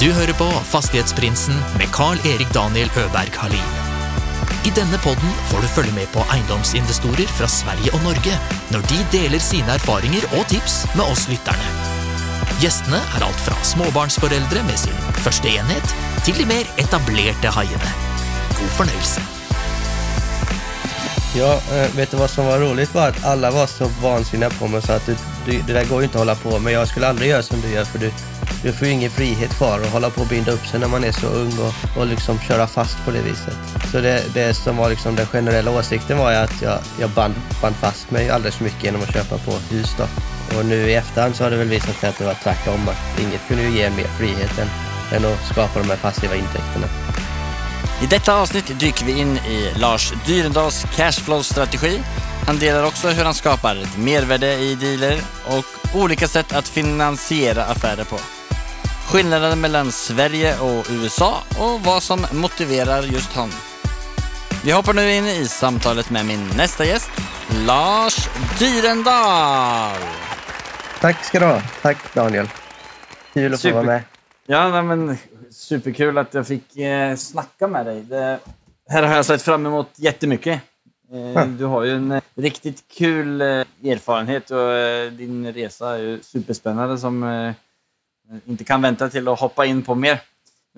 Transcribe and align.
Du 0.00 0.06
hører 0.16 0.32
på 0.32 0.46
Fastighetsprinsen 0.64 1.58
med 1.76 1.90
Carl-Erik 1.92 2.48
Daniel 2.54 2.88
Øberg 2.96 3.34
Halin. 3.36 3.72
I 4.64 4.70
denne 4.72 4.96
podden 5.04 5.34
får 5.50 5.60
du 5.60 5.68
følge 5.74 5.92
med 5.92 6.08
på 6.14 6.22
eiendomsinvestorer 6.32 7.28
fra 7.36 7.48
Sverige 7.52 7.92
og 7.92 8.00
Norge 8.06 8.38
når 8.72 8.86
de 8.88 9.00
deler 9.12 9.44
sine 9.44 9.74
erfaringer 9.76 10.24
og 10.38 10.46
tips 10.48 10.78
med 10.94 11.04
oss 11.04 11.26
lytterne. 11.28 11.68
Gjestene 12.62 12.96
er 12.96 13.26
alt 13.28 13.42
fra 13.44 13.58
småbarnsforeldre 13.72 14.62
med 14.70 14.80
sin 14.80 14.96
første 15.20 15.52
enhet, 15.52 15.92
til 16.24 16.40
de 16.40 16.48
mer 16.48 16.72
etablerte 16.80 17.52
haiene. 17.58 17.92
God 18.56 18.72
fornøyelse. 18.78 19.26
Ja, 21.36 21.52
eh, 21.76 21.92
vet 21.96 22.10
du 22.10 22.16
vad 22.16 22.30
som 22.30 22.48
var 22.48 22.58
roligt 22.64 22.94
var 22.94 23.08
att 23.08 23.24
alla 23.24 23.50
var 23.50 23.66
så 23.66 23.90
vansinniga 24.02 24.50
på 24.50 24.68
mig 24.68 24.82
så 24.82 24.92
att 24.92 25.06
du, 25.06 25.16
du, 25.46 25.62
det 25.66 25.72
där 25.72 25.84
går 25.84 26.00
ju 26.00 26.04
inte 26.04 26.18
att 26.18 26.26
hålla 26.26 26.34
på 26.34 26.58
med. 26.58 26.72
Jag 26.72 26.88
skulle 26.88 27.08
aldrig 27.08 27.30
göra 27.30 27.42
som 27.42 27.60
du 27.60 27.68
gör 27.68 27.84
för 27.84 27.98
du, 27.98 28.12
du 28.62 28.72
får 28.72 28.86
ju 28.86 28.92
ingen 28.92 29.10
frihet 29.10 29.50
kvar 29.50 29.80
att 29.80 29.92
hålla 29.92 30.10
på 30.10 30.20
och 30.20 30.26
binda 30.26 30.52
upp 30.52 30.66
sig 30.66 30.80
när 30.80 30.88
man 30.88 31.04
är 31.04 31.12
så 31.12 31.26
ung 31.26 31.52
och, 31.58 31.98
och 31.98 32.06
liksom 32.06 32.38
köra 32.38 32.66
fast 32.66 33.04
på 33.04 33.10
det 33.10 33.22
viset. 33.22 33.54
Så 33.92 34.00
det, 34.00 34.22
det 34.34 34.54
som 34.54 34.76
var 34.76 34.90
liksom 34.90 35.16
den 35.16 35.26
generella 35.26 35.70
åsikten 35.70 36.18
var 36.18 36.30
ju 36.30 36.36
att 36.36 36.62
jag, 36.62 36.78
jag 37.00 37.10
band, 37.10 37.34
band 37.62 37.76
fast 37.76 38.10
mig 38.10 38.30
alldeles 38.30 38.56
för 38.56 38.64
mycket 38.64 38.84
genom 38.84 39.02
att 39.02 39.12
köpa 39.12 39.38
på 39.38 39.52
hus 39.70 39.94
då. 39.98 40.04
Och 40.58 40.66
nu 40.66 40.90
i 40.90 40.94
efterhand 40.94 41.36
så 41.36 41.44
har 41.44 41.50
det 41.50 41.56
väl 41.56 41.68
visat 41.68 41.96
sig 41.96 42.08
att 42.08 42.18
det 42.18 42.24
var 42.24 42.34
tvärtom. 42.34 42.88
Att 42.88 43.20
inget 43.20 43.48
kunde 43.48 43.62
ju 43.62 43.70
ge 43.70 43.90
mer 43.90 44.08
frihet 44.18 44.58
än, 44.58 44.68
än 45.16 45.32
att 45.32 45.46
skapa 45.52 45.78
de 45.78 45.90
här 45.90 45.96
passiva 45.96 46.34
intäkterna. 46.34 46.86
I 48.02 48.06
detta 48.06 48.34
avsnitt 48.34 48.80
dyker 48.80 49.04
vi 49.06 49.18
in 49.18 49.36
i 49.36 49.72
Lars 49.76 50.12
Dyrendals 50.26 50.84
cashflow-strategi. 50.84 52.00
Han 52.46 52.58
delar 52.58 52.84
också 52.84 53.08
hur 53.08 53.24
han 53.24 53.34
skapar 53.34 53.76
ett 53.76 53.98
mervärde 53.98 54.54
i 54.54 54.74
dealer 54.74 55.20
och 55.46 56.00
olika 56.00 56.28
sätt 56.28 56.52
att 56.52 56.68
finansiera 56.68 57.64
affärer 57.64 58.04
på. 58.04 58.16
Skillnaden 59.12 59.60
mellan 59.60 59.92
Sverige 59.92 60.60
och 60.60 60.86
USA 60.90 61.42
och 61.58 61.80
vad 61.80 62.02
som 62.02 62.26
motiverar 62.32 63.02
just 63.02 63.32
honom. 63.32 63.50
Vi 64.64 64.72
hoppar 64.72 64.94
nu 64.94 65.12
in 65.12 65.26
i 65.26 65.44
samtalet 65.44 66.10
med 66.10 66.26
min 66.26 66.48
nästa 66.56 66.84
gäst, 66.84 67.10
Lars 67.66 68.28
Dyrendal. 68.58 70.00
Tack 71.00 71.24
ska 71.24 71.40
du 71.40 71.46
ha. 71.46 71.62
Tack 71.82 72.14
Daniel. 72.14 72.48
Kul 73.32 73.54
att 73.54 73.60
få 73.60 73.62
Super. 73.62 73.74
vara 73.74 73.86
med. 73.86 74.02
Ja, 74.46 74.68
nej, 74.68 74.82
men 74.82 75.16
superkul 75.50 76.18
att 76.18 76.34
jag 76.34 76.46
fick 76.46 76.76
eh, 76.76 77.16
snacka 77.16 77.66
med 77.66 77.86
dig. 77.86 78.02
Det 78.02 78.38
här 78.88 79.02
har 79.02 79.16
jag 79.16 79.24
sett 79.24 79.42
fram 79.42 79.66
emot 79.66 79.90
jättemycket. 79.96 80.60
Eh, 81.12 81.46
du 81.46 81.64
har 81.64 81.84
ju 81.84 81.96
en 81.96 82.12
eh, 82.12 82.22
riktigt 82.34 82.84
kul 82.98 83.40
eh, 83.40 83.46
erfarenhet 83.84 84.50
och 84.50 84.72
eh, 84.72 85.12
din 85.12 85.52
resa 85.52 85.94
är 85.94 85.98
ju 85.98 86.20
superspännande 86.22 86.98
som 86.98 87.22
eh, 87.22 87.52
inte 88.46 88.64
kan 88.64 88.82
vänta 88.82 89.08
till 89.08 89.28
att 89.28 89.40
hoppa 89.40 89.66
in 89.66 89.82
på 89.82 89.94
mer. 89.94 90.20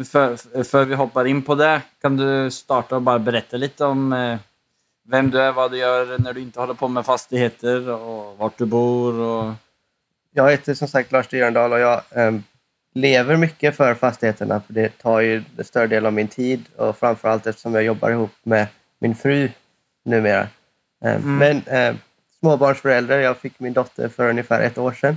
För, 0.05 0.63
för 0.65 0.85
vi 0.85 0.95
hoppar 0.95 1.25
in 1.25 1.43
på 1.43 1.55
det, 1.55 1.83
kan 2.01 2.17
du 2.17 2.51
starta 2.51 2.97
och 2.97 3.03
bara 3.03 3.19
berätta 3.19 3.57
lite 3.57 3.85
om 3.85 4.13
eh, 4.13 4.39
vem 5.09 5.31
du 5.31 5.41
är, 5.41 5.53
vad 5.53 5.71
du 5.71 5.79
gör 5.79 6.19
när 6.19 6.33
du 6.33 6.41
inte 6.41 6.61
håller 6.61 6.75
på 6.75 6.89
med 6.89 7.07
fastigheter 7.07 7.89
och 7.91 8.39
vart 8.39 8.59
du 8.59 8.65
bor 8.65 9.15
och... 9.21 9.53
Jag 10.35 10.51
heter 10.51 10.75
som 10.75 10.89
sagt 10.89 11.13
Lars 11.13 11.29
Dyrendal 11.29 11.73
och 11.73 11.79
jag 11.79 12.03
em, 12.11 12.43
lever 12.95 13.37
mycket 13.37 13.77
för 13.77 13.95
fastigheterna. 13.95 14.61
För 14.67 14.73
det 14.73 14.99
tar 14.99 15.21
ju 15.21 15.45
en 15.59 15.65
större 15.65 15.87
del 15.87 16.07
av 16.07 16.13
min 16.13 16.29
tid 16.29 16.65
och 16.77 16.97
framförallt 16.99 17.47
eftersom 17.47 17.75
jag 17.75 17.85
jobbar 17.85 18.11
ihop 18.11 18.31
med 18.43 18.67
min 18.99 19.15
fru 19.15 19.51
numera. 20.05 20.49
Em, 21.05 21.23
Mm. 21.23 21.37
Men 21.39 21.63
em, 21.67 21.99
småbarnsförälder, 22.41 23.19
jag 23.19 23.37
fick 23.37 23.61
min 23.61 23.73
dotter 23.73 24.09
för 24.09 24.29
ungefär 24.29 24.61
ett 24.61 24.79
år 24.79 24.93
sedan. 24.93 25.17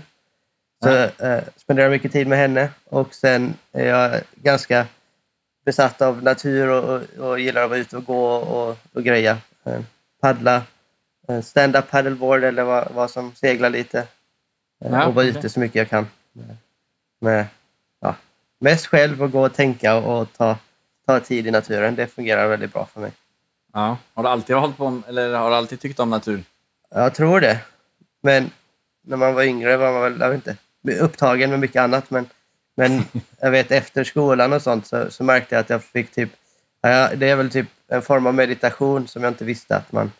Så 0.83 0.89
eh, 1.25 1.43
spenderar 1.55 1.89
mycket 1.89 2.11
tid 2.11 2.27
med 2.27 2.37
henne 2.37 2.69
och 2.85 3.13
sen 3.15 3.53
är 3.71 3.85
jag 3.85 4.21
ganska 4.35 4.87
besatt 5.65 6.01
av 6.01 6.23
natur 6.23 6.69
och, 6.69 6.83
och, 6.83 7.29
och 7.29 7.39
gillar 7.39 7.63
att 7.63 7.69
vara 7.69 7.79
ute 7.79 7.97
och 7.97 8.05
gå 8.05 8.25
och, 8.35 8.77
och 8.93 9.03
greja. 9.03 9.37
Eh, 9.63 9.79
paddla, 10.21 10.63
eh, 11.27 11.41
stand-up 11.41 11.91
paddleboard 11.91 12.43
eller 12.43 12.63
vad, 12.63 12.91
vad 12.91 13.11
som 13.11 13.35
seglar 13.35 13.69
lite. 13.69 13.99
Eh, 13.99 14.91
Ja, 14.91 15.05
och 15.07 15.13
vara 15.15 15.25
ute 15.25 15.49
så 15.49 15.59
mycket 15.59 15.75
jag 15.75 15.89
kan. 15.89 16.07
Med, 17.21 17.45
ja, 18.01 18.15
mest 18.59 18.85
själv 18.85 19.23
och 19.23 19.31
gå 19.31 19.45
och 19.45 19.53
tänka 19.53 19.95
och, 19.95 20.21
och 20.21 20.33
ta, 20.33 20.57
ta 21.07 21.19
tid 21.19 21.47
i 21.47 21.51
naturen. 21.51 21.95
Det 21.95 22.07
fungerar 22.07 22.47
väldigt 22.47 22.73
bra 22.73 22.85
för 22.85 23.01
mig. 23.01 23.11
Ja. 23.73 23.97
Har 24.13 24.23
du 24.23 24.29
alltid 24.29 24.55
hållit 24.55 24.77
på 24.77 25.01
eller 25.07 25.33
har 25.33 25.49
du 25.49 25.55
alltid 25.55 25.79
tyckt 25.79 25.99
om 25.99 26.09
natur? 26.09 26.43
Jag 26.89 27.13
tror 27.15 27.41
det. 27.41 27.59
Men 28.21 28.51
när 29.03 29.17
man 29.17 29.33
var 29.33 29.43
yngre 29.43 29.77
var 29.77 29.91
man 29.91 30.01
väl, 30.01 30.19
jag 30.19 30.29
vet 30.29 30.35
inte, 30.35 30.57
upptagen 30.93 31.49
med 31.49 31.59
mycket 31.59 31.81
annat. 31.81 32.09
Men, 32.11 32.25
men 32.77 33.03
jag 33.41 33.51
vet 33.51 33.71
efter 33.71 34.03
skolan 34.03 34.53
och 34.53 34.61
sånt 34.61 34.87
så, 34.87 35.11
så 35.11 35.23
märkte 35.23 35.55
jag 35.55 35.59
att 35.61 35.69
jag 35.69 35.83
fick 35.83 36.11
typ, 36.11 36.29
ja, 36.81 37.09
det 37.15 37.29
är 37.29 37.35
väl 37.35 37.49
typ 37.49 37.67
en 37.87 38.01
form 38.01 38.27
av 38.27 38.33
meditation 38.33 39.07
som 39.07 39.23
jag 39.23 39.31
inte 39.31 39.45
visste 39.45 39.75
att 39.75 39.91
man, 39.91 40.11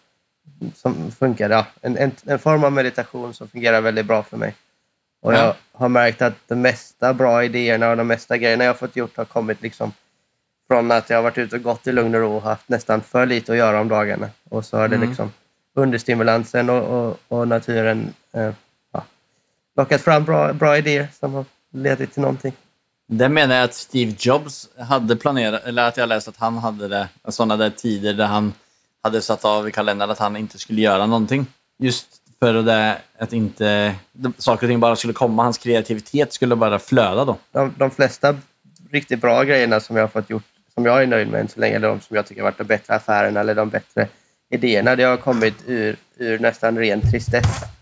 som 0.76 1.12
funkar. 1.12 1.50
Ja, 1.50 1.66
en, 1.82 1.98
en, 1.98 2.12
en 2.26 2.40
form 2.40 2.64
av 2.64 2.72
meditation 2.72 3.34
som 3.34 3.48
fungerar 3.48 3.82
väldigt 3.82 4.06
bra 4.06 4.24
för 4.24 4.38
mig. 4.38 4.56
Och 5.22 5.34
Ja. 5.34 5.38
jag 5.38 5.56
har 5.80 5.90
märkt 5.90 6.22
att 6.22 6.34
de 6.48 6.62
mesta 6.62 7.14
bra 7.14 7.44
idéerna 7.44 7.90
och 7.90 7.98
de 7.98 8.08
mesta 8.08 8.38
grejerna 8.38 8.64
jag 8.64 8.70
har 8.70 8.78
fått 8.78 8.96
gjort 8.96 9.18
har 9.18 9.26
kommit 9.26 9.62
liksom 9.62 9.94
från 10.68 10.92
att 10.92 11.10
jag 11.10 11.18
har 11.18 11.24
varit 11.24 11.38
ute 11.38 11.56
och 11.56 11.62
gått 11.64 11.88
i 11.88 11.92
lugn 11.92 12.16
och 12.16 12.22
ro 12.22 12.36
och 12.36 12.42
haft 12.42 12.70
nästan 12.70 13.02
för 13.02 13.26
lite 13.26 13.52
att 13.52 13.58
göra 13.58 13.80
om 13.82 13.88
dagarna. 13.88 14.30
Och 14.50 14.66
så 14.66 14.78
har 14.78 14.88
det 14.88 14.96
Mm. 14.96 15.10
liksom 15.10 15.32
understimulansen 15.74 16.70
och, 16.70 16.84
och, 17.10 17.20
och 17.28 17.48
naturen 17.48 18.14
eh, 18.34 18.52
lockat 19.76 20.02
fram 20.02 20.24
bra, 20.24 20.54
bra 20.54 20.78
idéer 20.78 21.08
som 21.20 21.34
har 21.34 21.46
ledit 21.74 22.14
till 22.14 22.22
någonting. 22.22 22.54
Det 23.08 23.30
menar 23.30 23.56
jag 23.56 23.64
att 23.64 23.74
Steve 23.74 24.16
Jobs 24.20 24.70
hade 24.80 25.16
planerat, 25.16 25.64
eller 25.66 25.88
att 25.88 25.98
jag 25.98 26.10
läst 26.10 26.28
att 26.28 26.38
han 26.38 26.58
hade 26.58 26.88
det, 26.88 27.08
sådana 27.28 27.58
där 27.58 27.70
tider 27.70 28.14
där 28.14 28.26
han 28.26 28.54
hade 29.04 29.22
satt 29.22 29.46
av 29.46 29.68
i 29.68 29.72
kalendern 29.72 30.10
att 30.10 30.20
han 30.20 30.38
inte 30.38 30.58
skulle 30.58 30.82
göra 30.82 31.06
någonting. 31.06 31.46
Just 31.80 32.08
för 32.40 32.54
det 32.54 32.98
att 33.18 33.34
inte 33.34 33.96
saker 34.38 34.66
och 34.66 34.70
ting 34.70 34.80
bara 34.80 34.96
skulle 34.96 35.14
komma, 35.14 35.44
hans 35.44 35.58
kreativitet 35.58 36.34
skulle 36.34 36.56
bara 36.56 36.80
flöda 36.80 37.26
då. 37.26 37.38
De, 37.52 37.74
de 37.78 37.92
flesta 37.92 38.38
riktigt 38.92 39.22
bra 39.22 39.44
grejerna 39.44 39.80
som 39.80 39.96
jag 39.96 40.04
har 40.04 40.08
fått 40.08 40.30
gjort, 40.30 40.44
som 40.74 40.86
jag 40.86 41.04
är 41.04 41.08
nöjd 41.08 41.28
med 41.28 41.42
än 41.42 41.48
så 41.48 41.60
länge, 41.60 41.76
eller 41.76 41.88
de 41.88 42.02
som 42.02 42.16
jag 42.16 42.26
tycker 42.26 42.42
har 42.42 42.52
varit 42.52 42.58
de 42.58 42.64
bättre 42.64 42.96
affärerna 42.96 43.40
eller 43.40 43.56
de 43.56 43.70
bättre 43.70 44.08
idéerna, 44.50 44.96
det 44.96 45.04
har 45.04 45.18
kommit 45.18 45.56
ur, 45.66 45.98
ur 46.18 46.40
nästan 46.40 46.78
ren 46.78 47.02
tristess. 47.12 47.75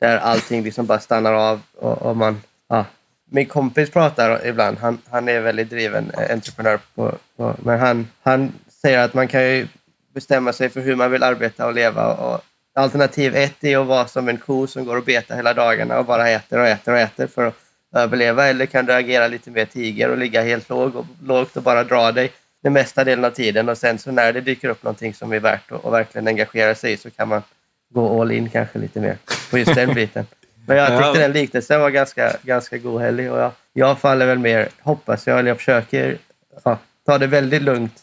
Där 0.00 0.18
allting 0.18 0.62
liksom 0.62 0.86
bara 0.86 1.00
stannar 1.00 1.32
av 1.32 1.60
och, 1.76 2.02
och 2.02 2.16
man... 2.16 2.40
Ja. 2.68 2.84
Min 3.30 3.46
kompis 3.46 3.90
pratar 3.90 4.46
ibland, 4.46 4.78
han, 4.78 4.98
han 5.10 5.28
är 5.28 5.40
väldigt 5.40 5.70
driven 5.70 6.12
entreprenör, 6.30 6.80
på, 6.94 7.14
på, 7.36 7.56
men 7.62 7.80
han, 7.80 8.08
han 8.22 8.52
säger 8.82 8.98
att 8.98 9.14
man 9.14 9.28
kan 9.28 9.42
ju 9.42 9.68
bestämma 10.14 10.52
sig 10.52 10.68
för 10.68 10.80
hur 10.80 10.96
man 10.96 11.10
vill 11.10 11.22
arbeta 11.22 11.66
och 11.66 11.74
leva. 11.74 12.14
Och 12.14 12.40
alternativ 12.74 13.36
ett 13.36 13.64
är 13.64 13.78
att 13.78 13.86
vara 13.86 14.06
som 14.06 14.28
en 14.28 14.38
ko 14.38 14.66
som 14.66 14.84
går 14.84 14.96
och 14.96 15.04
betar 15.04 15.36
hela 15.36 15.54
dagarna 15.54 15.98
och 15.98 16.04
bara 16.04 16.28
äter 16.28 16.58
och 16.58 16.66
äter 16.66 16.92
och 16.92 16.98
äter 16.98 17.26
för 17.26 17.46
att 17.46 17.54
överleva. 17.96 18.46
Eller 18.46 18.66
kan 18.66 18.86
du 18.86 18.92
agera 18.92 19.28
lite 19.28 19.50
mer 19.50 19.64
tiger 19.64 20.10
och 20.10 20.18
ligga 20.18 20.42
helt 20.42 20.68
låg 20.68 20.96
och, 20.96 21.06
lågt 21.22 21.56
och 21.56 21.62
bara 21.62 21.84
dra 21.84 22.12
dig 22.12 22.32
den 22.62 22.72
mesta 22.72 23.04
delen 23.04 23.24
av 23.24 23.30
tiden. 23.30 23.68
Och 23.68 23.78
sen 23.78 23.98
så 23.98 24.10
när 24.10 24.32
det 24.32 24.40
dyker 24.40 24.68
upp 24.68 24.82
någonting 24.82 25.14
som 25.14 25.32
är 25.32 25.40
värt 25.40 25.72
att 25.72 25.84
och 25.84 25.92
verkligen 25.92 26.28
engagera 26.28 26.74
sig 26.74 26.92
i 26.92 26.96
så 26.96 27.10
kan 27.10 27.28
man 27.28 27.42
gå 27.90 28.20
all 28.20 28.30
in 28.32 28.48
kanske 28.50 28.78
lite 28.78 29.00
mer 29.00 29.16
på 29.50 29.58
just 29.58 29.74
den 29.74 29.94
biten. 29.94 30.26
Men 30.66 30.76
jag 30.76 30.90
Ja. 30.92 31.02
tyckte 31.02 31.20
den 31.20 31.32
liknelsen 31.32 31.80
var 31.80 31.90
ganska, 31.90 32.32
ganska 32.42 32.78
godhällig 32.78 33.32
och 33.32 33.38
jag, 33.38 33.50
jag 33.72 33.98
faller 33.98 34.26
väl 34.26 34.38
mer, 34.38 34.68
hoppas 34.82 35.26
jag, 35.26 35.38
eller 35.38 35.48
jag 35.50 35.56
försöker 35.56 36.18
ja, 36.64 36.78
ta 37.06 37.18
det 37.18 37.26
väldigt 37.26 37.62
lugnt 37.62 37.94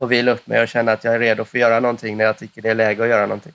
och 0.00 0.12
vila 0.12 0.32
upp 0.32 0.46
mig 0.46 0.62
och 0.62 0.68
känna 0.68 0.92
att 0.92 1.04
jag 1.04 1.14
är 1.14 1.18
redo 1.18 1.44
för 1.44 1.58
att 1.58 1.60
göra 1.60 1.80
någonting 1.80 2.16
när 2.16 2.24
jag 2.24 2.38
tycker 2.38 2.62
det 2.62 2.70
är 2.70 2.74
läge 2.74 3.02
att 3.02 3.08
göra 3.08 3.22
någonting. 3.26 3.52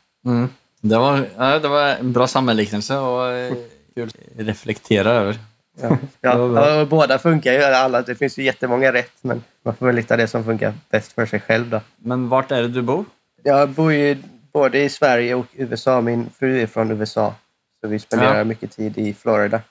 Det, 0.81 0.97
var, 0.97 1.25
ja, 1.37 1.59
det 1.59 1.67
var 1.67 1.87
en 1.87 2.13
bra 2.13 2.27
sammanliknelse 2.27 2.97
och 2.97 3.31
eh, 3.31 3.53
kul 3.95 4.07
att 4.09 4.45
reflektera 4.47 5.09
över. 5.11 5.37
Ja, 5.81 5.97
ja, 6.21 6.85
båda 6.89 7.19
funkar 7.19 7.53
ju. 7.53 7.63
Alla, 7.63 8.01
det 8.01 8.15
finns 8.15 8.39
ju 8.39 8.43
jättemånga 8.43 8.93
rätt, 8.93 9.13
men 9.21 9.43
man 9.63 9.75
får 9.75 9.85
väl 9.85 9.97
hitta 9.97 10.17
det 10.17 10.27
som 10.27 10.43
funkar 10.43 10.73
bäst 10.89 11.11
för 11.13 11.25
sig 11.25 11.39
själv. 11.39 11.69
Då. 11.69 11.81
Men 11.97 12.29
vart 12.29 12.51
är 12.51 12.61
det 12.61 12.67
du 12.67 12.81
bor? 12.81 13.05
Jag 13.43 13.69
bor 13.69 13.93
ju 13.93 14.17
både 14.55 14.79
i 14.83 14.89
Sverige 14.89 15.35
och 15.35 15.45
USA. 15.53 16.01
Min 16.01 16.29
fru 16.39 16.61
är 16.61 16.67
från 16.67 16.91
USA, 16.91 17.35
så 17.81 17.87
vi 17.87 17.99
spenderar 17.99 18.37
Ja. 18.37 18.43
mycket 18.43 18.71
tid 18.71 18.97
i 18.97 19.13
Florida. 19.13 19.61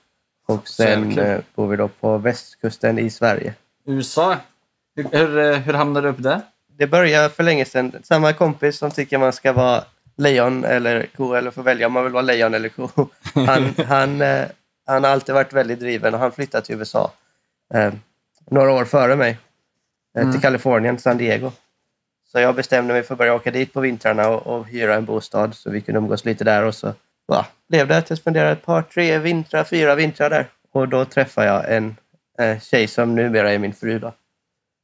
Och 0.47 0.69
sen 0.69 1.19
eh, 1.19 1.41
bor 1.55 1.67
vi 1.69 1.77
då 1.77 1.89
på 1.89 2.19
västkusten 2.19 2.99
i 2.99 3.11
Sverige. 3.11 3.55
USA? 3.87 4.37
Hur, 4.97 5.05
hur, 5.13 5.39
eh, 5.39 5.57
hur 5.59 5.73
hamnade 5.73 6.07
du 6.07 6.11
upp 6.11 6.23
där? 6.23 6.41
Det 6.79 6.87
började 6.87 7.31
för 7.31 7.43
länge 7.43 7.65
sedan. 7.65 7.93
Samma 8.03 8.33
kompis 8.33 8.79
som 8.79 8.91
tycker 8.91 9.19
man 9.19 9.33
ska 9.33 9.53
vara 9.53 9.85
lejon 10.17 10.65
eller 10.65 11.07
ko, 11.17 11.33
eller 11.35 11.51
får 11.51 11.63
välja 11.63 11.87
om 11.87 11.93
man 11.93 12.05
vill 12.05 12.13
vara 12.13 12.23
lejon 12.23 12.55
eller 12.55 12.69
ko. 12.69 12.89
Han, 13.35 13.75
han, 13.87 14.21
eh, 14.21 14.45
han 14.87 15.05
har 15.05 15.11
alltid 15.11 15.35
varit 15.35 15.53
väldigt 15.53 15.81
driven 15.81 16.15
och 16.15 16.21
han 16.21 16.33
flyttade 16.33 16.67
till 16.67 16.79
USA 16.79 17.13
eh, 17.75 17.93
några 18.51 18.73
år 18.73 18.85
före 18.85 19.17
mig. 19.17 19.31
Eh, 19.31 19.37
Mm. 20.17 20.33
Till 20.33 20.41
Kalifornien, 20.43 20.99
San 20.99 21.19
Diego. 21.19 21.53
Så 22.35 22.41
jag 22.41 22.55
bestämde 22.55 22.93
mig 22.95 23.03
för 23.03 23.15
att 23.15 23.19
börja 23.19 23.35
åka 23.35 23.51
dit 23.51 23.73
på 23.73 23.81
vintrarna 23.81 24.29
och, 24.29 24.47
och 24.47 24.67
hyra 24.67 24.95
en 24.95 25.05
bostad 25.05 25.55
så 25.55 25.71
vi 25.71 25.81
kunde 25.81 25.99
umgås 25.99 26.25
lite 26.25 26.45
där 26.45 26.65
och 26.65 26.75
så 26.75 26.95
ja, 27.29 27.47
blev 27.69 27.89
det 27.89 27.97
att 27.97 28.11
jag 28.11 28.19
spenderade 28.19 28.51
ett 28.53 28.65
par, 28.65 28.83
tre 28.83 29.19
vintrar, 29.19 29.65
fyra 29.65 29.95
vintrar 29.95 30.31
där. 30.31 30.47
Och 30.73 30.89
då 30.89 31.05
träffade 31.05 31.47
jag 31.47 31.77
en 31.77 31.97
eh, 32.39 32.61
tjej 32.61 32.87
som 32.87 33.15
numera 33.15 33.53
är 33.53 33.59
min 33.59 33.73
fru. 33.73 33.99
Då. 33.99 34.13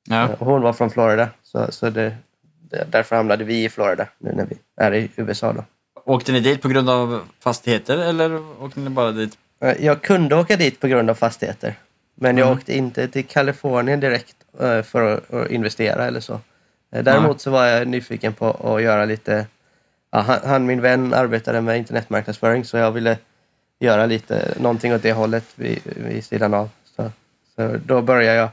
Ja. 0.08 0.24
Eh, 0.24 0.30
och 0.30 0.46
hon 0.46 0.62
var 0.62 0.72
från 0.72 0.90
Florida, 0.90 1.28
så, 1.42 1.66
så 1.72 1.90
det, 1.90 2.16
därför 2.90 3.16
hamnade 3.16 3.44
vi 3.44 3.64
i 3.64 3.68
Florida 3.68 4.06
nu 4.18 4.32
när 4.32 4.46
vi 4.46 4.56
är 4.76 4.94
i 4.94 5.10
USA. 5.16 5.52
Då. 5.52 5.64
Åkte 6.04 6.32
ni 6.32 6.40
dit 6.40 6.62
på 6.62 6.68
grund 6.68 6.90
av 6.90 7.20
fastigheter 7.40 7.98
eller 7.98 8.62
åkte 8.64 8.80
ni 8.80 8.90
bara 8.90 9.10
dit? 9.12 9.38
Eh, 9.60 9.84
Jag 9.84 10.02
kunde 10.02 10.36
åka 10.36 10.56
dit 10.56 10.80
på 10.80 10.88
grund 10.88 11.10
av 11.10 11.14
fastigheter. 11.14 11.74
Men 12.14 12.36
jag 12.36 12.46
Mm. 12.46 12.58
åkte 12.58 12.76
inte 12.76 13.08
till 13.08 13.26
Kalifornien 13.26 14.00
direkt 14.00 14.36
eh, 14.60 14.82
för 14.82 15.14
att 15.16 15.50
investera 15.50 16.06
eller 16.06 16.20
så. 16.20 16.40
Eh, 16.92 17.04
Däremot 17.04 17.40
så 17.40 17.50
var 17.50 17.66
jag 17.66 17.88
nyfiken 17.88 18.32
på 18.32 18.74
att 18.74 18.82
göra 18.82 19.04
lite... 19.04 19.46
Ja, 20.10 20.20
han, 20.20 20.38
han, 20.44 20.66
min 20.66 20.80
vän, 20.80 21.14
arbetade 21.14 21.60
med 21.60 21.78
internetmarknadsföring 21.78 22.64
så 22.64 22.76
jag 22.76 22.92
ville 22.92 23.18
göra 23.78 24.06
lite 24.06 24.54
någonting 24.60 24.94
åt 24.94 25.02
det 25.02 25.12
hållet 25.12 25.44
vid, 25.54 25.78
vid 25.84 26.24
sidan 26.24 26.54
av. 26.54 26.68
Så, 26.96 27.10
så 27.56 27.76
då 27.86 28.02
började 28.02 28.38
jag 28.38 28.48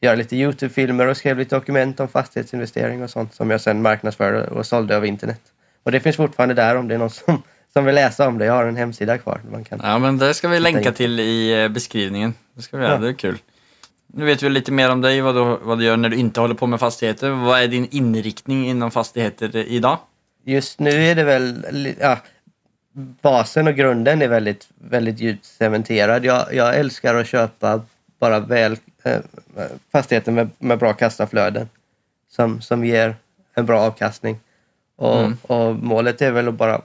göra 0.00 0.14
lite 0.14 0.36
Youtube-filmer 0.36 1.06
och 1.06 1.16
skrev 1.16 1.38
lite 1.38 1.56
dokument 1.56 2.00
om 2.00 2.08
fastighetsinvestering 2.08 3.02
och 3.02 3.10
sånt 3.10 3.34
som 3.34 3.50
jag 3.50 3.60
sen 3.60 3.82
marknadsförde 3.82 4.46
och 4.46 4.66
sålde 4.66 4.94
över 4.94 5.06
internet. 5.06 5.40
Och 5.82 5.92
det 5.92 6.00
finns 6.00 6.16
fortfarande 6.16 6.54
där 6.54 6.76
om 6.76 6.88
det 6.88 6.94
är 6.94 6.98
någon 6.98 7.10
som, 7.10 7.42
som 7.72 7.84
vill 7.84 7.94
läsa 7.94 8.28
om 8.28 8.38
det. 8.38 8.44
Jag 8.44 8.52
har 8.52 8.64
en 8.66 8.76
hemsida 8.76 9.18
kvar. 9.18 9.40
Man 9.50 9.64
kan 9.64 9.80
Ja, 9.82 9.98
men 9.98 10.18
det 10.18 10.34
ska 10.34 10.48
vi 10.48 10.60
länka 10.60 10.92
till 10.92 11.20
i 11.20 11.62
eh, 11.62 11.68
beskrivningen. 11.68 12.34
Det 12.54 12.62
ska 12.62 12.76
vi 12.76 12.82
göra, 12.82 12.94
Ja. 12.94 12.98
det 13.00 13.08
är 13.08 13.12
kul. 13.12 13.38
Nu 14.06 14.24
vet 14.24 14.42
vi 14.42 14.48
lite 14.48 14.72
mer 14.72 14.90
om 14.90 15.00
dig, 15.00 15.20
vad 15.20 15.34
du, 15.34 15.58
vad 15.62 15.78
du 15.78 15.84
gör 15.84 15.96
när 15.96 16.08
du 16.08 16.16
inte 16.16 16.40
håller 16.40 16.54
på 16.54 16.66
med 16.66 16.80
fastigheter. 16.80 17.30
Vad 17.30 17.60
är 17.60 17.68
din 17.68 17.88
inriktning 17.90 18.66
inom 18.66 18.90
fastigheter 18.90 19.56
idag? 19.56 19.98
Just 20.44 20.78
nu 20.80 20.90
är 20.90 21.14
det 21.14 21.24
väl, 21.24 21.66
ja, 22.00 22.18
basen 23.22 23.66
och 23.68 23.74
grunden 23.74 24.22
är 24.22 24.28
väldigt, 24.28 24.68
väldigt 24.78 25.20
djupt 25.20 25.44
cementerad. 25.44 26.24
Jag, 26.24 26.54
jag 26.54 26.76
älskar 26.76 27.14
att 27.14 27.26
köpa 27.26 27.80
bara 28.18 28.40
väl, 28.40 28.76
eh, 29.02 29.18
fastigheter 29.92 30.32
med, 30.32 30.50
med 30.58 30.78
bra 30.78 30.92
kassaflöden 30.92 31.68
som, 32.30 32.60
som 32.60 32.84
ger 32.84 33.16
en 33.54 33.66
bra 33.66 33.80
avkastning. 33.80 34.38
Och, 34.96 35.18
Mm. 35.18 35.36
och 35.42 35.74
målet 35.76 36.22
är 36.22 36.30
väl 36.30 36.48
att 36.48 36.54
bara 36.54 36.80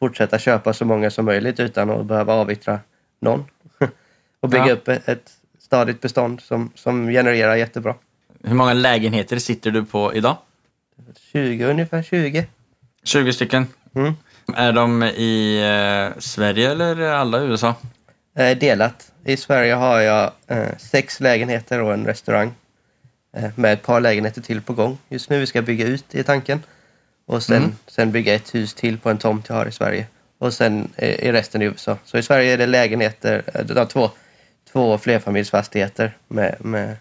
fortsätta 0.00 0.38
köpa 0.38 0.72
så 0.72 0.84
många 0.84 1.10
som 1.10 1.24
möjligt 1.24 1.60
utan 1.60 1.90
att 1.90 2.06
behöva 2.06 2.34
avyttra 2.34 2.80
någon. 3.20 3.44
och 4.40 4.48
bygga 4.48 4.66
Ja. 4.66 4.72
upp 4.72 4.88
ett, 4.88 5.08
ett 5.08 5.30
stadigt 5.64 6.00
bestånd 6.00 6.40
som, 6.40 6.70
som 6.74 7.08
genererar 7.08 7.56
jättebra. 7.56 7.94
Hur 8.44 8.54
många 8.54 8.72
lägenheter 8.72 9.38
sitter 9.38 9.70
du 9.70 9.84
på 9.84 10.14
idag? 10.14 10.36
20, 11.32 11.64
ungefär 11.64 12.02
20. 12.02 12.46
20 13.04 13.32
stycken. 13.32 13.66
Mm. 13.94 14.14
Är 14.54 14.72
de 14.72 15.02
i 15.02 15.60
eh, 16.14 16.20
Sverige 16.20 16.70
eller 16.70 17.00
alla 17.02 17.42
i 17.42 17.46
USA? 17.46 17.74
Eh, 18.36 18.58
delat. 18.58 19.12
I 19.24 19.36
Sverige 19.36 19.74
har 19.74 20.00
jag 20.00 20.32
eh, 20.46 20.76
sex 20.78 21.20
lägenheter 21.20 21.80
och 21.82 21.92
en 21.94 22.06
restaurang. 22.06 22.52
Eh, 23.36 23.50
med 23.56 23.72
ett 23.72 23.82
par 23.82 24.00
lägenheter 24.00 24.40
till 24.40 24.60
på 24.60 24.72
gång 24.72 24.98
just 25.08 25.30
nu. 25.30 25.40
Vi 25.40 25.46
ska 25.46 25.62
bygga 25.62 25.86
ut 25.86 26.14
i 26.14 26.22
tanken. 26.22 26.62
Och 27.26 27.42
sen, 27.42 27.56
Mm. 27.56 27.72
sen 27.86 28.12
bygga 28.12 28.34
ett 28.34 28.54
hus 28.54 28.74
till 28.74 28.98
på 28.98 29.10
en 29.10 29.18
tomt 29.18 29.48
jag 29.48 29.56
har 29.56 29.66
i 29.66 29.72
Sverige. 29.72 30.06
Och 30.38 30.52
sen 30.52 30.88
eh, 30.96 31.28
är 31.28 31.32
resten 31.32 31.62
i 31.62 31.64
USA. 31.64 31.98
Så 32.04 32.18
i 32.18 32.22
Sverige 32.22 32.52
är 32.52 32.58
det 32.58 32.66
lägenheter, 32.66 33.42
eh, 33.76 33.86
två, 33.86 34.10
två 34.74 34.98
flerfamiljsfastigheter 34.98 36.16
med, 36.28 36.56
med 36.58 36.96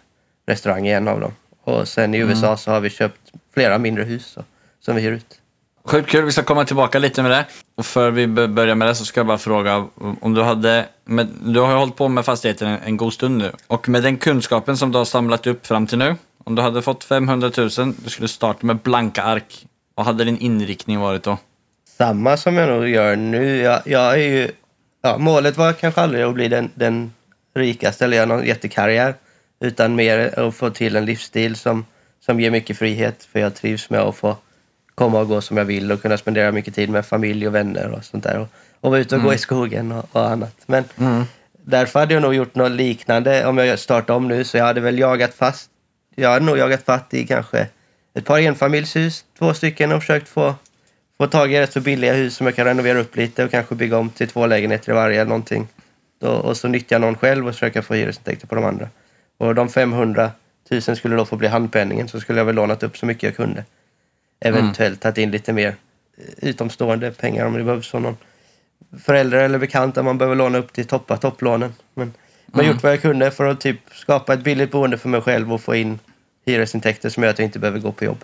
restaurang 0.47 0.87
i 0.87 0.91
en 0.91 1.07
av 1.07 1.19
dem. 1.19 1.31
Och 1.63 1.87
sen 1.87 2.13
i 2.13 2.17
Mm. 2.17 2.29
USA 2.29 2.57
så 2.57 2.71
har 2.71 2.79
vi 2.79 2.89
köpt 2.89 3.21
flera 3.53 3.77
mindre 3.77 4.03
hus 4.03 4.25
så, 4.25 4.43
som 4.79 4.95
vi 4.95 5.01
hyr 5.01 5.11
ut. 5.11 5.39
Sjukt 5.85 6.09
kul, 6.09 6.25
vi 6.25 6.31
ska 6.31 6.43
komma 6.43 6.65
tillbaka 6.65 6.99
lite 6.99 7.21
med 7.21 7.31
det. 7.31 7.45
Och 7.75 7.85
för 7.85 8.11
vi 8.11 8.27
börjar 8.27 8.75
med 8.75 8.87
det 8.87 8.95
så 8.95 9.05
ska 9.05 9.19
jag 9.19 9.27
bara 9.27 9.37
fråga 9.37 9.87
om 10.21 10.33
du 10.33 10.41
hade, 10.43 10.85
med, 11.05 11.27
du 11.45 11.59
har 11.59 11.69
ju 11.71 11.77
hållit 11.77 11.95
på 11.95 12.07
med 12.07 12.25
fastigheter 12.25 12.65
en, 12.65 12.79
en 12.85 12.97
god 12.97 13.13
stund 13.13 13.37
nu. 13.37 13.51
Och 13.67 13.89
med 13.89 14.03
den 14.03 14.17
kunskapen 14.17 14.77
som 14.77 14.91
du 14.91 14.97
har 14.97 15.05
samlat 15.05 15.47
upp 15.47 15.65
fram 15.65 15.87
till 15.87 15.97
nu, 15.97 16.15
om 16.43 16.55
du 16.55 16.61
hade 16.61 16.81
fått 16.81 17.03
500 17.03 17.51
000, 17.57 17.69
du 18.03 18.09
skulle 18.09 18.27
starta 18.27 18.65
med 18.65 18.77
blanka 18.77 19.23
ark. 19.23 19.65
Vad 19.95 20.05
hade 20.05 20.23
din 20.23 20.37
inriktning 20.37 20.99
varit 20.99 21.23
då? 21.23 21.37
samma 21.97 22.37
som 22.37 22.55
jag 22.55 22.69
nog 22.69 22.87
gör 22.87 23.15
nu. 23.15 23.57
Jag, 23.57 23.81
jag 23.85 24.13
är 24.13 24.17
ju, 24.17 24.51
ja, 25.01 25.17
målet 25.17 25.57
var 25.57 25.73
kanske 25.73 26.01
aldrig 26.01 26.23
att 26.23 26.33
bli 26.33 26.47
den, 26.47 26.71
den 26.75 27.13
rikaste 27.53 28.05
eller 28.05 28.17
göra 28.17 28.25
någon 28.25 28.45
jättekarriär. 28.45 29.15
Utan 29.59 29.95
mer 29.95 30.39
att 30.39 30.55
få 30.55 30.69
till 30.69 30.95
en 30.95 31.05
livsstil 31.05 31.55
som, 31.55 31.85
som 32.25 32.39
ger 32.39 32.51
mycket 32.51 32.77
frihet. 32.77 33.23
För 33.31 33.39
jag 33.39 33.55
trivs 33.55 33.89
med 33.89 33.99
att 33.99 34.15
få 34.15 34.37
komma 34.95 35.19
och 35.19 35.27
gå 35.27 35.41
som 35.41 35.57
jag 35.57 35.65
vill 35.65 35.91
och 35.91 36.01
kunna 36.01 36.17
spendera 36.17 36.51
mycket 36.51 36.75
tid 36.75 36.89
med 36.89 37.05
familj 37.05 37.47
och 37.47 37.55
vänner 37.55 37.91
och 37.91 38.05
sånt 38.05 38.23
där. 38.23 38.39
Och, 38.39 38.47
och 38.81 38.91
vara 38.91 39.01
ute 39.01 39.15
och 39.15 39.21
gå 39.21 39.27
Mm. 39.27 39.35
i 39.35 39.39
skogen 39.39 39.91
och, 39.91 40.05
och 40.11 40.29
annat. 40.29 40.55
Men 40.65 40.83
därför 41.63 41.99
hade 41.99 42.13
jag 42.13 42.23
nog 42.23 42.33
gjort 42.35 42.55
något 42.55 42.71
liknande 42.71 43.45
om 43.45 43.57
jag 43.57 43.79
startar 43.79 44.13
om 44.13 44.27
nu. 44.27 44.43
Så 44.43 44.57
jag 44.57 44.65
hade 44.65 44.81
väl 44.81 44.99
jagat 44.99 45.33
fast. 45.33 45.69
Jag 46.15 46.29
hade 46.29 46.45
nog 46.45 46.57
jagat 46.57 46.83
fatt 46.83 47.13
i 47.13 47.27
kanske 47.27 47.67
ett 48.13 48.25
par 48.25 48.39
enfamiljshus, 48.39 49.25
två 49.39 49.53
stycken 49.53 49.91
och 49.91 50.01
försökt 50.01 50.29
få 50.29 50.55
få 51.17 51.27
tag 51.27 51.53
i 51.53 51.59
rätt 51.59 51.73
så 51.73 51.79
billiga 51.81 52.13
hus 52.13 52.35
som 52.35 52.47
jag 52.47 52.55
kan 52.55 52.65
renovera 52.65 52.99
upp 52.99 53.15
lite 53.15 53.43
och 53.43 53.51
kanske 53.51 53.75
bygga 53.75 53.97
om 53.97 54.09
till 54.09 54.27
två 54.27 54.47
lägenheter 54.47 54.91
i 54.91 54.95
varje 54.95 55.15
eller 55.21 55.29
någonting. 55.29 55.67
Och 56.29 56.57
så 56.57 56.67
nyttja 56.67 56.97
någon 56.97 57.15
själv 57.15 57.47
och 57.47 57.53
försöka 57.53 57.81
få 57.81 57.93
hyresintäkter 57.93 58.47
på 58.47 58.55
de 58.55 58.65
andra. 58.65 58.89
Och 59.37 59.55
de 59.55 59.69
500 59.69 60.31
000 60.71 60.81
skulle 60.81 61.15
då 61.15 61.25
få 61.25 61.35
bli 61.35 61.47
handpenningen 61.47 62.07
så 62.07 62.19
skulle 62.19 62.39
jag 62.39 62.45
väl 62.45 62.55
lånat 62.55 62.83
upp 62.83 62.97
så 62.97 63.05
mycket 63.05 63.23
jag 63.23 63.35
kunde. 63.35 63.65
Eventuellt 64.39 65.01
tagit 65.01 65.17
in 65.17 65.31
lite 65.31 65.53
mer 65.53 65.67
eh, 66.17 66.49
utomstående 66.49 67.11
pengar 67.11 67.45
om 67.45 67.53
det 67.53 67.63
behövs 67.63 67.87
från 67.87 68.03
någon 68.03 68.17
förälder 68.99 69.37
eller 69.37 69.59
bekant 69.59 69.95
där 69.95 70.03
man 70.03 70.17
behöver 70.17 70.35
låna 70.35 70.57
upp 70.57 70.73
till 70.73 70.85
toppa 70.85 71.17
topplånen. 71.17 71.73
Men, 71.93 72.13
men 72.45 72.59
Mm. 72.59 72.73
gjort 72.73 72.83
vad 72.83 72.91
jag 72.91 73.01
kunde 73.01 73.31
för 73.31 73.45
att 73.45 73.61
typ 73.61 73.79
skapa 73.91 74.33
ett 74.33 74.43
billigt 74.43 74.71
boende 74.71 74.97
för 74.97 75.09
mig 75.09 75.21
själv 75.21 75.53
och 75.53 75.61
få 75.61 75.75
in 75.75 75.99
hyresintäkter 76.45 77.09
som 77.09 77.23
gör 77.23 77.29
att 77.29 77.39
jag 77.39 77.45
inte 77.45 77.59
behöver 77.59 77.79
gå 77.79 77.91
på 77.91 78.05
jobb. 78.05 78.23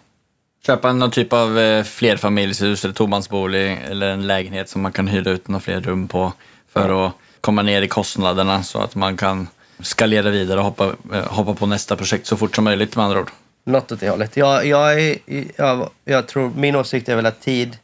Köpa 0.66 0.94
någon 0.94 1.12
typ 1.12 1.34
av 1.34 1.60
eh, 1.60 1.84
flerfamiljshus 1.84 2.84
eller 2.84 2.94
tomansbolig 2.94 3.78
eller 3.90 4.10
en 4.10 4.28
lägenhet 4.28 4.70
som 4.70 4.82
man 4.82 4.92
kan 4.92 5.08
hyra 5.08 5.32
ut 5.32 5.48
några 5.48 5.60
fler 5.60 5.82
rum 5.82 6.08
på 6.08 6.34
för 6.74 7.08
att 7.08 7.14
komma 7.42 7.62
ner 7.62 7.82
i 7.82 7.88
kostnaderna 7.88 8.64
så 8.64 8.80
att 8.80 8.96
man 8.96 9.18
kan 9.18 9.48
skalera 9.80 10.30
vidare 10.30 10.60
och 10.60 10.66
hoppa, 10.66 10.96
eh, 11.14 11.28
hoppa 11.28 11.54
på 11.54 11.66
nästa 11.66 11.96
projekt 11.96 12.28
så 12.28 12.38
fort 12.38 12.56
som 12.56 12.64
möjligt 12.64 12.96
med 12.96 13.06
andra 13.06 13.20
ord. 13.20 13.32
Något 13.64 13.92
åt 13.92 14.00
det 14.00 14.10
hållet. 14.10 14.38
Jag, 14.38 14.66
jag, 14.66 15.02
är, 15.02 15.18
jag, 15.56 15.90
jag 16.06 16.28
tror, 16.28 16.52
min 16.56 16.76
åsikt 16.76 17.10
är 17.10 17.16
väl 17.16 17.26
att 17.26 17.42
tid 17.42 17.78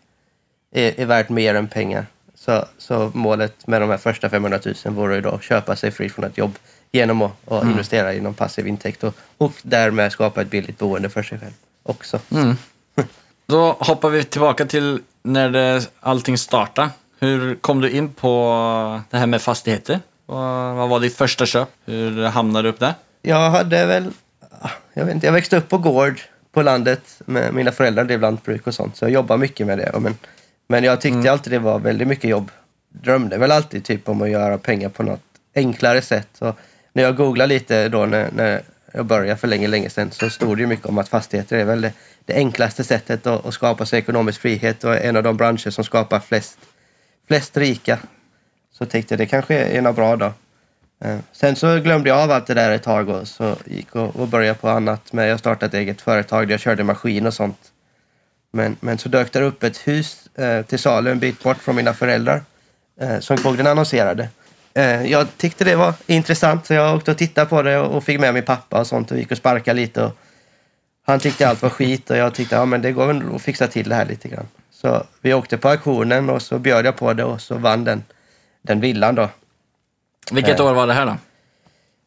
är, 0.71 0.99
är 0.99 1.05
värt 1.05 1.29
mer 1.29 1.55
än 1.55 1.67
pengar. 1.67 2.05
Så, 2.35 2.65
så 2.77 3.11
målet 3.13 3.67
med 3.67 3.81
de 3.81 3.89
här 3.89 3.97
första 3.97 4.29
500 4.29 4.59
000 4.85 4.93
vore 4.93 5.15
ju 5.15 5.21
då 5.21 5.29
att 5.29 5.43
köpa 5.43 5.75
sig 5.75 5.91
fri 5.91 6.09
från 6.09 6.25
ett 6.25 6.37
jobb 6.37 6.57
genom 6.91 7.21
att, 7.21 7.51
att 7.51 7.63
investera 7.63 8.13
i 8.13 8.21
någon 8.21 8.33
passiv 8.33 8.67
intäkt 8.67 9.03
och, 9.03 9.15
och 9.37 9.51
därmed 9.61 10.11
skapa 10.11 10.41
ett 10.41 10.49
billigt 10.49 10.77
boende 10.77 11.09
för 11.09 11.23
sig 11.23 11.39
själv 11.39 11.53
också. 11.83 12.19
Mm. 12.31 12.57
Då 13.47 13.77
hoppar 13.79 14.09
vi 14.09 14.23
tillbaka 14.23 14.65
till 14.65 15.01
när 15.23 15.49
det, 15.49 15.89
allting 15.99 16.37
startade. 16.37 16.89
Hur 17.19 17.55
kom 17.55 17.81
du 17.81 17.89
in 17.89 18.13
på 18.13 19.01
det 19.09 19.17
här 19.17 19.27
med 19.27 19.41
fastigheter? 19.41 19.99
Vad, 20.25 20.89
var 20.89 20.99
ditt 20.99 21.15
första 21.15 21.45
köp? 21.45 21.69
Hur 21.85 22.25
hamnade 22.25 22.67
du 22.67 22.69
upp 22.69 22.79
där? 22.79 22.93
Jag 23.21 23.49
hade 23.49 23.85
väl, 23.85 24.11
jag 24.93 25.05
vet 25.05 25.15
inte, 25.15 25.27
jag 25.27 25.33
växte 25.33 25.57
upp 25.57 25.69
på 25.69 25.77
gård 25.77 26.21
på 26.51 26.61
landet 26.61 27.21
med 27.25 27.53
mina 27.53 27.71
föräldrar 27.71 28.03
drev 28.03 28.21
lantbruk 28.21 28.67
och 28.67 28.73
sånt 28.73 28.97
så 28.97 29.05
jag 29.05 29.11
jobbade 29.11 29.39
mycket 29.39 29.67
med 29.67 29.77
det. 29.77 29.99
Men, 29.99 30.17
men 30.67 30.83
jag 30.83 31.01
tyckte 31.01 31.31
alltid 31.31 31.53
det 31.53 31.59
var 31.59 31.79
väldigt 31.79 32.07
mycket 32.07 32.29
jobb. 32.29 32.51
Drömde 32.89 33.37
väl 33.37 33.51
alltid 33.51 33.83
typ 33.83 34.09
om 34.09 34.21
att 34.21 34.29
göra 34.29 34.57
pengar 34.57 34.89
på 34.89 35.03
något 35.03 35.21
enklare 35.55 36.01
sätt. 36.01 36.27
Så 36.33 36.53
när 36.93 37.03
jag 37.03 37.15
googlade 37.15 37.53
lite 37.53 37.89
då 37.89 38.05
när, 38.05 38.31
när 38.31 38.61
jag 38.93 39.05
började 39.05 39.37
för 39.37 39.47
länge, 39.47 39.67
länge 39.67 39.89
sedan 39.89 40.11
så 40.11 40.29
stod 40.29 40.57
det 40.57 40.61
ju 40.61 40.67
mycket 40.67 40.85
om 40.85 40.97
att 40.97 41.09
fastigheter 41.09 41.57
är 41.57 41.65
väl 41.65 41.81
det, 41.81 41.93
det 42.25 42.33
enklaste 42.33 42.83
sättet 42.83 43.27
att, 43.27 43.45
att 43.45 43.53
skapa 43.53 43.85
sig 43.85 43.99
ekonomisk 43.99 44.41
frihet 44.41 44.83
och 44.83 44.95
en 44.95 45.17
av 45.17 45.23
de 45.23 45.37
branscher 45.37 45.69
som 45.69 45.83
skapar 45.83 46.19
flest, 46.19 46.57
flest 47.27 47.57
rika. 47.57 47.99
Så 48.71 48.85
tänkte 48.85 49.13
jag 49.13 49.19
det 49.19 49.25
kanske 49.25 49.55
är 49.55 49.81
något 49.81 49.95
bra 49.95 50.15
då. 50.15 50.33
Eh, 51.03 51.17
sen 51.31 51.55
så 51.55 51.79
glömde 51.79 52.09
jag 52.09 52.19
av 52.19 52.31
allt 52.31 52.47
det 52.47 52.53
där 52.53 52.71
ett 52.71 52.83
tag 52.83 53.09
och 53.09 53.27
så 53.27 53.55
gick 53.65 53.95
och, 53.95 54.15
och 54.15 54.27
började 54.27 54.59
på 54.59 54.69
annat. 54.69 55.13
Men 55.13 55.27
jag 55.27 55.39
startade 55.39 55.65
ett 55.65 55.73
eget 55.73 56.01
företag 56.01 56.47
där 56.47 56.53
jag 56.53 56.59
körde 56.59 56.83
maskin 56.83 57.27
och 57.27 57.33
sånt. 57.33 57.71
Men, 58.51 58.77
men 58.79 58.97
så 58.97 59.09
dök 59.09 59.31
det 59.31 59.41
upp 59.41 59.63
ett 59.63 59.87
hus 59.87 60.29
eh, 60.35 60.61
till 60.61 60.79
salu 60.79 61.11
en 61.11 61.19
bit 61.19 61.43
bort 61.43 61.57
från 61.57 61.75
mina 61.75 61.93
föräldrar 61.93 62.43
eh, 63.01 63.19
som 63.19 63.37
fogden 63.37 63.67
annonserade. 63.67 64.29
Eh, 64.73 65.05
jag 65.05 65.37
tyckte 65.37 65.63
det 65.63 65.75
var 65.75 65.93
intressant 66.07 66.65
så 66.65 66.73
jag 66.73 66.95
åkte 66.95 67.11
och 67.11 67.17
tittade 67.17 67.49
på 67.49 67.61
det 67.61 67.79
och, 67.79 67.97
och 67.97 68.03
fick 68.03 68.19
med 68.19 68.33
min 68.33 68.43
pappa 68.43 68.79
och 68.79 68.87
sånt 68.87 69.11
och 69.11 69.17
gick 69.17 69.31
och 69.31 69.37
sparkade 69.37 69.79
lite. 69.79 70.03
Och 70.03 70.17
han 71.05 71.19
tyckte 71.19 71.47
allt 71.47 71.61
var 71.61 71.69
skit 71.69 72.09
och 72.09 72.17
jag 72.17 72.33
tyckte 72.33 72.55
ja, 72.55 72.65
men 72.65 72.81
det 72.81 72.91
går 72.91 73.07
väl 73.07 73.35
att 73.35 73.41
fixa 73.41 73.67
till 73.67 73.89
det 73.89 73.95
här 73.95 74.05
lite 74.05 74.27
grann. 74.27 74.47
Så 74.81 75.05
vi 75.21 75.33
åkte 75.33 75.57
på 75.57 75.69
auktionen 75.69 76.29
och 76.29 76.41
så 76.41 76.59
bjöd 76.59 76.85
jag 76.85 76.95
på 76.95 77.13
det 77.13 77.23
och 77.23 77.41
så 77.41 77.55
vann 77.57 77.83
den, 77.83 78.03
den 78.61 78.79
villan 78.79 79.15
då. 79.15 79.29
Vilket 80.31 80.59
Eh. 80.59 80.65
år 80.65 80.73
var 80.73 80.87
det 80.87 80.93
här 80.93 81.05
då? 81.05 81.17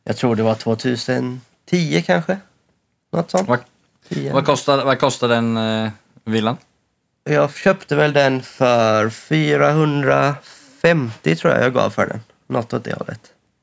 Jag 0.05 0.17
tror 0.17 0.37
det 0.37 0.43
var 0.43 0.55
2010 0.55 2.03
kanske. 2.07 2.39
Något 3.13 3.31
sånt. 3.31 3.49
Vad, 3.49 3.59
10. 4.09 4.33
vad, 4.33 4.47
kostar, 4.47 4.85
vad 4.85 5.01
kostar 5.01 5.29
den 5.29 5.57
eh, 5.57 5.91
villan? 6.25 6.57
Jag 7.25 7.55
köpte 7.55 7.97
väl 7.97 8.13
den 8.13 8.43
för 8.43 9.11
450 9.11 11.37
tror 11.37 11.53
jag 11.55 11.65
jag 11.65 11.75
gav 11.75 11.91
för 11.91 12.07
den. 12.07 12.21
Något 12.47 12.73
åt 12.73 12.85
det 12.85 12.95
hållet. 12.99 13.21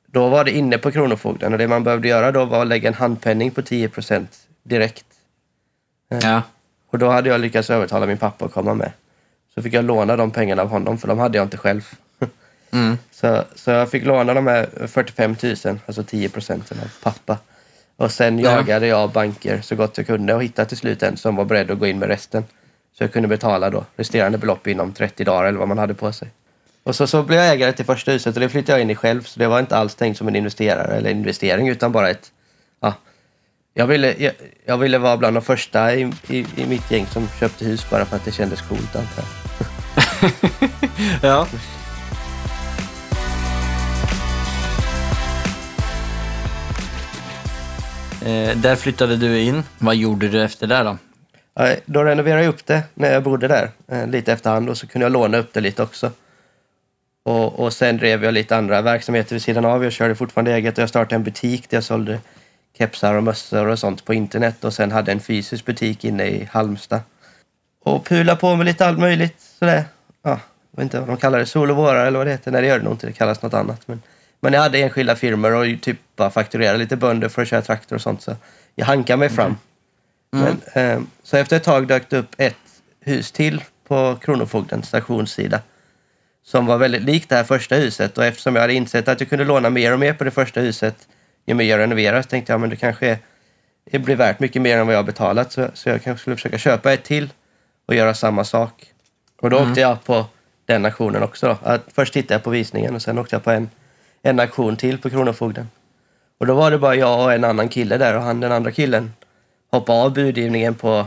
då 0.07 0.29
var 0.29 0.43
det 0.43 0.51
inne 0.51 0.77
på 0.77 0.91
Kronofogden 0.91 1.53
och 1.53 1.59
det 1.59 1.67
man 1.67 1.83
behövde 1.83 2.07
göra 2.07 2.31
då 2.31 2.45
var 2.45 2.61
att 2.61 2.67
lägga 2.67 2.87
en 2.87 2.93
handpenning 2.93 3.51
på 3.51 3.61
10% 3.61 4.27
direkt. 4.63 5.05
Ja. 6.09 6.41
Och 6.95 6.99
då 6.99 7.09
hade 7.09 7.29
jag 7.29 7.41
lyckats 7.41 7.69
övertala 7.69 8.05
min 8.05 8.17
pappa 8.17 8.45
att 8.45 8.53
komma 8.53 8.73
med. 8.73 8.91
Så 9.55 9.61
fick 9.61 9.73
jag 9.73 9.85
låna 9.85 10.15
de 10.15 10.31
pengarna 10.31 10.61
av 10.61 10.67
honom 10.69 10.97
för 10.97 11.07
de 11.07 11.19
hade 11.19 11.37
jag 11.37 11.45
inte 11.45 11.57
själv. 11.57 11.81
Mm. 12.71 12.97
Så, 13.11 13.43
så 13.55 13.71
jag 13.71 13.91
fick 13.91 14.05
låna 14.05 14.33
de 14.33 14.47
här 14.47 14.87
45 14.87 15.35
000, 15.43 15.79
alltså 15.85 16.03
10 16.03 16.29
procenten 16.29 16.77
av 16.79 16.91
pappa. 17.03 17.37
Och 17.97 18.11
sen 18.11 18.39
Ja. 18.39 18.51
jagade 18.51 18.87
jag 18.87 19.11
banker 19.11 19.61
så 19.61 19.75
gott 19.75 19.97
jag 19.97 20.07
kunde 20.07 20.33
och 20.33 20.43
hittade 20.43 20.67
till 20.69 20.77
slut 20.77 21.03
en 21.03 21.17
som 21.17 21.35
var 21.35 21.45
beredd 21.45 21.71
att 21.71 21.79
gå 21.79 21.87
in 21.87 21.99
med 21.99 22.09
resten. 22.09 22.43
Så 22.97 23.03
jag 23.03 23.13
kunde 23.13 23.27
betala 23.27 23.69
då 23.69 23.85
resterande 23.95 24.37
belopp 24.37 24.67
inom 24.67 24.93
30 24.93 25.23
dagar 25.23 25.45
eller 25.45 25.59
vad 25.59 25.67
man 25.67 25.77
hade 25.77 25.93
på 25.93 26.11
sig. 26.11 26.27
Och 26.83 26.95
så, 26.95 27.07
så 27.07 27.23
blev 27.23 27.39
jag 27.39 27.53
ägare 27.53 27.71
till 27.73 27.85
första 27.85 28.11
huset 28.11 28.35
och 28.35 28.41
det 28.41 28.49
flyttade 28.49 28.71
jag 28.71 28.81
in 28.81 28.89
i 28.89 28.95
själv 28.95 29.21
så 29.21 29.39
det 29.39 29.47
var 29.47 29.59
inte 29.59 29.77
alls 29.77 29.95
tänkt 29.95 30.17
som 30.17 30.27
en 30.27 30.35
investerare 30.35 30.95
eller 30.95 31.09
investering 31.09 31.69
utan 31.69 31.91
bara 31.91 32.09
ett... 32.09 32.31
Ja, 33.77 33.81
jag, 33.81 33.87
ville, 33.87 34.15
jag, 34.17 34.33
jag 34.65 34.77
ville 34.77 34.97
vara 34.97 35.17
bland 35.17 35.35
de 35.35 35.41
första 35.41 35.95
i, 35.95 36.11
i, 36.27 36.45
i 36.55 36.65
mitt 36.65 36.91
gäng 36.91 37.05
som 37.05 37.27
köpte 37.39 37.65
hus 37.65 37.89
bara 37.89 38.05
för 38.05 38.15
att 38.15 38.25
det 38.25 38.31
kändes 38.31 38.61
coolt 38.61 38.95
antar 38.95 39.23
jag. 40.21 40.31
ja. 41.21 41.47
Eh, 48.25 48.57
där 48.57 48.75
flyttade 48.75 49.17
du 49.17 49.39
in. 49.39 49.63
Vad 49.77 49.95
gjorde 49.95 50.27
du 50.27 50.43
efter 50.43 50.67
det 50.67 50.83
då? 50.83 50.97
Ja, 51.53 51.75
Då 51.85 52.03
renoverade 52.03 52.43
jag 52.43 52.49
upp 52.49 52.65
det 52.65 52.83
när 52.93 53.13
jag 53.13 53.23
bodde 53.23 53.47
där 53.47 53.69
eh, 53.87 54.07
lite 54.07 54.33
efterhand 54.33 54.69
och 54.69 54.77
så 54.77 54.87
kunde 54.87 55.05
jag 55.05 55.11
låna 55.11 55.37
upp 55.37 55.53
det 55.53 55.61
lite 55.61 55.83
också. 55.83 56.11
Och, 57.25 57.59
och 57.59 57.73
sen 57.73 57.97
drev 57.97 58.23
jag 58.23 58.33
lite 58.33 58.57
andra 58.57 58.81
verksamheter 58.81 59.35
vid 59.35 59.41
sidan 59.41 59.65
av. 59.65 59.83
Jag 59.83 59.93
körde 59.93 60.15
fortfarande 60.15 60.53
eget 60.53 60.77
och 60.77 60.81
jag 60.81 60.89
startade 60.89 61.15
en 61.15 61.23
butik 61.23 61.69
där 61.69 61.77
jag 61.77 61.83
sålde 61.83 62.19
kepsar 62.77 63.13
och 63.13 63.23
mössor 63.23 63.67
och 63.67 63.79
sånt 63.79 64.05
på 64.05 64.13
internet 64.13 64.63
och 64.63 64.73
sen 64.73 64.91
hade 64.91 65.11
en 65.11 65.19
fysisk 65.19 65.65
butik 65.65 66.05
inne 66.05 66.25
i 66.25 66.49
Halmstad. 66.51 67.01
Och 67.83 68.05
pula 68.05 68.35
på 68.35 68.55
med 68.55 68.65
lite 68.65 68.85
allt 68.85 68.99
möjligt 68.99 69.41
sådär. 69.59 69.83
Ja, 70.23 70.39
jag 70.71 70.77
vet 70.77 70.83
inte 70.83 70.99
vad 70.99 71.09
de 71.09 71.17
kallar 71.17 71.39
det, 71.39 71.45
sol 71.45 71.71
och 71.71 71.77
vårar 71.77 72.05
eller 72.05 72.17
vad 72.17 72.27
det 72.27 72.31
heter. 72.31 72.51
Nej 72.51 72.61
det 72.61 72.67
gör 72.67 72.77
det 72.77 72.83
nog 72.83 72.93
inte, 72.93 73.07
det 73.07 73.13
kallas 73.13 73.41
något 73.41 73.53
annat. 73.53 73.87
Men, 73.87 74.01
men 74.39 74.53
jag 74.53 74.61
hade 74.61 74.77
enskilda 74.77 75.15
firmor 75.15 75.53
och 75.53 75.81
typ 75.81 75.97
bara 76.15 76.29
fakturerade 76.29 76.77
lite 76.77 76.95
bönder 76.95 77.29
för 77.29 77.41
att 77.41 77.47
köra 77.47 77.61
traktor 77.61 77.95
och 77.95 78.01
sånt 78.01 78.21
så 78.21 78.35
jag 78.75 78.85
hankade 78.85 79.17
mig 79.17 79.29
fram. 79.29 79.57
Mm. 80.33 80.57
Men, 80.73 80.91
eh, 80.91 81.01
så 81.23 81.37
efter 81.37 81.55
ett 81.55 81.63
tag 81.63 81.87
dök 81.87 82.09
det 82.09 82.17
upp 82.17 82.35
ett 82.37 82.55
hus 82.99 83.31
till 83.31 83.63
på 83.87 84.17
Kronofogdens 84.21 84.87
stationssida 84.87 85.61
som 86.43 86.65
var 86.65 86.77
väldigt 86.77 87.01
likt 87.01 87.29
det 87.29 87.35
här 87.35 87.43
första 87.43 87.75
huset 87.75 88.17
och 88.17 88.25
eftersom 88.25 88.55
jag 88.55 88.61
hade 88.61 88.73
insett 88.73 89.07
att 89.07 89.19
jag 89.19 89.29
kunde 89.29 89.45
låna 89.45 89.69
mer 89.69 89.93
och 89.93 89.99
mer 89.99 90.13
på 90.13 90.23
det 90.23 90.31
första 90.31 90.59
huset 90.59 91.07
ju 91.45 91.53
mer 91.53 91.65
jag 91.65 91.79
renoverar 91.79 92.21
så 92.21 92.27
tänkte 92.29 92.53
jag 92.53 92.61
men 92.61 92.69
det 92.69 92.75
kanske 92.75 93.07
är, 93.07 93.17
det 93.91 93.99
blir 93.99 94.15
värt 94.15 94.39
mycket 94.39 94.61
mer 94.61 94.77
än 94.77 94.85
vad 94.87 94.93
jag 94.95 94.99
har 94.99 95.03
betalat 95.03 95.51
så, 95.51 95.67
så 95.73 95.89
jag 95.89 96.03
kanske 96.03 96.21
skulle 96.21 96.35
försöka 96.35 96.57
köpa 96.57 96.93
ett 96.93 97.03
till 97.03 97.29
och 97.85 97.95
göra 97.95 98.13
samma 98.13 98.43
sak. 98.43 98.85
Och 99.41 99.49
då 99.49 99.57
Mm. 99.57 99.69
åkte 99.69 99.81
jag 99.81 100.03
på 100.03 100.25
den 100.65 100.85
auktionen 100.85 101.23
också. 101.23 101.47
Då. 101.47 101.57
Att 101.69 101.81
först 101.93 102.13
tittade 102.13 102.33
jag 102.33 102.43
på 102.43 102.49
visningen 102.49 102.95
och 102.95 103.01
sen 103.01 103.19
åkte 103.19 103.35
jag 103.35 103.43
på 103.43 103.51
en, 103.51 103.69
en 104.21 104.39
auktion 104.39 104.77
till 104.77 104.97
på 104.97 105.09
Kronofogden. 105.09 105.69
Och 106.37 106.45
då 106.45 106.53
var 106.53 106.71
det 106.71 106.77
bara 106.77 106.95
jag 106.95 107.23
och 107.23 107.33
en 107.33 107.43
annan 107.43 107.69
kille 107.69 107.97
där 107.97 108.15
och 108.15 108.21
han 108.21 108.39
den 108.39 108.51
andra 108.51 108.71
killen 108.71 109.13
hoppade 109.71 109.99
av 110.01 110.13
budgivningen 110.13 110.75
på, 110.75 111.05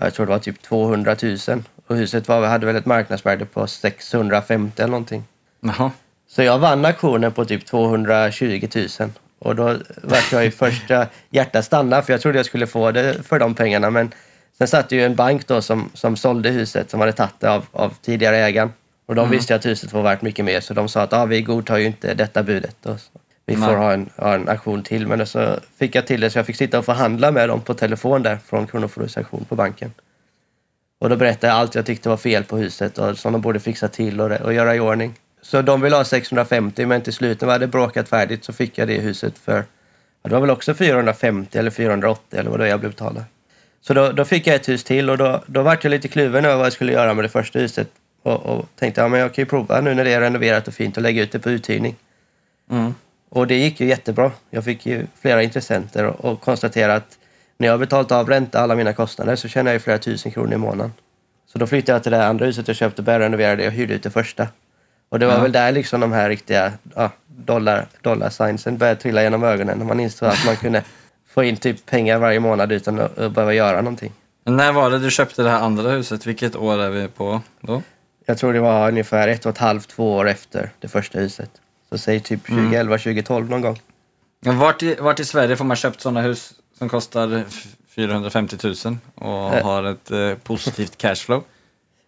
jag 0.00 0.14
tror 0.14 0.26
det 0.26 0.32
var 0.32 0.38
typ 0.38 0.62
200 0.62 1.16
000. 1.22 1.62
Och 1.86 1.96
huset 1.96 2.28
var, 2.28 2.46
hade 2.46 2.66
väl 2.66 2.76
ett 2.76 2.86
marknadsvärde 2.86 3.44
på 3.44 3.66
650 3.66 4.82
eller 4.82 4.90
någonting. 4.90 5.24
Jaha. 5.60 5.90
Så 6.28 6.42
jag 6.42 6.58
vann 6.58 6.84
auktionen 6.84 7.32
på 7.32 7.44
typ 7.44 7.66
220 7.66 8.68
000. 8.74 9.10
Och 9.44 9.56
då 9.56 9.76
vart 10.02 10.32
jag 10.32 10.46
i 10.46 10.50
första 10.50 11.06
hjärtat 11.30 11.64
stanna 11.64 12.02
för 12.02 12.12
jag 12.12 12.20
trodde 12.20 12.38
jag 12.38 12.46
skulle 12.46 12.66
få 12.66 12.90
det 12.90 13.26
för 13.26 13.38
de 13.38 13.54
pengarna. 13.54 13.90
Men 13.90 14.12
sen 14.58 14.68
satt 14.68 14.88
det 14.88 14.96
ju 14.96 15.04
en 15.04 15.16
bank 15.16 15.46
då 15.46 15.62
som, 15.62 15.90
som 15.94 16.16
sålde 16.16 16.50
huset 16.50 16.90
som 16.90 17.00
hade 17.00 17.12
tagit 17.12 17.40
det 17.40 17.50
av, 17.50 17.66
av 17.72 17.94
tidigare 18.02 18.36
ägaren. 18.36 18.72
Och 19.06 19.14
de 19.14 19.30
visste 19.30 19.52
ju 19.52 19.56
att 19.56 19.66
huset 19.66 19.92
var 19.92 20.02
värt 20.02 20.22
mycket 20.22 20.44
mer 20.44 20.60
så 20.60 20.74
de 20.74 20.88
sa 20.88 21.02
att 21.02 21.12
ah, 21.12 21.24
vi 21.24 21.42
godtar 21.42 21.78
ju 21.78 21.86
inte 21.86 22.14
detta 22.14 22.42
budet. 22.42 22.76
Så. 22.82 22.96
Vi 23.46 23.56
får 23.56 23.66
Nej. 23.66 23.76
ha 23.76 23.92
en, 23.92 24.10
ha 24.16 24.34
en 24.34 24.48
auktion 24.48 24.82
till. 24.82 25.06
Men 25.06 25.26
så 25.26 25.58
fick 25.76 25.94
jag 25.94 26.06
till 26.06 26.20
det 26.20 26.30
så 26.30 26.38
jag 26.38 26.46
fick 26.46 26.56
sitta 26.56 26.78
och 26.78 26.84
förhandla 26.84 27.30
med 27.30 27.48
dem 27.48 27.60
på 27.60 27.74
telefon 27.74 28.22
där 28.22 28.36
från 28.36 28.66
Kronofogdens 28.66 29.16
auktion 29.16 29.44
på 29.48 29.54
banken. 29.54 29.92
Och 30.98 31.08
då 31.08 31.16
berättade 31.16 31.46
jag 31.46 31.56
allt 31.56 31.74
jag 31.74 31.86
tyckte 31.86 32.08
var 32.08 32.16
fel 32.16 32.44
på 32.44 32.56
huset 32.56 32.98
och 32.98 33.18
som 33.18 33.32
de 33.32 33.40
borde 33.40 33.60
fixa 33.60 33.88
till 33.88 34.20
och, 34.20 34.30
och 34.30 34.54
göra 34.54 34.74
i 34.74 34.80
ordning. 34.80 35.14
Så 35.44 35.62
de 35.62 35.80
ville 35.80 35.96
ha 35.96 36.04
650 36.04 36.86
men 36.86 37.02
till 37.02 37.12
slut 37.12 37.40
när 37.40 37.46
vi 37.46 37.52
hade 37.52 37.66
bråkat 37.66 38.08
färdigt 38.08 38.44
så 38.44 38.52
fick 38.52 38.78
jag 38.78 38.88
det 38.88 38.98
huset 38.98 39.38
för, 39.38 39.56
ja, 40.22 40.28
det 40.28 40.34
var 40.34 40.40
väl 40.40 40.50
också 40.50 40.74
450 40.74 41.58
eller 41.58 41.70
480 41.70 42.38
eller 42.38 42.50
vad 42.50 42.58
det 42.58 42.62
var 42.62 42.68
jag 42.68 42.80
blev 42.80 42.92
betalad. 42.92 43.24
Så 43.80 43.94
då, 43.94 44.12
då 44.12 44.24
fick 44.24 44.46
jag 44.46 44.56
ett 44.56 44.68
hus 44.68 44.84
till 44.84 45.10
och 45.10 45.18
då, 45.18 45.44
då 45.46 45.62
vart 45.62 45.84
jag 45.84 45.90
lite 45.90 46.08
kluven 46.08 46.44
över 46.44 46.56
vad 46.56 46.66
jag 46.66 46.72
skulle 46.72 46.92
göra 46.92 47.14
med 47.14 47.24
det 47.24 47.28
första 47.28 47.58
huset. 47.58 47.88
Och, 48.22 48.46
och 48.46 48.66
tänkte 48.76 49.00
ja, 49.00 49.08
men 49.08 49.20
jag 49.20 49.34
kan 49.34 49.42
ju 49.42 49.46
prova 49.46 49.80
nu 49.80 49.94
när 49.94 50.04
det 50.04 50.12
är 50.12 50.20
renoverat 50.20 50.68
och 50.68 50.74
fint 50.74 50.96
och 50.96 51.02
lägga 51.02 51.22
ut 51.22 51.32
det 51.32 51.38
på 51.38 51.50
uthyrning. 51.50 51.96
Mm. 52.70 52.94
Och 53.28 53.46
det 53.46 53.54
gick 53.54 53.80
ju 53.80 53.86
jättebra. 53.86 54.32
Jag 54.50 54.64
fick 54.64 54.86
ju 54.86 55.06
flera 55.20 55.42
intressenter 55.42 56.04
och, 56.04 56.24
och 56.24 56.40
konstatera 56.40 56.94
att 56.94 57.18
när 57.58 57.66
jag 57.68 57.72
har 57.72 57.78
betalat 57.78 58.12
av 58.12 58.28
ränta 58.28 58.60
alla 58.60 58.74
mina 58.74 58.92
kostnader 58.92 59.36
så 59.36 59.48
tjänar 59.48 59.72
jag 59.72 59.82
flera 59.82 59.98
tusen 59.98 60.32
kronor 60.32 60.54
i 60.54 60.56
månaden. 60.56 60.92
Så 61.46 61.58
då 61.58 61.66
flyttade 61.66 61.96
jag 61.96 62.02
till 62.02 62.12
det 62.12 62.26
andra 62.26 62.46
huset 62.46 62.68
jag 62.68 62.76
köpte, 62.76 63.02
började 63.02 63.24
renovera 63.24 63.56
det 63.56 63.66
och 63.66 63.72
hyrde 63.72 63.94
ut 63.94 64.02
det 64.02 64.10
första. 64.10 64.48
Och 65.08 65.18
det 65.18 65.26
var 65.26 65.34
Ja. 65.34 65.40
väl 65.40 65.52
där 65.52 65.72
liksom 65.72 66.00
de 66.00 66.12
här 66.12 66.28
riktiga 66.28 66.72
ja, 66.94 67.10
dollar, 67.26 67.86
dollar 68.02 68.30
signsen 68.30 68.78
började 68.78 69.00
trilla 69.00 69.22
genom 69.22 69.44
ögonen 69.44 69.78
när 69.78 69.84
man 69.86 70.00
insåg 70.00 70.28
att 70.28 70.46
man 70.46 70.56
kunde 70.56 70.82
få 71.28 71.44
in 71.44 71.56
typ 71.56 71.86
pengar 71.86 72.18
varje 72.18 72.40
månad 72.40 72.72
utan 72.72 73.00
att, 73.00 73.18
att 73.18 73.32
behöva 73.32 73.54
göra 73.54 73.76
någonting. 73.76 74.12
När 74.44 74.72
var 74.72 74.90
det 74.90 74.98
du 74.98 75.10
köpte 75.10 75.42
det 75.42 75.50
här 75.50 75.60
andra 75.60 75.90
huset? 75.90 76.26
Vilket 76.26 76.56
år 76.56 76.78
är 76.82 76.90
vi 76.90 77.08
på 77.08 77.40
då? 77.60 77.82
Jag 78.26 78.38
tror 78.38 78.52
det 78.52 78.60
var 78.60 78.88
ungefär 78.88 79.28
ett 79.28 79.46
och 79.46 79.50
ett 79.52 79.58
halvt, 79.58 79.88
två 79.88 80.14
år 80.14 80.28
efter 80.28 80.70
det 80.80 80.88
första 80.88 81.18
huset. 81.18 81.50
Så 81.88 81.98
säg 81.98 82.20
typ 82.20 82.46
2011, 82.46 82.98
2012 82.98 83.50
någon 83.50 83.60
gång. 83.60 83.80
Vart 84.40 84.82
i, 84.82 84.94
vart 85.00 85.20
i 85.20 85.24
Sverige 85.24 85.56
får 85.56 85.64
man 85.64 85.76
köpt 85.76 86.00
sådana 86.00 86.20
hus 86.22 86.52
som 86.78 86.88
kostar 86.88 87.44
f- 87.48 87.66
450 87.88 88.56
000 88.84 88.96
och 89.14 89.54
Eh. 89.54 89.64
har 89.64 89.84
ett 89.84 90.10
eh, 90.10 90.34
positivt 90.34 90.98
cashflow? 90.98 91.42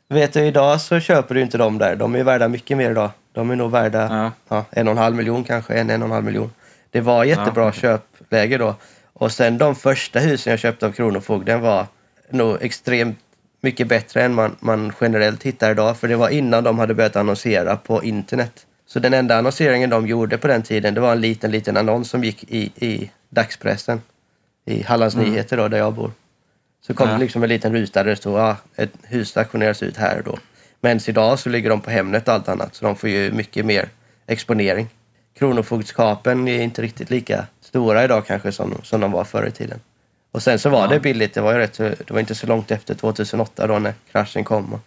Vet 0.08 0.32
du, 0.32 0.40
idag 0.40 0.80
så 0.80 1.00
köper 1.00 1.34
du 1.34 1.40
inte 1.40 1.58
dem 1.58 1.78
där. 1.78 1.96
De 1.96 2.14
är 2.14 2.24
värda 2.24 2.48
mycket 2.48 2.76
mer 2.76 2.90
idag. 2.90 3.10
De 3.32 3.50
är 3.50 3.56
nog 3.56 3.70
värda 3.70 4.08
Ja. 4.10 4.32
ja, 4.56 4.64
en 4.70 4.88
och 4.88 4.92
en 4.92 4.98
halv 4.98 5.16
miljon 5.16 5.44
kanske, 5.44 5.74
en, 5.74 5.90
en 5.90 6.02
och 6.02 6.06
en 6.08 6.12
halv 6.12 6.24
miljon. 6.24 6.50
Det 6.90 7.00
var 7.00 7.24
jättebra 7.24 7.64
Ja. 7.64 7.72
köpläge 7.72 8.58
då. 8.58 8.74
Och 9.12 9.32
sen 9.32 9.58
de 9.58 9.74
första 9.74 10.18
husen 10.18 10.50
jag 10.50 10.60
köpte 10.60 10.86
av 10.86 10.92
Kronofogden 10.92 11.60
var 11.60 11.86
nog 12.30 12.58
extremt 12.60 13.18
mycket 13.60 13.86
bättre 13.88 14.22
än 14.22 14.34
man, 14.34 14.56
man 14.60 14.92
generellt 15.00 15.42
hittar 15.42 15.70
idag. 15.70 15.96
För 15.96 16.08
det 16.08 16.16
var 16.16 16.28
innan 16.28 16.64
de 16.64 16.78
hade 16.78 16.94
börjat 16.94 17.16
annonsera 17.16 17.76
på 17.76 18.04
internet. 18.04 18.66
Så 18.86 18.98
den 18.98 19.14
enda 19.14 19.38
annonseringen 19.38 19.90
de 19.90 20.06
gjorde 20.06 20.38
på 20.38 20.48
den 20.48 20.62
tiden, 20.62 20.94
det 20.94 21.00
var 21.00 21.12
en 21.12 21.20
liten, 21.20 21.50
liten 21.50 21.76
annons 21.76 22.10
som 22.10 22.24
gick 22.24 22.44
i, 22.48 22.72
i 22.76 23.10
dagspressen. 23.30 24.00
I 24.64 24.82
Hallands 24.82 25.14
Mm. 25.14 25.30
Nyheter 25.30 25.56
då, 25.56 25.68
där 25.68 25.78
jag 25.78 25.94
bor. 25.94 26.10
Så 26.86 26.94
kom 26.94 27.08
Ja. 27.08 27.14
det 27.14 27.20
liksom 27.20 27.42
en 27.42 27.48
liten 27.48 27.72
ruta 27.72 28.02
där 28.02 28.10
det 28.10 28.16
stod 28.16 28.38
ja, 28.38 28.56
ett 28.76 28.90
hus 29.02 29.36
auktioneras 29.36 29.82
ut 29.82 29.96
här 29.96 30.18
och 30.18 30.24
då. 30.24 30.38
Men 30.80 31.00
idag 31.08 31.38
så 31.38 31.48
ligger 31.48 31.70
de 31.70 31.80
på 31.80 31.90
Hemnet 31.90 32.28
och 32.28 32.34
allt 32.34 32.48
annat 32.48 32.74
så 32.74 32.84
de 32.84 32.96
får 32.96 33.08
ju 33.08 33.32
mycket 33.32 33.66
mer 33.66 33.88
exponering. 34.26 34.88
Kronofogdskapen 35.38 36.48
är 36.48 36.60
inte 36.62 36.82
riktigt 36.82 37.10
lika 37.10 37.46
stora 37.60 38.04
idag 38.04 38.26
kanske 38.26 38.52
som, 38.52 38.74
som 38.82 39.00
de 39.00 39.12
var 39.12 39.24
förr 39.24 39.46
i 39.46 39.50
tiden. 39.50 39.80
Och 40.32 40.42
sen 40.42 40.58
så 40.58 40.68
var 40.70 40.80
Ja. 40.80 40.86
det 40.86 41.00
billigt, 41.00 41.34
det 41.34 41.40
var 41.40 41.52
ju 41.52 41.58
rätt, 41.58 41.76
det 41.78 42.10
var 42.10 42.20
inte 42.20 42.34
så 42.34 42.46
långt 42.46 42.70
efter 42.70 42.94
2008 42.94 43.66
då 43.66 43.78
när 43.78 43.94
kraschen 44.12 44.44
kom 44.44 44.72
och, 44.72 44.80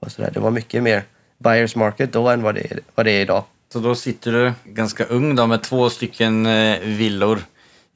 och 0.00 0.12
sådär. 0.12 0.30
Det 0.34 0.40
var 0.40 0.50
mycket 0.50 0.82
mer 0.82 1.02
buyers 1.38 1.76
market 1.76 2.12
då 2.12 2.28
än 2.28 2.42
vad 2.42 2.54
det, 2.54 2.72
är- 2.72 2.80
vad 2.94 3.06
det 3.06 3.12
är 3.12 3.20
idag. 3.20 3.44
Så 3.72 3.78
då 3.78 3.94
sitter 3.94 4.32
du 4.32 4.52
ganska 4.64 5.04
ung 5.04 5.36
då 5.36 5.46
med 5.46 5.62
två 5.62 5.90
stycken 5.90 6.46
eh, 6.46 6.78
villor 6.80 7.38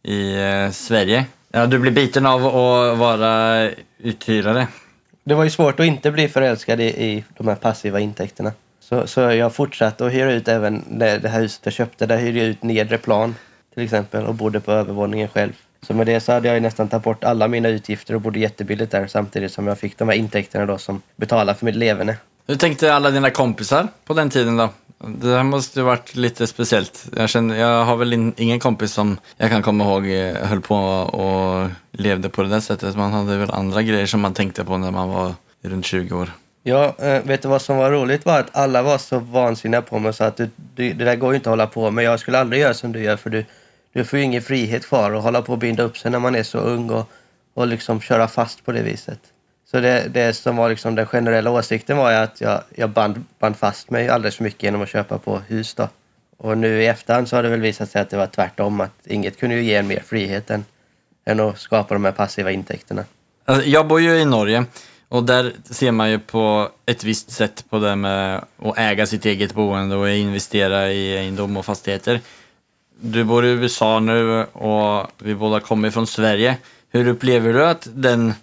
i 0.02 0.34
eh, 0.34 0.70
Sverige. 0.70 1.24
Ja, 1.54 1.66
du 1.66 1.78
blir 1.78 1.92
biten 1.92 2.26
av 2.26 2.46
att 2.46 2.98
vara 2.98 3.70
uthyrare. 3.98 4.66
Det 5.24 5.34
var 5.34 5.44
ju 5.44 5.50
svårt 5.50 5.80
att 5.80 5.86
inte 5.86 6.10
bli 6.10 6.28
förälskad 6.28 6.80
i, 6.80 6.84
i 6.84 7.24
de 7.38 7.48
här 7.48 7.54
passiva 7.54 8.00
intäkterna. 8.00 8.52
Så, 8.80 9.06
så 9.06 9.20
jag 9.20 9.54
fortsatte 9.54 10.06
att 10.06 10.12
hyra 10.12 10.32
ut 10.32 10.48
även 10.48 10.98
det, 10.98 11.18
det 11.18 11.28
här 11.28 11.40
huset 11.40 11.60
jag 11.64 11.72
köpte. 11.72 12.06
Där 12.06 12.16
hyrde 12.16 12.38
jag 12.38 12.48
ut 12.48 12.62
nedre 12.62 12.98
plan 12.98 13.34
till 13.74 13.82
exempel 13.82 14.24
och 14.24 14.34
bodde 14.34 14.60
på 14.60 14.72
övervåningen 14.72 15.28
själv. 15.28 15.52
Så 15.86 15.94
med 15.94 16.06
det 16.06 16.20
så 16.20 16.32
hade 16.32 16.48
jag 16.48 16.54
ju 16.54 16.60
nästan 16.60 16.88
tagit 16.88 17.04
bort 17.04 17.24
alla 17.24 17.48
mina 17.48 17.68
utgifter 17.68 18.14
och 18.14 18.20
bodde 18.20 18.38
jättebilligt 18.38 18.90
där 18.92 19.06
samtidigt 19.06 19.52
som 19.52 19.66
jag 19.66 19.78
fick 19.78 19.98
de 19.98 20.08
här 20.08 20.16
intäkterna 20.16 20.66
då 20.66 20.78
som 20.78 21.02
betalar 21.16 21.54
för 21.54 21.64
mitt 21.64 21.76
leverne. 21.76 22.16
Hur 22.46 22.56
tänkte 22.56 22.94
alla 22.94 23.10
dina 23.10 23.30
kompisar 23.30 23.88
på 24.04 24.14
den 24.14 24.30
tiden 24.30 24.56
då? 24.56 24.68
Det 25.06 25.28
här 25.28 25.42
måste 25.42 25.78
ju 25.78 25.84
varit 25.84 26.16
lite 26.16 26.46
speciellt. 26.46 27.08
Jag, 27.16 27.28
känner, 27.28 27.56
jag 27.56 27.84
har 27.84 27.96
väl 27.96 28.12
in, 28.12 28.34
ingen 28.36 28.60
kompis 28.60 28.92
som 28.92 29.18
jag 29.36 29.50
kan 29.50 29.62
komma 29.62 29.84
ihåg 29.84 30.06
eh, 30.06 30.34
höll 30.34 30.60
på 30.60 30.76
och 30.76 31.70
levde 31.92 32.28
på 32.28 32.42
det 32.42 32.48
där 32.48 32.60
sättet. 32.60 32.96
Man 32.96 33.12
hade 33.12 33.36
väl 33.36 33.50
andra 33.50 33.82
grejer 33.82 34.06
som 34.06 34.20
man 34.20 34.34
tänkte 34.34 34.64
på 34.64 34.78
när 34.78 34.90
man 34.90 35.08
var 35.08 35.34
runt 35.62 35.86
20 35.86 36.16
år. 36.16 36.30
Ja, 36.62 36.94
eh, 36.98 37.22
vet 37.22 37.42
du 37.42 37.48
vad 37.48 37.62
som 37.62 37.76
var 37.76 37.90
roligt 37.90 38.26
var 38.26 38.40
att 38.40 38.56
alla 38.56 38.82
var 38.82 38.98
så 38.98 39.18
vansinniga 39.18 39.82
på 39.82 39.98
mig 39.98 40.12
så 40.12 40.24
att 40.24 40.36
du, 40.36 40.50
du, 40.74 40.92
det 40.92 41.04
där 41.04 41.16
går 41.16 41.32
ju 41.32 41.36
inte 41.36 41.48
att 41.48 41.52
hålla 41.52 41.66
på 41.66 41.90
med. 41.90 42.04
Jag 42.04 42.20
skulle 42.20 42.38
aldrig 42.38 42.62
göra 42.62 42.74
som 42.74 42.92
du 42.92 43.02
gör 43.02 43.16
för 43.16 43.30
du, 43.30 43.44
du 43.92 44.04
får 44.04 44.18
ju 44.18 44.24
ingen 44.24 44.42
frihet 44.42 44.86
kvar 44.86 45.12
att 45.12 45.22
hålla 45.22 45.42
på 45.42 45.52
och 45.52 45.58
binda 45.58 45.82
upp 45.82 45.98
sig 45.98 46.10
när 46.10 46.18
man 46.18 46.34
är 46.34 46.42
så 46.42 46.58
ung 46.58 46.90
och, 46.90 47.10
och 47.54 47.66
liksom 47.66 48.00
köra 48.00 48.28
fast 48.28 48.64
på 48.64 48.72
det 48.72 48.82
viset. 48.82 49.20
Så 49.72 49.80
det, 49.80 50.08
det 50.08 50.34
som 50.34 50.56
var 50.56 50.68
liksom 50.68 50.94
den 50.94 51.06
generella 51.06 51.50
åsikten 51.50 51.96
var 51.96 52.10
ju 52.10 52.16
att 52.16 52.40
jag, 52.40 52.62
jag 52.74 52.90
band, 52.90 53.24
band 53.38 53.56
fast 53.56 53.90
mig 53.90 54.08
alldeles 54.08 54.36
för 54.36 54.44
mycket 54.44 54.62
genom 54.62 54.82
att 54.82 54.88
köpa 54.88 55.18
på 55.18 55.38
hus 55.38 55.74
då. 55.74 55.88
Och 56.36 56.58
nu 56.58 56.82
i 56.82 56.86
efterhand 56.86 57.28
så 57.28 57.36
har 57.36 57.42
det 57.42 57.48
väl 57.48 57.60
visat 57.60 57.90
sig 57.90 58.02
att 58.02 58.10
det 58.10 58.16
var 58.16 58.26
tvärtom, 58.26 58.80
att 58.80 59.06
inget 59.06 59.38
kunde 59.38 59.56
ju 59.56 59.62
ge 59.62 59.74
en 59.74 59.86
mer 59.86 60.02
frihet 60.06 60.50
än, 60.50 60.64
än 61.24 61.40
att 61.40 61.58
skapa 61.58 61.94
de 61.94 62.04
här 62.04 62.12
passiva 62.12 62.50
intäkterna. 62.50 63.04
Alltså, 63.44 63.68
jag 63.68 63.86
bor 63.86 64.00
ju 64.00 64.10
i 64.10 64.24
Norge 64.24 64.64
och 65.08 65.24
där 65.24 65.52
ser 65.64 65.92
man 65.92 66.10
ju 66.10 66.18
på 66.18 66.68
ett 66.86 67.04
visst 67.04 67.30
sätt 67.30 67.64
på 67.70 67.78
det 67.78 67.96
med 67.96 68.44
att 68.58 68.78
äga 68.78 69.06
sitt 69.06 69.24
eget 69.24 69.54
boende 69.54 69.96
och 69.96 70.10
investera 70.10 70.92
i 70.92 71.16
egendom 71.16 71.56
och 71.56 71.64
fastigheter. 71.64 72.20
Du 73.00 73.24
bor 73.24 73.44
i 73.44 73.48
USA 73.48 74.00
nu 74.00 74.44
och 74.44 75.06
vi 75.18 75.34
båda 75.34 75.60
kommer 75.60 75.90
från 75.90 76.06
Sverige. 76.06 76.56
Hur 76.90 77.08
upplever 77.08 77.52
du 77.52 77.66
att 77.66 77.88
den 77.92 78.34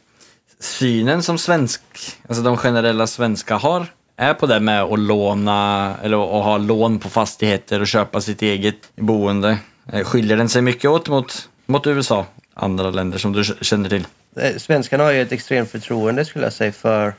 synen 0.60 1.24
som 1.24 1.38
svensk, 1.38 1.82
alltså 2.28 2.44
de 2.44 2.58
generella 2.58 3.08
svenska 3.08 3.56
har, 3.56 3.86
är 4.18 4.34
på 4.34 4.46
det 4.46 4.60
med 4.60 4.84
att 4.84 5.00
låna 5.00 5.96
eller 6.04 6.38
att 6.38 6.44
ha 6.44 6.58
lån 6.58 7.00
på 7.00 7.10
fastigheter 7.10 7.82
och 7.82 7.88
köpa 7.88 8.22
sitt 8.22 8.42
eget 8.42 8.96
boende? 8.96 9.58
Eh, 9.94 10.04
skiljer 10.04 10.38
den 10.38 10.50
sig 10.50 10.62
mycket 10.62 10.90
åt 10.90 11.10
mot, 11.10 11.50
mot 11.66 11.88
USA, 11.88 12.26
andra 12.54 12.90
länder 12.90 13.18
som 13.18 13.34
du 13.34 13.44
känner 13.44 13.90
till? 13.90 14.08
Eh, 14.36 14.56
svenskarna 14.58 15.04
har 15.04 15.12
ju 15.12 15.22
ett 15.22 15.32
extremt 15.32 15.72
förtroende 15.72 16.26
skulle 16.26 16.46
jag 16.46 16.54
säga 16.54 16.72
för 16.72 17.14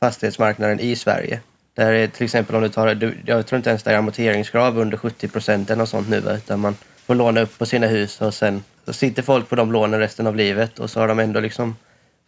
fastighetsmarknaden 0.00 0.80
i 0.80 0.96
Sverige. 0.96 1.40
Där 1.74 1.92
är 1.92 2.06
till 2.06 2.24
exempel 2.24 2.56
om 2.56 2.62
du 2.62 2.68
tar, 2.68 3.14
jag 3.26 3.46
tror 3.46 3.56
inte 3.56 3.70
ens 3.70 3.82
det 3.82 3.90
är 3.90 3.98
amorteringskrav 3.98 4.78
under 4.78 4.96
70 4.96 5.28
procent 5.28 5.70
eller 5.70 5.78
något 5.78 5.88
sånt 5.88 6.08
nu 6.08 6.16
utan 6.16 6.60
man 6.60 6.76
får 7.06 7.14
låna 7.14 7.40
upp 7.40 7.58
på 7.58 7.66
sina 7.66 7.86
hus 7.86 8.20
och 8.20 8.34
sen 8.34 8.64
så 8.84 8.92
sitter 8.92 9.22
folk 9.22 9.48
på 9.48 9.56
de 9.56 9.72
lånen 9.72 10.00
resten 10.00 10.26
av 10.26 10.36
livet 10.36 10.78
och 10.78 10.90
så 10.90 11.00
har 11.00 11.08
de 11.08 11.18
ändå 11.18 11.40
liksom 11.40 11.76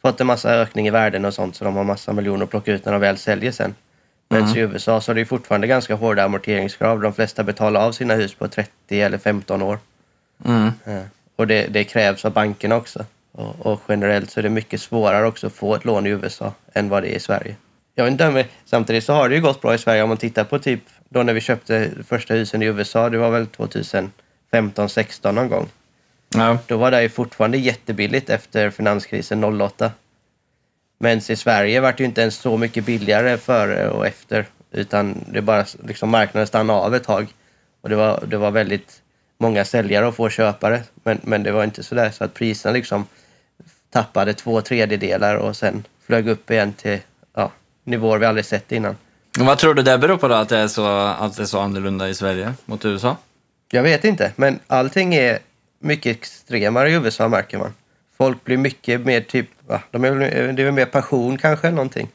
fått 0.02 0.20
en 0.20 0.26
massa 0.26 0.50
ökning 0.50 0.86
i 0.86 0.90
värden 0.90 1.24
och 1.24 1.34
sånt 1.34 1.56
så 1.56 1.64
de 1.64 1.76
har 1.76 1.84
massa 1.84 2.12
miljoner 2.12 2.44
att 2.44 2.50
plocka 2.50 2.72
ut 2.72 2.84
när 2.84 2.92
de 2.92 3.00
väl 3.00 3.18
säljer 3.18 3.52
sen. 3.52 3.74
Men 4.28 4.42
mm. 4.42 4.56
i 4.56 4.60
USA 4.60 5.00
så 5.00 5.10
är 5.10 5.14
det 5.14 5.24
fortfarande 5.24 5.66
ganska 5.66 5.94
hårda 5.94 6.24
amorteringskrav. 6.24 7.00
De 7.00 7.14
flesta 7.14 7.42
betalar 7.42 7.80
av 7.80 7.92
sina 7.92 8.14
hus 8.14 8.34
på 8.34 8.48
30 8.48 9.00
eller 9.00 9.18
15 9.18 9.62
år. 9.62 9.78
Mm. 10.44 10.70
Och 11.36 11.46
det, 11.46 11.66
det, 11.66 11.84
krävs 11.84 12.24
av 12.24 12.32
bankerna 12.32 12.76
också. 12.76 13.04
Och, 13.32 13.66
och, 13.66 13.80
generellt 13.88 14.30
så 14.30 14.40
är 14.40 14.42
det 14.42 14.48
mycket 14.48 14.80
svårare 14.80 15.26
också 15.26 15.46
att 15.46 15.52
få 15.52 15.74
ett 15.74 15.84
lån 15.84 16.06
i 16.06 16.10
USA 16.10 16.52
än 16.72 16.88
vad 16.88 17.02
det 17.02 17.08
är 17.08 17.16
i 17.16 17.20
Sverige. 17.20 17.56
Jag 17.94 18.04
vet 18.04 18.12
inte, 18.12 18.46
samtidigt 18.64 19.04
så 19.04 19.12
har 19.12 19.28
det 19.28 19.34
ju 19.34 19.40
gått 19.40 19.60
bra 19.60 19.74
i 19.74 19.78
Sverige 19.78 20.02
om 20.02 20.08
man 20.08 20.18
tittar 20.18 20.44
på 20.44 20.58
typ 20.58 20.80
då 21.08 21.22
när 21.22 21.32
vi 21.32 21.40
köpte 21.40 21.90
första 22.08 22.34
husen 22.34 22.62
i 22.62 22.66
USA, 22.66 23.10
det 23.10 23.18
var 23.18 23.30
väl 23.30 23.46
2015, 23.46 24.88
16 24.88 25.34
någon 25.34 25.48
gång. 25.48 25.68
Ja. 26.34 26.58
Då 26.66 26.76
var 26.76 26.90
det 26.90 27.02
ju 27.02 27.08
fortfarande 27.08 27.58
jättebilligt 27.58 28.30
efter 28.30 28.70
finanskrisen 28.70 29.44
08. 29.44 29.92
Men 30.98 31.18
i 31.18 31.36
Sverige 31.36 31.80
var 31.80 31.92
det 31.92 31.98
ju 31.98 32.04
inte 32.04 32.20
ens 32.20 32.36
så 32.36 32.56
mycket 32.56 32.84
billigare 32.84 33.38
före 33.38 33.90
och 33.90 34.06
efter 34.06 34.46
utan 34.70 35.24
det 35.32 35.42
bara 35.42 35.64
liksom 35.84 36.10
marknaden 36.10 36.46
stannade 36.46 36.80
av 36.80 36.94
ett 36.94 37.04
tag. 37.04 37.34
Och 37.80 37.88
det 37.88 37.96
var, 37.96 38.24
det 38.26 38.36
var 38.36 38.50
väldigt 38.50 39.02
många 39.38 39.64
säljare 39.64 40.06
och 40.06 40.14
få 40.16 40.28
köpare. 40.28 40.82
Men, 41.02 41.20
men 41.22 41.42
det 41.42 41.52
var 41.52 41.64
inte 41.64 41.82
så 41.82 41.94
där 41.94 42.10
så 42.10 42.24
att 42.24 42.34
priserna 42.34 42.72
liksom 42.72 43.06
tappade 43.90 44.34
två 44.34 44.60
tredjedelar 44.60 45.36
och 45.36 45.56
sen 45.56 45.84
flög 46.06 46.28
upp 46.28 46.50
igen 46.50 46.72
till 46.72 46.98
ja, 47.34 47.52
nivåer 47.84 48.18
vi 48.18 48.26
aldrig 48.26 48.44
sett 48.44 48.72
innan. 48.72 48.96
Vad 49.38 49.58
tror 49.58 49.74
du 49.74 49.82
det 49.82 49.98
beror 49.98 50.16
på 50.16 50.28
då, 50.28 50.34
att 50.34 50.48
det, 50.48 50.58
är 50.58 50.68
så, 50.68 50.86
att 50.86 51.36
det 51.36 51.42
är 51.42 51.46
så 51.46 51.60
annorlunda 51.60 52.08
i 52.08 52.14
Sverige 52.14 52.52
mot 52.64 52.84
USA? 52.84 53.16
Jag 53.70 53.82
vet 53.82 54.04
inte, 54.04 54.32
men 54.36 54.58
allting 54.66 55.14
är 55.14 55.38
mycket 55.78 56.16
extremare 56.16 56.90
i 56.90 56.94
USA 56.94 57.28
märker 57.28 57.58
man. 57.58 57.74
Folk 58.16 58.44
blir 58.44 58.56
mycket 58.56 59.00
mer 59.00 59.20
typ, 59.20 59.46
va, 59.66 59.82
de 59.90 60.04
är, 60.04 60.52
det 60.52 60.62
är 60.62 60.72
mer 60.72 60.86
passion 60.86 61.38
kanske 61.38 61.70
någonting. 61.70 62.08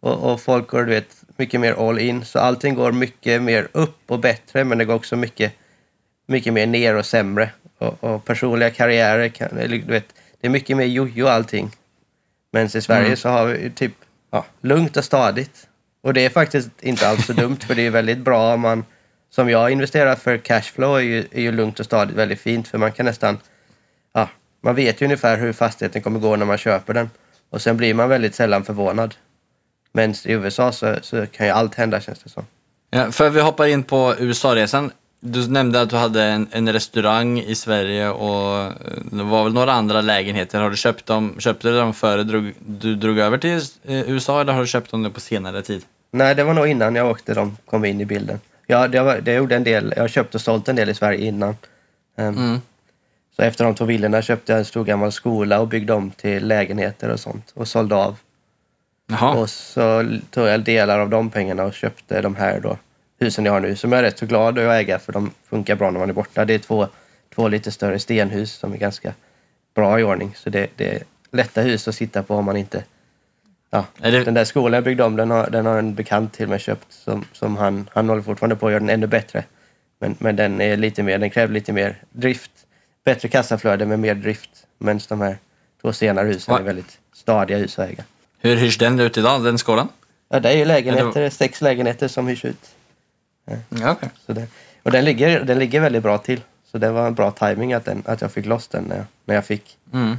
Och, 0.00 0.32
och, 0.32 0.40
folk 0.40 0.68
går 0.68 0.84
du 0.84 0.90
vet, 0.90 1.16
mycket 1.36 1.60
mer 1.60 1.88
all 1.88 1.98
in. 1.98 2.24
Så 2.24 2.38
allting 2.38 2.74
går 2.74 2.92
mycket 2.92 3.42
mer 3.42 3.68
upp 3.72 3.98
och 4.06 4.18
bättre 4.18 4.64
men 4.64 4.78
det 4.78 4.84
går 4.84 4.94
också 4.94 5.16
mycket, 5.16 5.52
mycket 6.26 6.52
mer 6.52 6.66
ner 6.66 6.94
och 6.94 7.06
sämre. 7.06 7.50
Och, 7.78 8.04
och 8.04 8.24
personliga 8.24 8.70
karriärer, 8.70 9.28
kan, 9.28 9.48
du 9.54 9.78
vet, 9.78 10.14
det 10.40 10.46
är 10.46 10.50
mycket 10.50 10.76
mer 10.76 10.84
jojo 10.84 11.26
allting. 11.26 11.70
Men 12.52 12.66
i 12.66 12.80
Sverige 12.80 13.06
mm. 13.06 13.16
så 13.16 13.28
har 13.28 13.46
vi 13.46 13.70
typ 13.70 13.92
ja, 14.30 14.44
lugnt 14.60 14.96
och 14.96 15.04
stadigt. 15.04 15.68
Och 16.00 16.14
det 16.14 16.24
är 16.24 16.30
faktiskt 16.30 16.70
inte 16.80 17.08
alls 17.08 17.26
så 17.26 17.32
dumt 17.32 17.56
för 17.56 17.74
det 17.74 17.86
är 17.86 17.90
väldigt 17.90 18.18
bra 18.18 18.54
om 18.54 18.60
man 18.60 18.84
som 19.30 19.50
jag 19.50 19.70
investerar 19.70 20.14
för 20.14 20.36
cashflow 20.36 20.96
är 20.96 21.02
ju, 21.02 21.26
är 21.30 21.40
ju 21.40 21.52
lugnt 21.52 21.80
och 21.80 21.86
stadigt 21.86 22.16
väldigt 22.16 22.40
fint 22.40 22.68
för 22.68 22.78
man 22.78 22.92
kan 22.92 23.06
nästan, 23.06 23.38
ja, 24.12 24.28
man 24.60 24.74
vet 24.74 25.02
ju 25.02 25.04
ungefär 25.04 25.38
hur 25.38 25.52
fastigheten 25.52 26.02
kommer 26.02 26.20
gå 26.20 26.36
när 26.36 26.46
man 26.46 26.58
köper 26.58 26.94
den 26.94 27.10
och 27.50 27.62
sen 27.62 27.76
blir 27.76 27.94
man 27.94 28.08
väldigt 28.08 28.34
sällan 28.34 28.64
förvånad. 28.64 29.14
Men 29.92 30.10
i 30.10 30.32
USA 30.32 30.72
så, 30.72 30.96
så 31.02 31.26
kan 31.26 31.46
ju 31.46 31.52
allt 31.52 31.74
hända 31.74 32.00
känns 32.00 32.18
det 32.18 32.30
som. 32.30 32.46
Ja, 32.90 33.12
för 33.12 33.30
vi 33.30 33.40
hoppar 33.40 33.66
in 33.66 33.82
på 33.82 34.14
USA-resan. 34.18 34.92
Du 35.20 35.48
nämnde 35.48 35.80
att 35.80 35.90
du 35.90 35.96
hade 35.96 36.22
en, 36.22 36.48
en, 36.50 36.72
restaurang 36.72 37.40
i 37.40 37.54
Sverige 37.54 38.08
och 38.10 38.62
eh, 38.62 38.72
det 39.12 39.22
var 39.22 39.44
väl 39.44 39.52
några 39.52 39.72
andra 39.72 40.00
lägenheter. 40.00 40.60
Har 40.60 40.70
du 40.70 40.76
köpt 40.76 41.06
dem, 41.06 41.34
köpte 41.38 41.68
du 41.68 41.78
dem 41.78 41.94
före 41.94 42.22
drog, 42.22 42.54
du 42.66 42.94
drog 42.94 43.18
över 43.18 43.38
till 43.38 43.56
eh, 43.84 44.10
USA 44.10 44.40
eller 44.40 44.52
har 44.52 44.60
du 44.60 44.66
köpt 44.66 44.90
dem 44.90 45.12
på 45.12 45.20
senare 45.20 45.62
tid? 45.62 45.84
Nej, 46.10 46.34
det 46.34 46.44
var 46.44 46.54
nog 46.54 46.68
innan 46.68 46.94
jag 46.94 47.10
åkte 47.10 47.34
de 47.34 47.56
kom 47.66 47.84
in 47.84 48.00
i 48.00 48.04
bilden. 48.04 48.40
Ja, 48.70 48.88
det, 48.88 49.00
var, 49.00 49.20
det 49.20 49.34
gjorde 49.34 49.56
en 49.56 49.64
del. 49.64 49.92
Jag 49.96 50.02
har 50.02 50.08
köpt 50.08 50.34
och 50.34 50.40
sålt 50.40 50.68
en 50.68 50.76
del 50.76 50.88
i 50.88 50.94
Sverige 50.94 51.26
innan. 51.26 51.56
Um, 52.16 52.38
mm. 52.38 52.60
Så 53.36 53.42
efter 53.42 53.64
de 53.64 53.74
två 53.74 53.84
villorna 53.84 54.22
köpte 54.22 54.52
jag 54.52 54.58
en 54.58 54.64
stor 54.64 54.84
gammal 54.84 55.12
skola 55.12 55.60
och 55.60 55.68
byggde 55.68 55.92
om 55.92 56.10
till 56.10 56.46
lägenheter 56.46 57.08
och 57.08 57.20
sånt 57.20 57.52
och 57.54 57.68
sålde 57.68 57.94
av. 57.94 58.18
Jaha. 59.06 59.34
Och 59.34 59.50
så 59.50 60.18
tog 60.30 60.46
jag 60.46 60.60
delar 60.60 60.98
av 60.98 61.10
de 61.10 61.30
pengarna 61.30 61.64
och 61.64 61.74
köpte 61.74 62.22
de 62.22 62.36
här 62.36 62.60
då, 62.60 62.78
husen 63.20 63.44
jag 63.44 63.52
har 63.52 63.60
nu 63.60 63.76
som 63.76 63.92
jag 63.92 63.98
är 63.98 64.02
rätt 64.02 64.18
så 64.18 64.26
glad 64.26 64.58
att 64.58 64.80
äga 64.80 64.98
för 64.98 65.12
de 65.12 65.30
funkar 65.44 65.76
bra 65.76 65.90
när 65.90 66.00
man 66.00 66.08
är 66.08 66.14
borta. 66.14 66.44
Det 66.44 66.54
är 66.54 66.58
två, 66.58 66.88
två 67.34 67.48
lite 67.48 67.70
större 67.70 67.98
stenhus 67.98 68.52
som 68.52 68.72
är 68.72 68.76
ganska 68.76 69.14
bra 69.74 70.00
i 70.00 70.02
ordning. 70.02 70.34
Så 70.36 70.50
det, 70.50 70.70
det 70.76 70.94
är 70.94 71.02
lätta 71.30 71.60
hus 71.60 71.88
att 71.88 71.94
sitta 71.94 72.22
på 72.22 72.34
om 72.34 72.44
man 72.44 72.56
inte 72.56 72.84
Ja, 73.70 73.84
det... 73.98 74.24
Den 74.24 74.34
där 74.34 74.44
skolan 74.44 74.72
jag 74.72 74.84
byggde 74.84 75.04
om 75.04 75.16
den 75.16 75.30
har, 75.30 75.50
den 75.50 75.66
har 75.66 75.78
en 75.78 75.94
bekant 75.94 76.32
till 76.32 76.48
mig 76.48 76.58
köpt 76.58 76.92
som, 76.92 77.24
som 77.32 77.56
han, 77.56 77.88
han 77.92 78.08
håller 78.08 78.22
fortfarande 78.22 78.56
på 78.56 78.66
att 78.66 78.72
göra 78.72 78.80
den 78.80 78.90
ännu 78.90 79.06
bättre. 79.06 79.44
Men, 79.98 80.16
men 80.18 80.36
den 80.36 80.60
är 80.60 80.76
lite 80.76 81.02
mer, 81.02 81.18
den 81.18 81.30
kräver 81.30 81.54
lite 81.54 81.72
mer 81.72 81.96
drift. 82.10 82.50
Bättre 83.04 83.28
kassaflöde 83.28 83.86
med 83.86 83.98
mer 83.98 84.14
drift. 84.14 84.50
Medan 84.78 85.00
de 85.08 85.20
här 85.20 85.38
två 85.82 85.92
senare 85.92 86.26
husen 86.26 86.52
Va? 86.52 86.60
är 86.60 86.64
väldigt 86.64 86.98
stadiga 87.12 87.58
hus 87.58 87.78
att 87.78 87.90
äga. 87.90 88.04
Hur 88.38 88.56
hyrs 88.56 88.78
den 88.78 89.00
ut 89.00 89.18
idag, 89.18 89.44
den 89.44 89.58
skolan? 89.58 89.88
Ja, 90.28 90.40
det 90.40 90.48
är 90.48 90.56
ju 90.56 90.64
lägenheter, 90.64 91.20
det... 91.20 91.30
sex 91.30 91.60
lägenheter 91.60 92.08
som 92.08 92.26
hyrs 92.26 92.44
ut. 92.44 92.70
Ja. 93.68 93.92
Okay. 93.92 94.08
Så 94.26 94.32
det, 94.32 94.46
och 94.82 94.90
den 94.90 95.04
ligger, 95.04 95.40
den 95.40 95.58
ligger 95.58 95.80
väldigt 95.80 96.02
bra 96.02 96.18
till. 96.18 96.40
Så 96.72 96.78
det 96.78 96.90
var 96.90 97.06
en 97.06 97.14
bra 97.14 97.30
timing 97.30 97.72
att, 97.72 97.84
den, 97.84 98.02
att 98.06 98.20
jag 98.20 98.32
fick 98.32 98.46
loss 98.46 98.68
den 98.68 98.84
när 98.84 98.96
jag, 98.96 99.04
när 99.24 99.34
jag 99.34 99.44
fick. 99.46 99.78
Mm. 99.92 100.16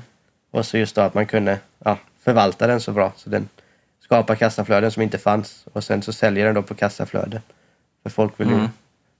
Och 0.51 0.65
så 0.65 0.77
just 0.77 0.95
då 0.95 1.01
att 1.01 1.13
man 1.13 1.25
kunde 1.25 1.59
förvalta 2.29 2.67
den 2.67 2.81
så 2.81 2.91
bra 2.91 3.13
så 3.17 3.29
den 3.29 3.49
skapar 4.03 4.35
kassaflöden 4.35 4.91
som 4.91 5.01
inte 5.01 5.17
fanns 5.17 5.65
och 5.73 5.83
sen 5.83 6.01
så 6.01 6.13
säljer 6.13 6.45
den 6.45 6.55
då 6.55 6.61
på 6.63 6.75
kassaflöden. 6.75 7.41
För 8.03 8.09
folk 8.09 8.39
vill 8.39 8.47
ju, 8.47 8.53
mm. 8.53 8.69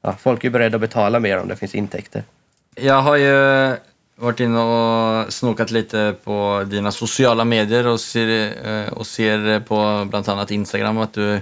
ja, 0.02 0.16
folk 0.20 0.44
är 0.44 0.50
beredda 0.50 0.76
att 0.76 0.82
betala 0.82 1.20
mer 1.20 1.38
om 1.38 1.48
det 1.48 1.56
finns 1.56 1.76
intäkter. 1.76 2.24
Jag 2.76 3.02
har 3.02 3.16
ju 3.16 3.76
varit 4.16 4.40
inne 4.40 4.60
och 4.60 5.34
snokat 5.34 5.72
lite 5.72 6.16
på 6.24 6.64
dina 6.68 6.92
sociala 6.92 7.46
medier 7.46 7.88
och 7.88 8.00
ser, 8.00 8.54
eh, 8.68 8.94
och 8.94 9.08
ser 9.08 9.60
på 9.60 10.06
bland 10.10 10.30
annat 10.30 10.52
Instagram 10.52 10.98
att 10.98 11.14
du 11.14 11.40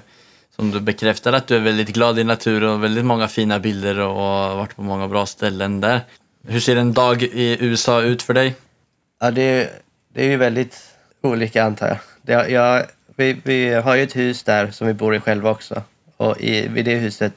som 0.56 0.72
du 0.72 0.80
bekräftar 0.80 1.34
att 1.34 1.48
du 1.48 1.56
är 1.56 1.60
väldigt 1.60 1.90
glad 1.90 2.20
i 2.20 2.24
natur 2.24 2.64
och 2.64 2.84
väldigt 2.84 3.06
många 3.06 3.28
fina 3.28 3.60
bilder 3.60 4.00
och 4.00 4.16
har 4.16 4.56
varit 4.56 4.76
på 4.76 4.82
många 4.82 5.08
bra 5.08 5.26
ställen 5.26 5.82
där. 5.82 6.02
Hur 6.48 6.60
ser 6.60 6.76
en 6.76 6.94
dag 6.94 7.24
i 7.24 7.58
USA 7.60 8.02
ut 8.02 8.24
för 8.24 8.34
dig? 8.34 8.56
Ja, 9.20 9.32
det, 9.32 9.70
det 10.14 10.26
är 10.26 10.30
ju 10.30 10.38
väldigt 10.38 10.87
olika 11.22 11.64
antar 11.64 11.88
jag. 11.88 11.98
Det, 12.22 12.50
jag 12.50 12.86
vi, 13.18 13.42
vi 13.44 13.74
har 13.74 13.96
ju 13.96 14.04
ett 14.04 14.16
hus 14.16 14.44
där 14.44 14.72
som 14.72 14.88
vi 14.88 14.94
bor 14.94 15.16
i 15.16 15.20
själva 15.20 15.50
också. 15.50 15.84
Och 16.18 16.42
i, 16.42 16.68
vid 16.68 16.86
det 16.86 16.96
huset, 16.96 17.34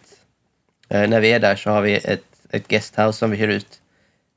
eh, 0.89 1.09
när 1.09 1.21
vi 1.21 1.33
är 1.33 1.41
där 1.41 1.57
så 1.57 1.71
har 1.71 1.83
vi 1.83 1.95
ett, 1.95 2.25
ett 2.51 2.69
guesthouse 2.69 3.19
som 3.19 3.31
vi 3.31 3.37
hyr 3.37 3.49
ut 3.49 3.81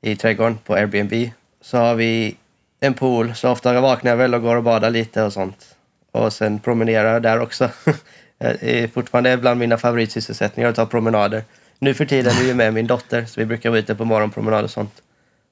i 0.02 0.16
trädgården 0.16 0.58
på 0.58 0.74
Airbnb. 0.74 1.30
Så 1.60 1.78
har 1.78 1.94
vi 1.94 2.36
en 2.80 2.94
pool, 2.94 3.34
så 3.34 3.50
ofta 3.50 3.80
vaknar 3.80 4.10
jag 4.10 4.16
väl 4.16 4.34
och 4.34 4.42
går 4.42 4.56
och 4.56 4.62
badar 4.62 4.90
lite 4.90 5.22
och 5.22 5.32
sånt. 5.32 5.76
Och 6.12 6.32
sen 6.32 6.58
promenerar 6.58 7.12
jag 7.12 7.22
där 7.22 7.40
också. 7.40 7.70
det 8.38 8.82
är 8.82 8.88
fortfarande 8.88 9.36
bland 9.36 9.60
mina 9.60 9.78
favoritsysselsättningar 9.78 10.70
att 10.70 10.76
ta 10.76 10.86
promenader. 10.86 11.44
Nu 11.78 11.94
för 11.94 12.04
tiden 12.04 12.32
är 12.32 12.48
jag 12.48 12.56
med 12.56 12.74
min 12.74 12.86
dotter 12.86 13.24
så 13.24 13.40
vi 13.40 13.46
brukar 13.46 13.70
vara 13.70 13.80
ute 13.80 13.94
på 13.94 14.04
morgonpromenad 14.04 14.64
och 14.64 14.70
sånt. 14.70 15.02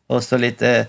Och 0.06 0.22
så 0.22 0.36
lite 0.36 0.86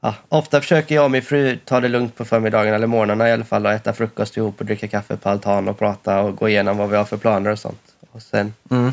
ja, 0.00 0.14
ofta 0.28 0.60
försöker 0.60 0.94
jag 0.94 1.04
och 1.04 1.10
min 1.10 1.22
fru 1.22 1.58
ta 1.64 1.80
det 1.80 1.88
lugnt 1.88 2.16
på 2.16 2.24
förmiddagen 2.24 2.74
eller 2.74 2.86
morgnarna 2.86 3.28
i 3.28 3.32
alla 3.32 3.44
fall 3.44 3.66
och 3.66 3.72
äta 3.72 3.92
frukost 3.92 4.36
ihop 4.36 4.60
och 4.60 4.66
dricka 4.66 4.88
kaffe 4.88 5.16
på 5.16 5.28
altan 5.28 5.68
och 5.68 5.78
prata 5.78 6.20
och 6.20 6.36
gå 6.36 6.48
igenom 6.48 6.76
vad 6.76 6.90
vi 6.90 6.96
har 6.96 7.04
för 7.04 7.16
planer 7.16 7.50
och 7.50 7.58
sånt. 7.58 7.82
Och 8.10 8.22
sen, 8.22 8.54
Mm. 8.70 8.92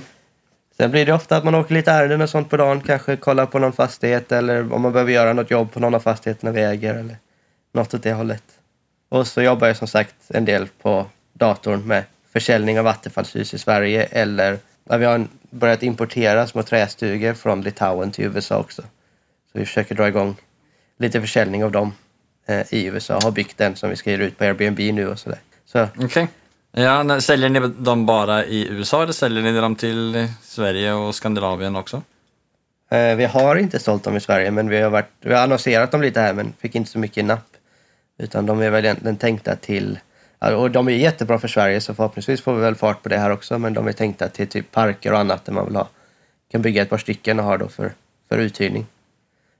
sen 0.78 0.91
blir 0.91 1.06
det 1.06 1.13
ofta 1.13 1.38
att 1.38 1.44
man 1.44 1.56
åker 1.56 1.74
lite 1.74 1.91
ärenden 1.91 2.22
och 2.22 2.30
sånt 2.30 2.50
på 2.50 2.58
dagen, 2.58 2.82
kanske 2.82 3.15
kollar 3.18 3.46
på 3.46 3.60
någon 3.60 3.74
fastighet 3.74 4.32
eller 4.32 4.74
om 4.74 4.82
man 4.82 4.91
behöver 4.91 5.12
göra 5.12 5.34
något 5.34 5.52
jobb 5.52 5.72
på 5.72 5.80
någon 5.80 5.96
av 5.96 6.00
fastigheterna 6.00 6.52
vi 6.52 6.62
äger 6.62 6.96
eller 6.96 7.18
något 7.74 7.94
åt 7.94 8.04
det 8.04 8.13
hållet. 8.13 8.44
Och 9.10 9.28
så 9.28 9.41
jobbar 9.41 9.68
jag 9.68 9.78
som 9.78 9.88
sagt 9.88 10.15
en 10.28 10.46
del 10.46 10.68
på 10.82 11.06
datorn 11.34 11.88
med 11.88 12.04
försäljning 12.34 12.80
av 12.80 12.86
vattenfallshus 12.86 13.54
i 13.54 13.58
Sverige 13.58 14.04
eller 14.04 14.58
när 14.84 14.98
vi 14.98 15.06
har 15.06 15.28
börjat 15.50 15.84
importera 15.84 16.48
små 16.48 16.63
trästugor 16.63 17.34
från 17.34 17.62
Litauen 17.62 18.12
till 18.12 18.26
USA 18.26 18.58
också. 18.58 18.82
Så 19.52 19.60
vi 19.60 19.65
försöker 19.65 19.96
dra 19.96 20.08
igång 20.08 20.36
lite 21.00 21.22
försäljning 21.22 21.64
av 21.64 21.72
dem 21.72 21.94
eh, 22.46 22.74
i 22.74 22.86
USA. 22.86 23.20
Har 23.24 23.32
byggt 23.32 23.58
den 23.58 23.76
som 23.76 23.90
vi 23.90 23.96
ska 23.96 24.12
ge 24.12 24.18
ut 24.18 24.38
på 24.38 24.44
Airbnb 24.44 24.80
nu 24.80 25.08
och 25.08 25.20
sådär. 25.20 25.40
Så 25.66 25.88
Okej. 26.00 26.28
Ja, 26.72 27.22
säljer 27.22 27.50
ni 27.50 27.60
dem 27.60 28.06
bara 28.06 28.46
i 28.46 28.68
USA 28.68 29.04
eller 29.04 29.14
säljer 29.14 29.44
ni 29.44 29.60
dem 29.60 29.76
till 29.76 30.28
Sverige 30.42 30.94
och 30.94 31.16
Skandinavien 31.16 31.76
också? 31.76 32.02
eh, 32.90 33.16
vi 33.16 33.26
har 33.26 33.56
inte 33.56 33.80
sålt 33.80 34.04
dem 34.04 34.16
i 34.16 34.20
Sverige 34.20 34.52
men 34.52 34.70
vi 34.70 34.82
har, 34.82 34.90
varit, 34.90 35.12
vi 35.22 35.34
har 35.34 35.44
annonserat 35.44 35.92
dem 35.92 36.02
lite 36.02 36.22
här 36.22 36.34
men 36.34 36.54
fick 36.60 36.76
inte 36.76 36.92
så 36.92 37.00
mycket 37.00 37.26
napp. 37.26 37.50
Utan 38.18 38.46
de 38.46 38.62
är 38.62 38.70
väl 38.70 38.86
egentligen 38.86 39.18
tänkta 39.18 39.56
till 39.56 40.00
och 40.40 40.72
de 40.72 40.88
är 40.88 40.92
jättebra 40.92 41.40
för 41.40 41.48
Sverige 41.48 41.82
så 41.82 41.94
förhoppningsvis 41.94 42.42
får 42.42 42.56
vi 42.56 42.62
väl 42.62 42.76
fart 42.76 43.04
på 43.04 43.10
det 43.10 43.18
här 43.18 43.30
också 43.30 43.60
men 43.60 43.74
de 43.74 43.88
är 43.88 43.92
tänkta 43.92 44.30
till 44.30 44.48
typ 44.48 44.72
parker 44.72 45.14
och 45.14 45.20
annat 45.20 45.46
där 45.46 45.54
man 45.54 45.66
vill 45.66 45.76
ha 45.76 45.88
kan 46.52 46.62
bygga 46.62 46.82
ett 46.82 46.90
par 46.90 46.98
stycken 46.98 47.40
och 47.40 47.46
ha 47.46 47.58
då 47.58 47.68
för, 47.68 47.92
för 48.30 48.38
uthyrning. 48.38 48.86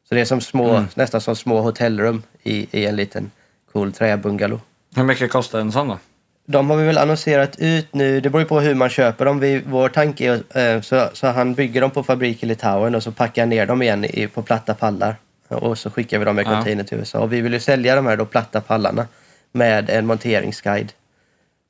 Så 0.10 0.16
det 0.16 0.22
är 0.22 0.26
som 0.26 0.42
små, 0.42 0.70
Mm. 0.70 0.88
nästan 0.96 1.22
som 1.22 1.36
små 1.36 1.62
hotellrum 1.62 2.24
i, 2.44 2.68
i 2.80 2.86
en 2.86 2.96
liten 2.96 3.32
cool 3.74 3.92
träbungalow. 3.94 4.60
Hur 4.96 5.04
mycket 5.04 5.32
kostar 5.32 5.60
en 5.60 5.72
sån 5.72 5.88
då? 5.88 6.00
De 6.48 6.70
har 6.70 6.78
vi 6.78 6.84
väl 6.86 6.98
annonserat 6.98 7.56
ut 7.60 7.94
nu. 7.94 8.20
Det 8.22 8.30
beror 8.30 8.42
ju 8.42 8.48
på 8.48 8.60
hur 8.60 8.76
man 8.76 8.90
köper 8.90 9.26
dem. 9.26 9.40
Vi, 9.40 9.64
vår 9.68 9.90
tanke 9.90 10.42
är 10.50 10.76
eh, 10.76 10.82
så, 10.82 11.10
så 11.14 11.28
han 11.28 11.54
bygger 11.54 11.82
dem 11.82 11.92
på 11.92 12.04
fabrik 12.04 12.44
i 12.44 12.46
Litauen 12.46 12.96
och 12.96 13.04
så 13.04 13.12
packar 13.12 13.42
han 13.42 13.50
ner 13.50 13.66
dem 13.66 13.82
igen 13.82 14.06
i, 14.06 14.28
på 14.28 14.42
platta 14.42 14.74
pallar. 14.74 15.16
Och 15.48 15.78
så 15.78 15.90
skickar 15.90 16.20
vi 16.20 16.26
dem 16.26 16.36
med 16.36 16.46
container 16.46 16.84
till 16.84 16.98
USA. 16.98 17.20
Och 17.20 17.34
vi 17.34 17.42
vill 17.42 17.54
ju 17.54 17.60
sälja 17.60 17.96
de 17.96 18.06
här 18.06 18.18
då 18.18 18.26
platta 18.26 18.62
pallarna 18.62 19.08
med 19.52 19.90
en 19.90 20.06
monteringsguide. 20.06 20.94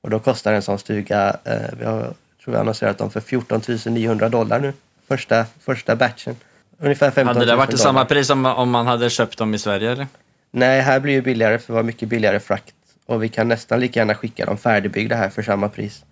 Och 0.01 0.09
då 0.09 0.19
kostar 0.19 0.53
en 0.53 0.61
sån 0.61 0.79
stuga, 0.79 1.37
eh, 1.43 1.77
vi 1.79 1.85
har, 1.85 2.13
tror 2.43 2.53
vi 2.53 2.55
annonserat 2.55 2.97
dem 2.97 3.11
för 3.11 3.19
14 3.19 3.61
900 3.85 4.29
dollar 4.29 4.59
nu. 4.59 4.73
Första, 5.07 5.45
första 5.59 5.95
batchen. 5.95 6.35
Ungefär 6.79 7.11
15 7.11 7.25
000 7.25 7.35
Hade 7.35 7.51
det 7.51 7.55
varit 7.55 7.69
dollar. 7.69 7.83
samma 7.83 8.05
pris 8.05 8.27
som 8.27 8.45
om 8.45 8.69
man 8.69 8.87
hade 8.87 9.09
köpt 9.09 9.37
dem 9.37 9.53
i 9.53 9.59
Sverige 9.59 9.91
eller? 9.91 10.07
Nej, 10.51 10.81
här 10.81 10.99
blir 10.99 11.13
ju 11.13 11.21
billigare 11.21 11.59
för 11.59 11.67
det 11.67 11.73
var 11.75 11.83
mycket 11.83 12.09
billigare 12.09 12.39
frakt. 12.39 12.73
Och 13.05 13.23
vi 13.23 13.29
kan 13.29 13.47
nästan 13.47 13.79
lika 13.79 13.99
gärna 13.99 14.15
skicka 14.15 14.45
dem 14.45 14.57
färdigbyggda 14.57 15.15
här 15.15 15.29
för 15.29 15.41
samma 15.41 15.69
pris. 15.69 16.03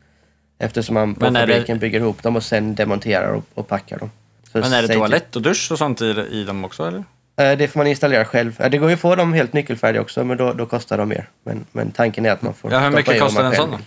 Eftersom 0.60 0.94
man 0.94 1.16
på 1.16 1.26
är 1.26 1.32
det- 1.32 1.40
fabriken 1.40 1.80
bygger 1.80 2.00
ihop 2.00 2.24
dem 2.24 2.36
och 2.36 2.44
sen 2.44 2.76
demonterar 2.76 3.34
och, 3.34 3.44
och 3.54 3.68
packar 3.68 3.98
dem. 4.00 4.12
Så 4.52 4.58
Men 4.60 4.74
är 4.74 4.82
det 4.82 4.88
toalett 4.94 5.36
och 5.36 5.42
dusch 5.42 5.72
och 5.72 5.78
sånt 5.78 6.02
i, 6.02 6.06
i 6.32 6.44
dem 6.44 6.66
också 6.66 6.84
eller? 6.88 6.98
till- 6.98 7.06
Eh, 7.46 7.58
Det 7.58 7.68
får 7.68 7.80
man 7.80 7.88
installera 7.88 8.26
själv. 8.26 8.56
Det 8.72 8.78
går 8.78 8.90
ju 8.90 8.94
att 8.94 9.00
få 9.00 9.16
dem 9.16 9.34
helt 9.34 9.54
nyckelfärdiga 9.54 10.02
också 10.02 10.24
men 10.24 10.38
då, 10.38 10.54
då 10.54 10.66
kostar 10.66 10.98
de 10.98 11.10
mer. 11.10 11.30
Men, 11.44 11.66
men 11.72 11.92
tanken 11.92 12.26
är 12.26 12.32
att 12.32 12.42
man 12.42 12.54
får 12.54 12.72
Ja, 12.72 12.80
hur 12.80 12.90
mycket 12.92 13.20
kostar 13.22 13.44
en 13.44 13.56
sån 13.56 13.72
då? 13.72 13.78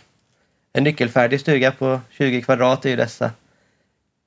En 0.73 0.85
nyckelfärdig 0.85 1.41
stuga 1.41 1.73
på 1.73 2.01
20 2.11 2.43
kvadrat 2.43 2.85
är 2.85 2.91
ju 2.91 2.97
dessa. 2.97 3.31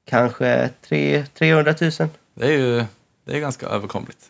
Kanske 0.10 0.70
3, 0.88 1.26
300 1.38 1.74
000. 1.82 1.92
Det 2.34 2.46
är 2.46 2.52
ju 2.52 2.86
det 3.26 3.36
är 3.36 3.40
ganska 3.40 3.66
överkomligt. 3.66 4.26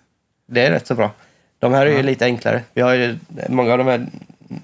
Det 0.47 0.65
är 0.65 0.71
rätt 0.71 0.87
så 0.87 0.95
bra. 0.95 1.11
De 1.59 1.73
här 1.73 1.85
är 1.85 1.89
ju 1.91 1.95
Ja. 1.97 2.01
lite 2.01 2.25
enklare. 2.25 2.63
Vi 2.73 2.81
har 2.81 2.93
ju, 2.93 3.17
många 3.49 3.71
av 3.71 3.77
de 3.77 3.87
här 3.87 4.07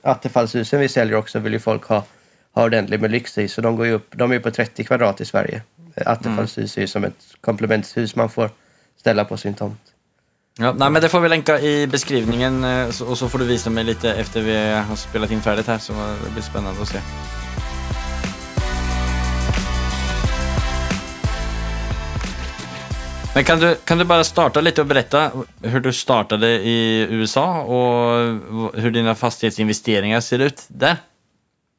attefallshusen 0.01 0.79
vi 0.79 0.87
säljer 0.87 1.15
också 1.17 1.39
vill 1.39 1.53
ju 1.53 1.59
folk 1.59 1.83
ha, 1.83 2.03
ha 2.51 2.63
ordentligt 2.63 3.01
med 3.01 3.11
lyx 3.11 3.37
i. 3.37 3.47
Så 3.47 3.61
de, 3.61 3.75
går 3.75 3.85
ju 3.85 3.91
upp, 3.91 4.07
de 4.15 4.31
är 4.31 4.39
på 4.39 4.51
30 4.51 4.83
kvadrat 4.83 5.21
i 5.21 5.25
Sverige. 5.25 5.61
Attefallshus 6.05 6.77
är 6.77 6.81
ju 6.81 6.87
som 6.87 7.03
ett 7.03 7.25
komplementshus 7.41 8.15
man 8.15 8.29
får 8.29 8.49
ställa 8.99 9.25
på 9.25 9.37
sin 9.37 9.53
tomt. 9.53 9.81
Ja, 10.57 10.73
nej, 10.77 10.89
men 10.89 11.01
det 11.01 11.09
får 11.09 11.19
vi 11.19 11.29
länka 11.29 11.59
i 11.59 11.87
beskrivningen 11.87 12.63
eh, 12.63 12.87
och 12.87 13.17
så 13.17 13.29
får 13.29 13.39
du 13.39 13.45
visa 13.45 13.69
mig 13.69 13.83
lite 13.83 14.13
efter 14.13 14.41
vi 14.41 14.73
har 14.73 14.95
spelat 14.95 15.31
in 15.31 15.41
färdigt 15.41 15.67
här 15.67 15.77
så 15.77 15.93
det 15.93 16.31
blir 16.33 16.43
spännande 16.43 16.81
att 16.81 16.87
se. 16.87 16.99
Men 23.35 23.43
kan 23.43 23.59
du, 23.59 23.75
kan 23.75 23.97
du 23.97 24.03
bara 24.03 24.23
starta 24.23 24.61
lite 24.61 24.81
och 24.81 24.87
berätta 24.87 25.31
hur 25.61 25.79
du 25.79 25.93
startade 25.93 26.47
i 26.47 27.07
USA 27.09 27.61
och 27.61 28.19
hur 28.73 28.91
dina 28.91 29.15
fastighetsinvesteringar 29.15 30.21
ser 30.21 30.39
ut 30.39 30.63
där? 30.67 30.97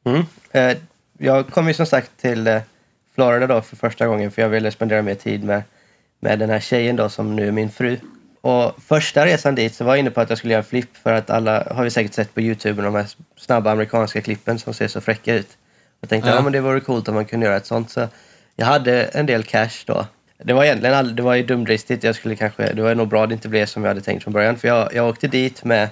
Mm. 0.05 0.25
Eh, 0.51 0.77
jag 1.17 1.47
kom 1.47 1.67
ju 1.67 1.73
som 1.73 1.85
sagt 1.85 2.11
till 2.21 2.47
eh, 2.47 2.61
Florida 3.15 3.47
då 3.47 3.61
för 3.61 3.75
första 3.75 4.07
gången 4.07 4.31
för 4.31 4.41
jag 4.41 4.49
ville 4.49 4.71
spendera 4.71 5.01
mer 5.01 5.15
tid 5.15 5.43
med, 5.43 5.63
med 6.19 6.39
den 6.39 6.49
här 6.49 6.59
tjejen 6.59 6.95
då 6.95 7.09
som 7.09 7.35
nu 7.35 7.47
är 7.47 7.51
min 7.51 7.69
fru. 7.69 7.97
Och 8.41 8.83
första 8.83 9.25
resan 9.25 9.55
dit 9.55 9.75
så 9.75 9.83
var 9.83 9.91
jag 9.91 9.99
inne 9.99 10.11
på 10.11 10.21
att 10.21 10.29
jag 10.29 10.37
skulle 10.37 10.53
göra 10.53 10.63
en 10.63 10.69
flipp 10.69 10.97
för 10.97 11.13
att 11.13 11.29
alla 11.29 11.67
har 11.71 11.83
vi 11.83 11.89
säkert 11.89 12.13
sett 12.13 12.33
på 12.33 12.41
Youtube 12.41 12.81
de 12.81 12.95
här 12.95 13.07
snabba 13.37 13.71
amerikanska 13.71 14.21
klippen 14.21 14.59
som 14.59 14.73
ser 14.73 14.87
så 14.87 15.01
fräcka 15.01 15.35
ut. 15.35 15.57
Jag 16.01 16.09
tänkte 16.09 16.29
Ja. 16.29 16.35
ja. 16.35 16.41
men 16.41 16.53
det 16.53 16.61
vore 16.61 16.79
coolt 16.79 17.07
om 17.07 17.15
man 17.15 17.25
kunde 17.25 17.45
göra 17.45 17.57
ett 17.57 17.65
sånt 17.65 17.89
så 17.89 18.07
jag 18.55 18.65
hade 18.65 19.03
en 19.03 19.25
del 19.25 19.43
cash 19.43 19.83
då. 19.85 20.05
Det 20.37 20.53
var 20.53 20.63
egentligen 20.63 20.95
all, 20.95 21.15
det 21.15 21.21
var 21.21 21.35
ju 21.35 21.43
dumdristigt. 21.43 22.03
Jag 22.03 22.15
skulle 22.15 22.35
kanske, 22.35 22.73
det 22.73 22.81
var 22.81 22.95
nog 22.95 23.07
bra 23.07 23.23
att 23.23 23.29
det 23.29 23.33
inte 23.33 23.49
blev 23.49 23.65
som 23.65 23.83
jag 23.83 23.89
hade 23.89 24.01
tänkt 24.01 24.23
från 24.23 24.33
början 24.33 24.57
för 24.57 24.67
jag, 24.67 24.93
jag 24.93 25.09
åkte 25.09 25.27
dit 25.27 25.63
med 25.63 25.89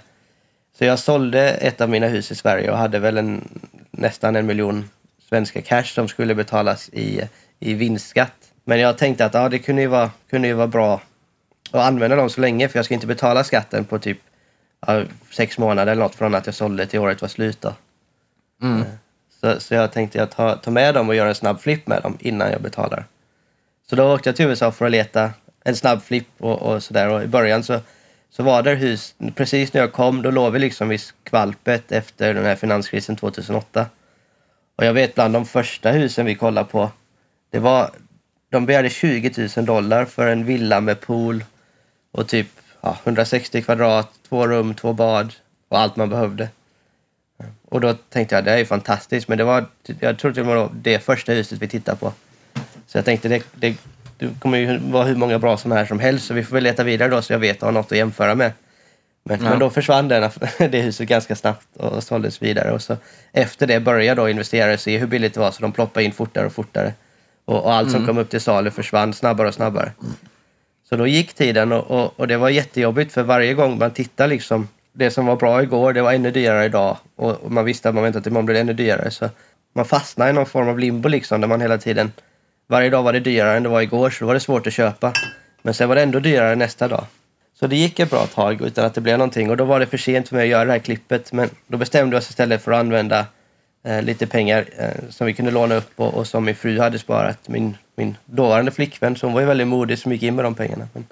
så 0.77 0.85
jag 0.85 0.99
sålde 0.99 1.49
ett 1.49 1.81
av 1.81 1.89
mina 1.89 2.07
hus 2.07 2.31
i 2.31 2.35
Sverige 2.35 2.71
och 2.71 2.77
hade 2.77 2.99
väl 2.99 3.17
en, 3.17 3.61
nästan 3.91 4.35
en 4.35 4.45
miljon 4.45 4.89
svenska 5.29 5.61
cash 5.61 5.83
som 5.83 6.07
skulle 6.07 6.35
betalas 6.35 6.89
i, 6.89 7.21
i 7.59 7.73
vinstskatt. 7.73 8.51
Men 8.63 8.79
jag 8.79 8.97
tänkte 8.97 9.25
att 9.25 9.33
ja, 9.33 9.49
det 9.49 9.59
kunde 9.59 9.81
ju, 9.81 9.87
vara, 9.87 10.11
kunde 10.29 10.47
ju 10.47 10.53
vara 10.53 10.67
bra 10.67 11.01
att 11.71 11.87
använda 11.87 12.15
dem 12.15 12.29
så 12.29 12.41
länge 12.41 12.69
för 12.69 12.79
jag 12.79 12.85
ska 12.85 12.93
inte 12.93 13.07
betala 13.07 13.43
skatten 13.43 13.85
på 13.85 13.99
typ 13.99 14.17
ja, 14.87 15.03
sex 15.31 15.57
månader 15.57 15.91
eller 15.91 16.03
något 16.03 16.15
från 16.15 16.35
att 16.35 16.45
jag 16.45 16.55
sålde 16.55 16.85
till 16.85 16.99
året 16.99 17.21
var 17.21 17.29
slut. 17.29 17.61
Då. 17.61 17.73
Mm. 18.61 18.83
Så, 19.41 19.59
så 19.59 19.73
jag 19.73 19.91
tänkte 19.91 20.17
jag 20.17 20.31
ta, 20.31 20.55
ta 20.55 20.71
med 20.71 20.93
dem 20.93 21.09
och 21.09 21.15
göra 21.15 21.29
en 21.29 21.35
snabb 21.35 21.59
flipp 21.59 21.87
med 21.87 22.01
dem 22.01 22.17
innan 22.19 22.51
jag 22.51 22.61
betalar. 22.61 23.05
Så 23.89 23.95
då 23.95 24.13
åkte 24.13 24.29
jag 24.29 24.35
till 24.35 24.45
USA 24.45 24.71
för 24.71 24.85
att 24.85 24.91
leta 24.91 25.33
en 25.63 25.75
snabb 25.75 26.03
flipp 26.03 26.27
och, 26.37 26.61
och 26.61 26.83
sådär. 26.83 27.09
Och 27.09 27.23
i 27.23 27.27
början 27.27 27.63
så, 27.63 27.79
så 28.29 28.43
var 28.43 28.63
det 28.63 28.75
hus, 28.75 29.15
precis 29.35 29.73
när 29.73 29.81
jag 29.81 29.93
kom, 29.93 30.21
då 30.21 30.31
låg 30.31 30.53
vi 30.53 30.59
liksom 30.59 30.91
i 30.91 30.97
skvalpet 30.97 31.91
efter 31.91 32.33
den 32.33 32.45
här 32.45 32.55
finanskrisen 32.55 33.15
2008. 33.15 33.85
Och 34.75 34.85
jag 34.85 34.93
vet 34.93 35.15
bland 35.15 35.33
de 35.33 35.45
första 35.45 35.91
husen 35.91 36.25
vi 36.25 36.35
kollade 36.35 36.69
på, 36.69 36.91
det 37.51 37.59
var, 37.59 37.91
de 38.49 38.65
begärde 38.65 38.89
20 38.89 39.49
000 39.57 39.65
dollar 39.65 40.05
för 40.05 40.27
en 40.27 40.45
villa 40.45 40.81
med 40.81 41.01
pool 41.01 41.43
och 42.11 42.27
typ 42.27 42.47
ja, 42.81 42.97
160 43.03 43.61
kvadrat, 43.61 44.09
två 44.29 44.47
rum, 44.47 44.73
två 44.73 44.93
bad 44.93 45.33
och 45.69 45.79
allt 45.79 45.95
man 45.95 46.09
behövde. 46.09 46.49
Och 47.65 47.81
då 47.81 47.93
tänkte 47.93 48.35
jag, 48.35 48.45
det 48.45 48.51
är 48.51 48.57
ju 48.57 48.65
fantastiskt, 48.65 49.27
men 49.27 49.37
det 49.37 49.43
var, 49.43 49.65
jag 49.99 50.19
tror 50.19 50.33
till 50.33 50.41
och 50.41 50.47
med 50.47 50.55
det 50.55 50.61
var 50.61 50.71
det 50.73 50.99
första 50.99 51.31
huset 51.31 51.61
vi 51.61 51.67
tittade 51.67 51.97
på. 51.97 52.13
Så 52.87 52.97
jag 52.97 53.05
tänkte, 53.05 53.27
det, 53.27 53.43
det, 53.55 53.75
det 54.17 54.29
kommer 54.39 54.57
ju 54.57 54.77
vara 54.77 55.03
hur 55.03 55.15
många 55.15 55.39
bra 55.39 55.57
sådana 55.57 55.79
här 55.79 55.85
som 55.85 55.99
helst, 55.99 56.25
så 56.25 56.33
vi 56.33 56.43
får 56.43 56.53
väl 56.53 56.63
leta 56.63 56.83
vidare 56.83 57.09
då 57.09 57.21
så 57.21 57.33
jag 57.33 57.39
vet 57.39 57.59
och 57.61 57.65
har 57.67 57.71
något 57.73 57.91
att 57.91 57.97
jämföra 57.97 58.35
med. 58.35 58.51
Men, 59.23 59.43
Ja. 59.43 59.49
men 59.49 59.59
då 59.59 59.69
försvann 59.69 60.07
den, 60.07 60.31
det 60.71 60.81
huset 60.81 61.07
ganska 61.07 61.35
snabbt 61.35 61.67
och 61.77 62.03
såldes 62.03 62.41
vidare. 62.41 62.71
Och 62.71 62.81
så 62.81 62.97
efter 63.31 63.67
det 63.67 63.79
började 63.79 64.21
då 64.21 64.29
investerare 64.29 64.77
se 64.77 64.97
hur 64.97 65.07
billigt 65.07 65.33
det 65.33 65.39
var, 65.39 65.51
så 65.51 65.61
de 65.61 65.71
ploppade 65.71 66.03
in 66.05 66.11
fortare 66.11 66.45
och 66.45 66.53
fortare. 66.53 66.93
Och, 67.45 67.63
och 67.63 67.73
allt 67.73 67.91
som 67.91 67.95
Mm. 67.97 68.07
kom 68.07 68.17
upp 68.17 68.29
till 68.29 68.41
salu 68.41 68.71
försvann 68.71 69.13
snabbare 69.13 69.47
och 69.47 69.53
snabbare. 69.53 69.91
Så 70.89 70.95
då 70.95 71.07
gick 71.07 71.33
tiden 71.33 71.71
och, 71.71 71.91
och, 71.91 72.19
och 72.19 72.27
det 72.27 72.37
var 72.37 72.49
jättejobbigt 72.49 73.13
för 73.13 73.23
varje 73.23 73.53
gång 73.53 73.77
man 73.77 73.91
tittar 73.91 74.27
liksom 74.27 74.67
det 74.93 75.11
som 75.11 75.25
var 75.25 75.35
bra 75.35 75.63
igår, 75.63 75.93
det 75.93 76.01
var 76.01 76.13
ännu 76.13 76.31
dyrare 76.31 76.65
idag 76.65 76.97
och, 77.15 77.31
och 77.31 77.51
man 77.51 77.65
visste 77.65 77.89
att 77.89 77.95
man 77.95 78.03
väntade 78.03 78.23
till 78.23 78.31
imorgon 78.31 78.45
blir 78.45 78.55
det 78.55 78.61
ännu 78.61 78.73
dyrare. 78.73 79.11
Så 79.11 79.29
man 79.73 79.85
fastnade 79.85 80.29
i 80.29 80.33
någon 80.33 80.45
form 80.45 80.67
av 80.69 80.79
limbo 80.79 81.09
liksom 81.09 81.41
där 81.41 81.47
man 81.47 81.61
hela 81.61 81.77
tiden 81.77 82.11
varje 82.67 82.89
dag 82.89 83.03
var 83.03 83.13
det 83.13 83.19
dyrare 83.19 83.57
än 83.57 83.63
det 83.63 83.69
var 83.69 83.81
igår 83.81 84.09
så 84.09 84.19
då 84.19 84.27
var 84.27 84.33
det 84.33 84.39
svårt 84.39 84.67
att 84.67 84.73
köpa. 84.73 85.13
Men 85.61 85.73
sen 85.73 85.89
var 85.89 85.95
det 85.95 86.01
ändå 86.01 86.19
dyrare 86.19 86.55
nästa 86.55 86.87
dag. 86.87 87.05
Så 87.59 87.67
det 87.67 87.75
gick 87.75 87.99
ett 87.99 88.09
bra 88.09 88.25
tag 88.25 88.61
utan 88.61 88.85
att 88.85 88.93
det 88.93 89.01
blev 89.01 89.17
någonting 89.17 89.49
och 89.49 89.57
då 89.57 89.65
var 89.65 89.79
det 89.79 89.85
för 89.85 89.97
sent 89.97 90.29
för 90.29 90.35
mig 90.35 90.43
att 90.43 90.49
göra 90.49 90.65
det 90.65 90.71
här 90.71 90.79
klippet. 90.79 91.31
Men 91.33 91.49
då 91.67 91.77
bestämde 91.77 92.15
vi 92.15 92.19
oss 92.19 92.29
istället 92.29 92.61
för 92.61 92.71
att 92.71 92.79
använda 92.79 93.25
eh, 93.83 94.01
lite 94.01 94.27
pengar 94.27 94.65
eh, 94.77 95.09
som 95.09 95.27
vi 95.27 95.33
kunde 95.33 95.51
låna 95.51 95.75
upp 95.75 95.91
och, 95.95 96.13
och 96.13 96.27
som 96.27 96.45
min 96.45 96.55
fru 96.55 96.79
hade 96.79 96.99
sparat. 96.99 97.47
Min, 97.49 97.77
min 97.95 98.17
dåvarande 98.25 98.71
flickvän, 98.71 99.15
så 99.15 99.25
hon 99.25 99.33
var 99.33 99.41
ju 99.41 99.47
väldigt 99.47 99.67
modig 99.67 99.99
som 99.99 100.11
gick 100.11 100.23
in 100.23 100.35
med 100.35 100.45
de 100.45 100.55
pengarna. 100.55 100.87
Men, 100.93 101.05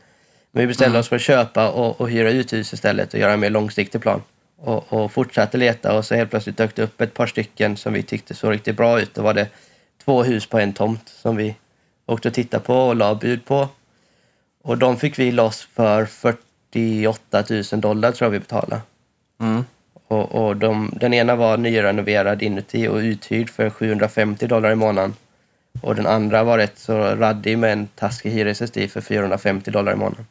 men 0.51 0.61
vi 0.61 0.67
bestämde 0.67 0.89
Mm. 0.89 0.99
oss 0.99 1.09
för 1.09 1.15
att 1.15 1.21
köpa 1.21 1.69
och, 1.69 2.01
och 2.01 2.09
hyra 2.09 2.29
ut 2.29 2.53
hus 2.53 2.73
istället 2.73 3.13
och 3.13 3.19
göra 3.19 3.33
en 3.33 3.39
mer 3.39 3.49
långsiktig 3.49 4.01
plan. 4.01 4.21
Och, 4.57 4.93
och 4.93 5.11
fortsatte 5.11 5.57
leta 5.57 5.97
och 5.97 6.05
så 6.05 6.15
helt 6.15 6.29
plötsligt 6.29 6.57
dök 6.57 6.75
det 6.75 6.83
upp 6.83 7.01
ett 7.01 7.13
par 7.13 7.27
stycken 7.27 7.77
som 7.77 7.93
vi 7.93 8.03
tyckte 8.03 8.33
såg 8.35 8.53
riktigt 8.53 8.77
bra 8.77 9.01
ut. 9.01 9.13
Då 9.13 9.21
var 9.21 9.33
det 9.33 9.47
två 10.05 10.23
hus 10.23 10.45
på 10.45 10.59
en 10.59 10.73
tomt 10.73 11.09
som 11.09 11.35
vi 11.35 11.55
åkte 12.05 12.27
och 12.27 12.33
tittade 12.33 12.63
på 12.63 12.75
och 12.75 12.95
la 12.95 13.15
bud 13.15 13.45
på. 13.45 13.67
Och 14.63 14.77
de 14.77 14.97
fick 14.97 15.19
vi 15.19 15.31
loss 15.31 15.67
för 15.73 16.05
48 16.05 17.43
000 17.49 17.81
dollar 17.81 18.11
tror 18.11 18.25
jag 18.25 18.31
vi 18.31 18.39
betalade. 18.39 18.81
Mm. 19.41 19.65
Och, 20.07 20.35
och 20.35 20.57
de, 20.57 20.93
den 20.99 21.13
ena 21.13 21.35
var 21.35 21.57
nyrenoverad 21.57 22.41
inuti 22.41 22.87
och 22.87 22.97
uthyrd 22.97 23.49
för 23.49 23.69
750 23.69 24.47
dollar 24.47 24.71
i 24.71 24.75
månaden. 24.75 25.15
Och 25.81 25.95
den 25.95 26.07
andra 26.07 26.43
var 26.43 26.57
rätt 26.57 26.79
så 26.79 26.97
raddig 26.97 27.57
med 27.57 27.73
en 27.73 27.87
taskig 27.87 28.31
hyresgäst 28.31 28.91
för 28.91 29.01
450 29.01 29.71
dollar 29.71 29.93
i 29.93 29.95
månaden. 29.95 30.25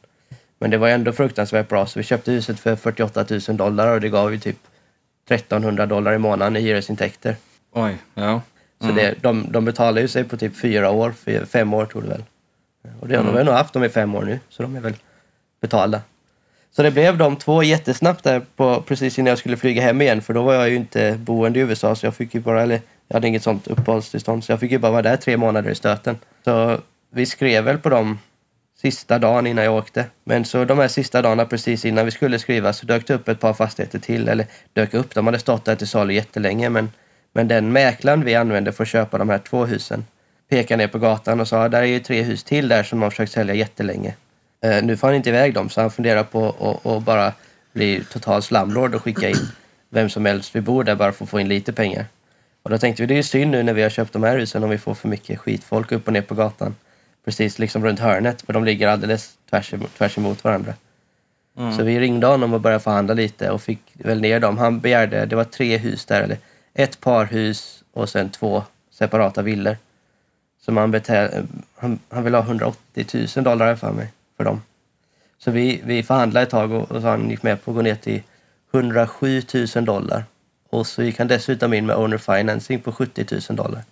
Men 0.58 0.70
det 0.70 0.78
var 0.78 0.88
ändå 0.88 1.12
fruktansvärt 1.12 1.68
bra 1.68 1.86
så 1.86 1.98
vi 1.98 2.04
köpte 2.04 2.32
huset 2.32 2.60
för 2.60 2.76
48 2.76 3.26
000 3.48 3.56
dollar 3.56 3.94
och 3.94 4.00
det 4.00 4.08
gav 4.08 4.32
ju 4.32 4.38
typ 4.38 4.58
1300 5.26 5.86
dollar 5.86 6.12
i 6.12 6.18
månaden 6.18 6.56
i 6.56 6.60
hyresintäkter. 6.60 7.36
Oj, 7.72 7.96
ja. 8.14 8.40
Så 8.82 8.92
det, 8.92 9.14
de, 9.22 9.46
de 9.52 9.64
betalar 9.64 10.02
ju 10.02 10.08
sig 10.08 10.24
på 10.24 10.36
typ 10.36 10.56
fyra 10.56 10.90
år, 10.90 11.14
fyra, 11.24 11.46
fem 11.46 11.74
år 11.74 11.86
tror 11.86 12.02
du 12.02 12.08
väl. 12.08 12.24
Och 13.00 13.08
det 13.08 13.16
har 13.16 13.22
Mm. 13.22 13.34
de 13.36 13.44
nog 13.44 13.54
haft 13.54 13.72
dem 13.74 13.84
i 13.84 13.88
fem 13.88 14.14
år 14.14 14.22
nu, 14.22 14.40
så 14.48 14.62
de 14.62 14.76
är 14.76 14.80
väl 14.80 14.94
betalda. 15.60 16.00
Så 16.70 16.82
det 16.82 16.90
blev 16.90 17.16
de 17.18 17.36
två 17.36 17.62
jättesnabbt 17.62 18.24
där 18.24 18.42
på, 18.56 18.82
precis 18.82 19.18
innan 19.18 19.28
jag 19.28 19.38
skulle 19.38 19.56
flyga 19.56 19.82
hem 19.82 20.02
igen 20.02 20.22
för 20.22 20.34
då 20.34 20.42
var 20.42 20.54
jag 20.54 20.68
ju 20.70 20.76
inte 20.76 21.16
boende 21.20 21.58
i 21.58 21.62
USA 21.62 21.94
så 21.94 22.06
jag 22.06 22.14
fick 22.14 22.34
ju 22.34 22.40
bara, 22.40 22.62
eller 22.62 22.80
jag 23.08 23.16
hade 23.16 23.28
inget 23.28 23.42
sånt 23.42 23.66
uppehållstillstånd 23.68 24.44
så 24.44 24.52
jag 24.52 24.60
fick 24.60 24.72
ju 24.72 24.78
bara 24.78 24.92
vara 24.92 25.02
där 25.02 25.16
tre 25.16 25.36
månader 25.36 25.70
i 25.70 25.74
stöten. 25.74 26.18
Så 26.44 26.78
vi 27.10 27.26
skrev 27.26 27.64
väl 27.64 27.78
på 27.78 27.88
dem 27.88 28.18
sista 28.82 29.18
dagen 29.18 29.46
innan 29.46 29.64
jag 29.64 29.74
åkte. 29.74 30.04
Men 30.24 30.44
så 30.44 30.64
de 30.64 30.78
här 30.78 30.88
sista 30.88 31.22
dagarna 31.22 31.44
precis 31.44 31.84
innan 31.84 32.04
vi 32.04 32.10
skulle 32.10 32.38
skriva 32.38 32.72
så 32.72 32.86
dök 32.86 33.06
det 33.06 33.14
upp 33.14 33.28
ett 33.28 33.40
par 33.40 33.52
fastigheter 33.54 33.98
till, 33.98 34.28
eller 34.28 34.46
dök 34.72 34.94
upp, 34.94 35.14
de 35.14 35.26
hade 35.26 35.38
stått 35.38 35.64
där 35.64 35.76
till 35.76 35.88
salu 35.88 36.14
jättelänge 36.14 36.68
men, 36.70 36.90
men 37.32 37.48
den 37.48 37.72
mäklaren 37.72 38.24
vi 38.24 38.34
använde 38.34 38.72
för 38.72 38.82
att 38.82 38.88
köpa 38.88 39.18
de 39.18 39.28
här 39.28 39.38
två 39.38 39.64
husen 39.64 40.04
pekade 40.48 40.76
ner 40.76 40.88
på 40.88 40.98
gatan 40.98 41.40
och 41.40 41.48
sa 41.48 41.68
där 41.68 41.82
är 41.82 41.86
ju 41.86 42.00
tre 42.00 42.22
hus 42.22 42.44
till 42.44 42.68
där 42.68 42.82
som 42.82 42.98
de 42.98 43.02
har 43.02 43.10
försökt 43.10 43.32
sälja 43.32 43.54
jättelänge. 43.54 44.14
Eh, 44.64 44.82
nu 44.82 44.96
får 44.96 45.06
han 45.06 45.16
inte 45.16 45.28
iväg 45.28 45.54
dem 45.54 45.68
så 45.68 45.80
han 45.80 45.90
funderar 45.90 46.24
på 46.24 46.76
att 46.84 47.02
bara 47.02 47.32
bli 47.72 48.04
total 48.12 48.42
slamlord 48.42 48.94
och 48.94 49.02
skicka 49.02 49.28
in 49.28 49.48
vem 49.90 50.08
som 50.08 50.26
helst 50.26 50.56
vi 50.56 50.60
bor 50.60 50.84
där 50.84 50.94
bara 50.94 51.12
för 51.12 51.24
att 51.24 51.30
få 51.30 51.40
in 51.40 51.48
lite 51.48 51.72
pengar. 51.72 52.06
Och 52.62 52.70
då 52.70 52.78
tänkte 52.78 53.02
vi 53.02 53.06
det 53.06 53.14
är 53.14 53.16
ju 53.16 53.22
synd 53.22 53.50
nu 53.50 53.62
när 53.62 53.72
vi 53.72 53.82
har 53.82 53.90
köpt 53.90 54.12
de 54.12 54.22
här 54.22 54.38
husen 54.38 54.64
om 54.64 54.70
vi 54.70 54.78
får 54.78 54.94
för 54.94 55.08
mycket 55.08 55.38
skitfolk 55.38 55.92
upp 55.92 56.06
och 56.06 56.12
ner 56.12 56.22
på 56.22 56.34
gatan. 56.34 56.76
Precis 57.24 57.58
liksom 57.58 57.84
runt 57.84 58.00
hörnet 58.00 58.42
för 58.42 58.52
de 58.52 58.64
ligger 58.64 58.88
alldeles 58.88 59.30
tvärs 59.50 59.74
emot, 59.74 59.94
tvärs 59.98 60.18
emot 60.18 60.44
varandra. 60.44 60.74
Mm. 61.58 61.72
Så 61.72 61.82
vi 61.82 62.00
ringde 62.00 62.26
honom 62.26 62.54
och 62.54 62.60
började 62.60 62.82
förhandla 62.82 63.14
lite 63.14 63.50
och 63.50 63.62
fick 63.62 63.80
väl 63.94 64.20
ner 64.20 64.40
dem. 64.40 64.58
Han 64.58 64.80
begärde, 64.80 65.26
det 65.26 65.36
var 65.36 65.44
tre 65.44 65.76
hus 65.76 66.04
där, 66.04 66.22
eller 66.22 66.38
ett 66.74 67.00
par 67.00 67.24
hus 67.24 67.84
och 67.92 68.08
sen 68.08 68.30
två 68.30 68.62
separata 68.90 69.42
villor. 69.42 69.76
Som 70.60 70.76
han, 70.76 70.90
betal, 70.90 71.28
han, 71.74 71.98
han 72.08 72.24
ville 72.24 72.36
ha 72.36 72.44
180 72.44 73.26
000 73.36 73.44
dollar 73.44 73.76
för 73.76 73.92
mig, 73.92 74.12
för 74.36 74.44
dem. 74.44 74.62
Så 75.38 75.50
vi, 75.50 75.80
vi 75.84 76.02
förhandlade 76.02 76.44
ett 76.44 76.50
tag 76.50 76.72
och, 76.72 76.90
och 76.90 77.02
så 77.02 77.08
han 77.08 77.30
gick 77.30 77.42
med 77.42 77.64
på 77.64 77.70
att 77.70 77.74
gå 77.74 77.82
ner 77.82 77.94
till 77.94 78.22
107 78.72 79.42
000 79.74 79.84
dollar. 79.84 80.24
Och 80.70 80.86
så 80.86 81.02
gick 81.02 81.18
han 81.18 81.28
dessutom 81.28 81.74
in 81.74 81.86
med 81.86 81.96
owner 81.96 82.18
financing 82.18 82.80
på 82.80 82.92
70 82.92 83.26
000 83.48 83.56
dollar. 83.56 83.82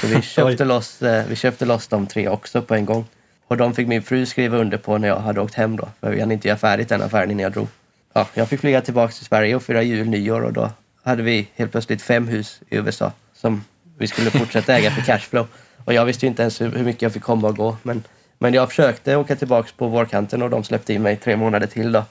Så 0.00 0.06
vi 0.06 0.22
köpte, 0.22 0.64
loss, 0.64 1.02
eh, 1.02 1.26
vi 1.26 1.36
köpte 1.36 1.64
loss 1.64 1.88
de 1.88 2.06
tre 2.06 2.28
också 2.28 2.62
på 2.62 2.74
en 2.74 2.84
gång. 2.84 3.04
Och 3.46 3.56
de 3.56 3.74
fick 3.74 3.88
min 3.88 4.02
fru 4.02 4.26
skriva 4.26 4.56
under 4.56 4.78
på 4.78 4.98
när 4.98 5.08
jag 5.08 5.16
hade 5.16 5.40
åkt 5.40 5.54
hem 5.54 5.76
då. 5.76 5.88
För 6.00 6.10
vi 6.10 6.20
hann 6.20 6.32
inte 6.32 6.48
göra 6.48 6.58
färdigt 6.58 6.88
den 6.88 7.02
affären 7.02 7.30
innan 7.30 7.42
jag 7.42 7.52
drog. 7.52 7.68
Ja, 8.12 8.28
jag 8.34 8.48
fick 8.48 8.60
flyga 8.60 8.80
tillbaka 8.80 9.12
till 9.12 9.24
Sverige 9.24 9.56
och 9.56 9.62
fira 9.62 9.82
jul, 9.82 10.08
nyår 10.08 10.40
och 10.40 10.52
då 10.52 10.70
hade 11.02 11.22
vi 11.22 11.48
helt 11.54 11.72
plötsligt 11.72 12.02
fem 12.02 12.28
hus 12.28 12.60
i 12.68 12.76
USA 12.76 13.12
som 13.34 13.64
vi 13.98 14.06
skulle 14.06 14.30
fortsätta 14.30 14.74
äga 14.76 14.90
för 14.90 15.02
cashflow. 15.02 15.46
Och 15.84 15.94
jag 15.94 16.04
visste 16.04 16.26
ju 16.26 16.30
inte 16.30 16.42
ens 16.42 16.60
hur, 16.60 16.70
hur 16.72 16.84
mycket 16.84 17.02
jag 17.02 17.12
fick 17.12 17.22
komma 17.22 17.48
och 17.48 17.56
gå. 17.56 17.76
Men, 17.82 18.02
men 18.38 18.54
jag 18.54 18.68
försökte 18.68 19.16
åka 19.16 19.36
tillbaka 19.36 19.68
på 19.76 19.86
vårkanten 19.88 20.42
och 20.42 20.50
de 20.50 20.64
släppte 20.64 20.94
in 20.94 21.02
mig 21.02 21.16
tre 21.16 21.36
månader 21.36 21.66
till 21.66 21.92
då. 21.92 22.04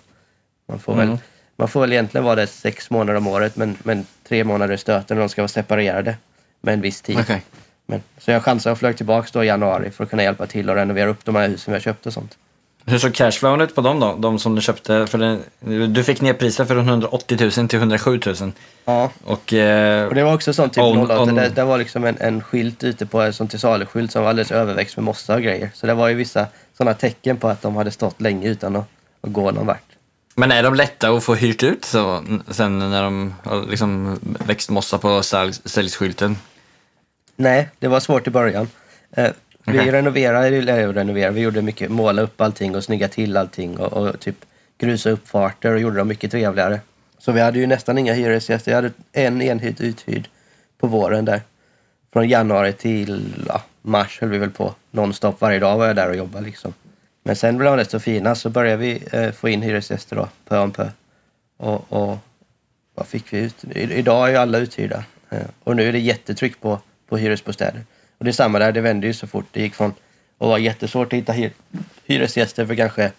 Man 0.67 0.80
får, 0.80 0.95
väl, 0.95 1.08
Mm. 1.08 1.17
man 1.56 1.67
får 1.67 1.82
väl 1.82 1.91
egentligen 1.93 2.25
vara 2.25 2.36
där 2.36 2.45
sex 2.45 2.89
månader 2.89 3.17
om 3.17 3.28
året 3.28 3.56
men, 3.56 3.78
men 3.84 4.06
tre 4.28 4.43
månader 4.43 4.73
i 4.73 4.78
stöten 4.78 5.17
och 5.17 5.21
de 5.21 5.30
ska 5.30 5.41
vara 5.41 5.47
separerade 5.47 6.17
med 6.62 6.73
en 6.73 6.82
viss 6.82 7.02
tid. 7.02 7.19
Okej. 7.19 7.41
Men, 7.86 8.04
så 8.17 8.32
jag 8.32 8.43
chansade 8.43 8.71
och 8.71 8.80
flög 8.80 8.97
tillbaka 8.97 9.30
då 9.34 9.43
i 9.43 9.47
januari 9.47 9.91
för 9.91 10.04
att 10.04 10.10
kunna 10.10 10.23
hjälpa 10.23 10.47
till 10.47 10.69
och 10.69 10.75
renovera 10.75 11.10
upp 11.10 11.25
de 11.25 11.36
här 11.36 11.47
husen 11.47 11.73
jag 11.73 11.84
köpte 11.84 12.10
och 12.10 12.13
sånt. 12.13 12.38
Hur 12.89 12.97
såg 12.97 13.13
cashflowen 13.13 13.62
ut 13.62 13.75
på 13.75 13.82
dem 13.82 13.99
då? 13.99 14.15
De 14.15 14.39
som 14.39 14.56
du 14.56 14.62
köpte? 14.62 15.08
För 15.08 15.17
det, 15.17 15.88
du 15.88 16.04
fick 16.04 16.21
ner 16.21 16.34
priset 16.34 16.67
från 16.67 16.89
180 16.89 17.38
000 17.58 17.67
till 17.67 17.80
107 17.80 18.19
000. 18.25 18.52
Ja, 18.86 19.12
Och, 19.23 19.54
eh, 19.54 20.08
och 20.08 20.15
det 20.15 20.23
var 20.23 20.34
också 20.34 20.54
sånt 20.54 20.73
typ 20.73 20.84
On- 20.84 20.97
08. 21.04 21.19
on- 21.21 21.36
Det, 21.36 21.49
det 21.49 21.63
var 21.63 21.78
liksom 21.78 22.04
en, 22.06 22.17
en 22.19 22.41
skylt 22.43 22.84
ute 22.84 23.06
på 23.06 23.21
en 23.21 23.34
sån 23.34 23.47
till 23.47 23.60
salu-skylt 23.60 24.12
som 24.12 24.21
var 24.23 24.30
alldeles 24.30 24.52
överväxt 24.52 24.97
med 24.97 25.04
mossa 25.04 25.36
och 25.36 25.41
grejer. 25.41 25.69
Så 25.73 25.88
det 25.88 25.93
var 25.93 26.08
ju 26.08 26.15
vissa 26.15 26.45
sådana 26.78 26.93
tecken 26.93 27.38
på 27.38 27.47
att 27.47 27.62
de 27.62 27.75
hade 27.75 27.91
stått 27.91 28.21
länge 28.21 28.47
utan 28.47 28.75
att, 28.75 28.86
att 29.21 29.34
gå 29.34 29.52
någon 29.52 29.65
vart. 29.67 29.84
men 30.36 30.52
är 30.52 30.63
de 30.63 30.75
lätta 30.75 31.10
att 31.10 31.23
få 31.23 31.36
hyrt 31.36 31.63
ut 31.63 31.86
så, 31.86 32.23
sen 32.47 32.80
när 32.80 33.04
de 33.04 33.34
har 33.43 33.62
liksom 33.69 34.19
växt 34.23 34.69
mossa 34.69 34.97
på 34.97 35.23
sälj, 35.23 35.54
säljskylten? 35.54 36.38
Nej, 37.36 37.69
det 37.80 37.88
var 37.88 37.99
svårt 37.99 38.28
i 38.28 38.30
början. 38.32 38.67
Eh, 39.67 39.74
vi 39.74 39.91
renoverade, 39.91 40.48
eller 40.48 40.93
renoverade, 40.93 41.34
vi 41.34 41.41
gjorde 41.41 41.62
mycket, 41.62 41.91
måla 41.91 42.22
upp 42.22 42.41
allting 42.41 42.76
och 42.76 42.84
snygga 42.84 43.08
till 43.08 43.38
allting 43.38 43.80
och, 43.80 43.93
och 43.93 44.19
typ 44.19 44.45
grusa 44.78 45.10
uppfarter 45.10 45.74
och 45.74 45.80
gjorde 45.80 45.98
dem 45.98 46.08
mycket 46.08 46.32
trevligare. 46.32 46.80
Så 47.17 47.32
vi 47.32 47.41
hade 47.41 47.60
ju 47.60 47.67
nästan 47.67 47.98
inga 47.98 48.13
hyresgäster. 48.13 48.72
Jag 48.72 48.76
hade 48.76 48.91
en 49.12 49.41
enhet 49.41 49.82
uthyrd 49.82 50.30
på 50.78 50.88
våren 50.88 51.26
där. 51.26 51.41
Från 52.13 52.30
januari 52.30 52.74
till 52.74 53.34
ja, 53.48 53.63
mars 53.82 54.22
höll 54.22 54.30
vi 54.30 54.38
väl 54.38 54.52
på. 54.52 54.76
Nonstop 54.91 55.41
varje 55.41 55.60
dag 55.60 55.78
var 55.78 55.88
jag 55.88 55.95
där 55.95 56.10
och 56.10 56.15
jobbade 56.15 56.45
liksom. 56.45 56.74
Men 57.24 57.36
sen 57.36 57.58
blev 57.58 57.78
de 57.78 57.86
så 57.86 58.00
fina 58.00 58.36
så 58.36 58.50
började 58.50 58.78
vi 58.78 59.04
eh, 59.12 59.32
få 59.32 59.50
in 59.50 59.62
hyresgäster 59.62 60.15
då, 60.15 60.30
pö 60.48 60.60
om 60.60 60.72
pö. 60.72 60.89
Och, 61.58 61.93
och 61.93 62.17
vad 62.95 63.08
fick 63.08 63.34
vi 63.34 63.39
ut? 63.39 63.63
I, 63.63 63.93
idag 63.93 64.28
är 64.28 64.32
ju 64.32 64.38
alla 64.38 64.58
uthyrda. 64.58 65.04
Eh, 65.30 65.48
och 65.63 65.76
nu 65.76 65.88
är 65.88 65.91
det 65.91 66.00
jättetryck 66.00 66.62
på, 66.62 66.80
på 67.10 67.17
hyresbostäder. 67.17 67.84
Och 68.19 68.25
det 68.25 68.32
är 68.32 68.34
samma 68.34 68.60
där, 68.60 68.71
det 68.71 68.82
vände 68.82 69.08
ju 69.08 69.13
så 69.13 69.27
fort. 69.27 69.45
Det 69.51 69.62
gick 69.62 69.75
från 69.75 69.89
att 69.89 70.47
vara 70.47 70.60
jättesvårt 70.60 71.13
att 71.13 71.19
hitta 71.19 71.32
hy 71.32 71.49
hyresgäster 72.05 72.65
för 72.65 72.75
kanske 72.75 73.12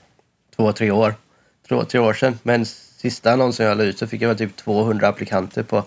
två, 0.56 0.72
tre 0.72 0.90
år. 0.90 1.14
Två, 1.68 1.84
tre 1.84 2.00
år 2.00 2.12
sedan. 2.12 2.38
Men 2.42 2.66
sista 2.66 3.32
annonsen 3.32 3.66
jag 3.66 3.78
la 3.78 3.84
ut 3.84 3.98
så 3.98 4.06
fick 4.06 4.22
jag 4.22 4.38
typ 4.38 4.56
200 4.56 5.08
applikanter 5.08 5.62
på 5.62 5.84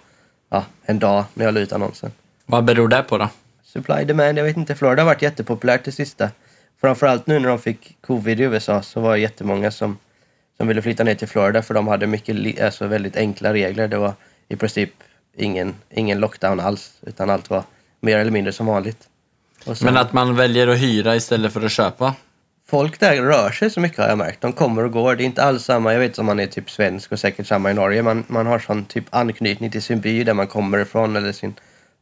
ja, 0.49 0.65
en 0.85 0.99
dag 0.99 1.25
när 1.33 1.45
jag 1.45 1.53
la 1.53 1.59
ut 1.59 1.73
annonsen. 1.73 2.11
Vad 2.45 2.65
beror 2.65 2.87
det 2.87 3.03
på 3.03 3.17
då? 3.17 3.29
Supply 3.63 4.03
demand, 4.03 4.37
jag 4.37 4.43
vet 4.43 4.57
inte. 4.57 4.75
Florida 4.75 5.01
har 5.01 5.07
varit 5.07 5.21
jättepopulärt 5.21 5.83
det 5.83 5.91
sista. 5.91 6.29
Framförallt 6.81 7.27
nu 7.27 7.39
när 7.39 7.49
de 7.49 7.59
fick 7.59 7.97
covid 8.01 8.39
i 8.39 8.43
USA 8.43 8.81
så 8.81 8.99
var 8.99 9.11
det 9.11 9.19
jättemånga 9.19 9.71
som, 9.71 9.97
som 10.57 10.67
ville 10.67 10.81
flytta 10.81 11.03
ner 11.03 11.15
till 11.15 11.27
Florida 11.27 11.61
för 11.61 11.73
de 11.73 11.87
hade 11.87 12.07
mycket, 12.07 12.61
alltså 12.61 12.87
väldigt 12.87 13.15
enkla 13.15 13.53
regler. 13.53 13.87
Det 13.87 13.97
var 13.97 14.13
i 14.47 14.55
princip 14.55 14.91
ingen, 15.35 15.75
ingen 15.89 16.19
lockdown 16.19 16.59
alls 16.59 16.97
utan 17.01 17.29
allt 17.29 17.49
var 17.49 17.63
mer 18.03 18.17
eller 18.17 18.31
mindre 18.31 18.53
som 18.53 18.65
vanligt. 18.65 19.07
Sen- 19.65 19.75
Men 19.81 19.97
att 19.97 20.13
man 20.13 20.35
väljer 20.35 20.67
att 20.67 20.77
hyra 20.77 21.15
istället 21.15 21.53
för 21.53 21.65
att 21.65 21.71
köpa? 21.71 22.15
folk 22.65 22.99
där 22.99 23.21
rör 23.21 23.51
sig 23.51 23.69
så 23.69 23.79
mycket 23.79 23.97
har 23.97 24.07
jag 24.09 24.17
märkt. 24.17 24.41
De 24.41 24.53
kommer 24.53 24.83
och 24.83 24.91
går. 24.91 25.15
Det 25.15 25.23
är 25.23 25.25
inte 25.25 25.43
alls 25.43 25.63
samma. 25.63 25.93
Jag 25.93 25.99
vet 25.99 26.19
om 26.19 26.25
man 26.25 26.39
är 26.39 26.47
typ 26.47 26.69
svensk 26.69 27.11
och 27.11 27.19
säkert 27.19 27.47
samma 27.47 27.71
i 27.71 27.73
Norge. 27.73 28.01
Man, 28.03 28.23
man 28.27 28.45
har 28.47 28.59
sån 28.59 28.85
typ 28.85 29.05
anknytning 29.09 29.71
till 29.71 29.81
sin 29.81 29.99
by 30.01 30.23
där 30.23 30.33
man 30.33 30.47
kommer 30.47 30.77
ifrån 30.79 31.15
eller 31.15 31.31
sin 31.31 31.53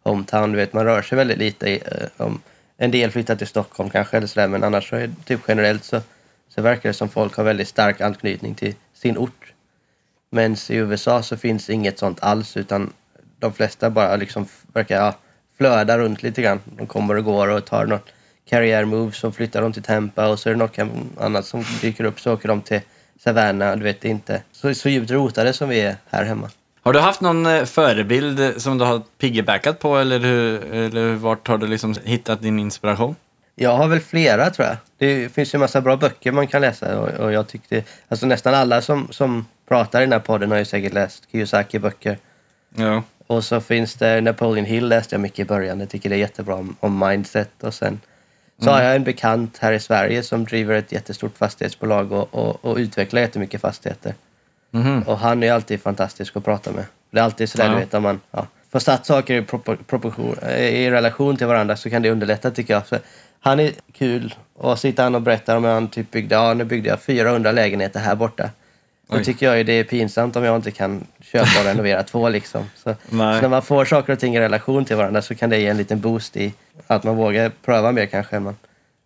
hometown. 0.03 0.51
Du 0.51 0.57
vet, 0.57 0.73
man 0.73 0.85
rör 0.85 1.01
sig 1.01 1.15
väldigt 1.15 1.37
lite. 1.37 1.69
I, 1.69 1.75
eh, 1.75 2.07
om 2.25 2.41
en 2.77 2.91
del 2.91 3.11
flyttar 3.11 3.35
till 3.35 3.47
Stockholm 3.47 3.89
kanske 3.89 4.17
eller 4.17 4.27
sådär 4.27 4.47
men 4.47 4.63
annars 4.63 4.89
så 4.89 4.95
är 4.95 5.07
det 5.07 5.13
typ 5.25 5.39
generellt 5.47 5.83
så, 5.83 6.01
så 6.55 6.61
verkar 6.61 6.89
det 6.89 6.93
som 6.93 7.09
folk 7.09 7.35
har 7.35 7.43
väldigt 7.43 7.67
stark 7.67 8.01
anknytning 8.01 8.55
till 8.55 8.75
sin 8.93 9.17
ort. 9.17 9.53
Men 10.29 10.53
i 10.69 10.75
USA 10.75 11.23
så 11.23 11.37
finns 11.37 11.69
inget 11.69 11.99
sånt 11.99 12.19
alls 12.21 12.57
utan 12.57 12.93
de 13.39 13.53
flesta 13.53 13.89
bara 13.89 14.15
liksom 14.15 14.45
verkar 14.73 14.95
ja, 14.95 15.13
flöda 15.61 15.97
runt 15.97 16.23
lite 16.23 16.41
grann. 16.41 16.59
De 16.77 16.87
kommer 16.87 17.17
och 17.17 17.23
går 17.23 17.47
och 17.47 17.65
tar 17.65 17.85
något 17.85 18.09
karriärmove 18.49 19.11
så 19.11 19.31
flyttar 19.31 19.61
de 19.61 19.73
till 19.73 19.83
Tampa 19.83 20.27
och 20.27 20.39
så 20.39 20.49
är 20.49 20.53
det 20.53 20.59
något 20.59 20.77
annat 21.19 21.45
som 21.45 21.63
dyker 21.81 22.03
upp 22.03 22.19
så 22.19 22.33
åker 22.33 22.47
de 22.47 22.61
till 22.61 22.81
Savannah. 23.19 23.77
Du 23.77 23.83
vet 23.83 24.05
inte 24.05 24.41
så, 24.51 24.73
så 24.73 24.89
djupt 24.89 25.11
rotade 25.11 25.53
som 25.53 25.69
vi 25.69 25.81
är 25.81 25.95
här 26.09 26.23
hemma. 26.23 26.49
Har 26.81 26.93
du 26.93 26.99
haft 26.99 27.21
någon 27.21 27.45
eh, 27.45 27.65
förebild 27.65 28.61
som 28.61 28.77
du 28.77 28.85
har 28.85 29.01
piggybackat 29.17 29.79
på 29.79 29.97
eller, 29.97 30.19
hur, 30.19 30.73
eller 30.73 31.13
vart 31.13 31.47
har 31.47 31.57
du 31.57 31.67
liksom 31.67 31.95
hittat 32.03 32.41
din 32.41 32.59
inspiration? 32.59 33.15
Jag 33.55 33.77
har 33.77 33.87
väl 33.87 33.99
flera 33.99 34.49
tror 34.49 34.67
jag. 34.67 34.77
Det 34.97 35.33
finns 35.33 35.53
ju 35.53 35.57
en 35.57 35.61
massa 35.61 35.81
bra 35.81 35.97
böcker 35.97 36.31
man 36.31 36.47
kan 36.47 36.61
läsa 36.61 36.99
och, 36.99 37.09
och 37.09 37.33
jag 37.33 37.47
tyckte, 37.47 37.83
alltså 38.07 38.25
nästan 38.25 38.53
alla 38.53 38.81
som, 38.81 39.07
som 39.11 39.45
pratar 39.67 40.01
i 40.01 40.03
den 40.03 40.13
här 40.13 40.19
podden 40.19 40.51
har 40.51 40.57
ju 40.57 40.65
säkert 40.65 40.93
läst 40.93 41.23
Kiyosaki-böcker. 41.31 42.17
Ja. 42.75 43.03
Och 43.31 43.43
så 43.43 43.61
finns 43.61 43.95
det 43.95 44.21
Napoleon 44.21 44.65
Hill 44.65 44.87
läste 44.87 45.15
jag 45.15 45.21
mycket 45.21 45.39
i 45.39 45.45
början. 45.45 45.79
Jag 45.79 45.89
tycker 45.89 46.09
det 46.09 46.15
är 46.15 46.19
jättebra 46.19 46.55
om, 46.55 46.75
om 46.79 46.99
mindset. 47.07 47.63
Och 47.63 47.73
sen 47.73 47.99
så 48.59 48.69
har 48.69 48.81
jag 48.81 48.95
en 48.95 49.03
bekant 49.03 49.57
här 49.57 49.73
i 49.73 49.79
Sverige 49.79 50.23
som 50.23 50.45
driver 50.45 50.75
ett 50.75 50.91
jättestort 50.91 51.37
fastighetsbolag 51.37 52.11
och, 52.11 52.33
och, 52.33 52.65
och 52.65 52.77
utvecklar 52.77 53.21
jättemycket 53.21 53.61
fastigheter. 53.61 54.13
Mhm. 54.71 55.01
Och 55.01 55.17
han 55.17 55.43
är 55.43 55.51
alltid 55.51 55.81
fantastisk 55.81 56.37
att 56.37 56.45
prata 56.45 56.71
med. 56.71 56.85
Det 57.11 57.19
är 57.19 57.23
alltid 57.23 57.49
sådär 57.49 57.65
Ja. 57.65 57.71
du 57.71 57.79
vet 57.79 57.93
om 57.93 58.03
man 58.03 58.19
ja, 58.31 58.47
får 58.71 58.79
satt 58.79 59.05
saker 59.05 59.33
i, 59.33 59.41
propor- 59.41 59.83
proportion, 59.83 60.35
eh, 60.41 60.65
i 60.65 60.91
relation 60.91 61.37
till 61.37 61.47
varandra 61.47 61.77
så 61.77 61.89
kan 61.89 62.01
det 62.01 62.11
underlätta 62.11 62.51
tycker 62.51 62.73
jag. 62.73 62.87
Så 62.87 62.97
han 63.39 63.59
är 63.59 63.71
kul 63.93 64.35
och 64.53 64.79
sitter 64.79 65.03
han 65.03 65.15
och 65.15 65.21
berättar 65.21 65.57
om 65.57 65.63
hur 65.63 65.71
han 65.71 65.87
typ 65.87 66.11
byggde, 66.11 66.35
ja 66.35 66.53
nu 66.53 66.63
byggde 66.63 66.89
jag 66.89 67.01
400 67.01 67.51
lägenheter 67.51 67.99
här 67.99 68.15
borta. 68.15 68.49
Då 69.11 69.17
Oj. 69.17 69.23
tycker 69.23 69.45
jag 69.45 69.57
ju 69.57 69.63
det 69.63 69.73
är 69.73 69.83
pinsamt 69.83 70.35
om 70.35 70.43
jag 70.43 70.55
inte 70.55 70.71
kan 70.71 71.07
köpa 71.21 71.59
och 71.59 71.65
renovera 71.65 72.03
två 72.03 72.29
liksom. 72.29 72.65
Så, 72.75 72.95
så 73.09 73.15
när 73.15 73.47
man 73.47 73.61
får 73.61 73.85
saker 73.85 74.13
och 74.13 74.19
ting 74.19 74.35
i 74.35 74.39
relation 74.39 74.85
till 74.85 74.95
varandra 74.95 75.21
så 75.21 75.35
kan 75.35 75.49
det 75.49 75.59
ge 75.59 75.67
en 75.67 75.77
liten 75.77 75.99
boost 75.99 76.37
i 76.37 76.53
att 76.87 77.03
man 77.03 77.15
vågar 77.15 77.51
pröva 77.65 77.91
mer 77.91 78.05
kanske 78.05 78.39
man, 78.39 78.55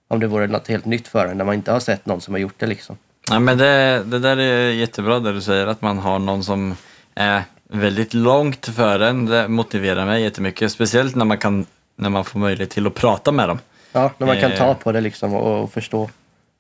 om 0.08 0.20
det 0.20 0.28
vore 0.28 0.48
något 0.48 0.68
helt 0.68 0.86
nytt 0.86 1.08
för 1.08 1.26
en 1.26 1.38
när 1.38 1.46
man 1.46 1.56
inte 1.56 1.72
har 1.72 1.80
sett 1.80 2.06
någon 2.06 2.22
som 2.22 2.34
har 2.34 2.40
gjort 2.40 2.54
det 2.58 2.66
liksom. 2.66 2.98
Ja, 3.30 3.40
men 3.40 3.58
det, 3.58 4.04
det 4.06 4.20
där 4.20 4.38
är 4.38 4.70
jättebra 4.72 5.20
det 5.20 5.34
du 5.34 5.42
säger, 5.42 5.68
att 5.68 5.82
man 5.82 5.98
har 5.98 6.20
någon 6.20 6.44
som 6.44 6.76
är 7.16 7.44
väldigt 7.70 8.14
långt 8.14 8.66
före 8.66 9.08
en. 9.08 9.26
Det 9.26 9.48
motiverar 9.48 10.06
mig 10.06 10.24
jättemycket, 10.24 10.72
speciellt 10.72 11.16
när 11.16 11.26
man, 11.26 11.38
kan, 11.38 11.66
när 11.96 12.10
man 12.10 12.26
får 12.26 12.40
möjlighet 12.40 12.70
till 12.70 12.88
att 12.88 12.94
prata 12.96 13.32
med 13.32 13.48
dem. 13.50 13.60
Ja, 13.92 14.12
när 14.18 14.28
man 14.28 14.40
kan 14.42 14.52
Eh. 14.52 14.58
ta 14.58 14.74
på 14.74 14.92
det 14.92 15.02
liksom 15.02 15.34
och, 15.34 15.64
och 15.64 15.74
förstå 15.74 16.10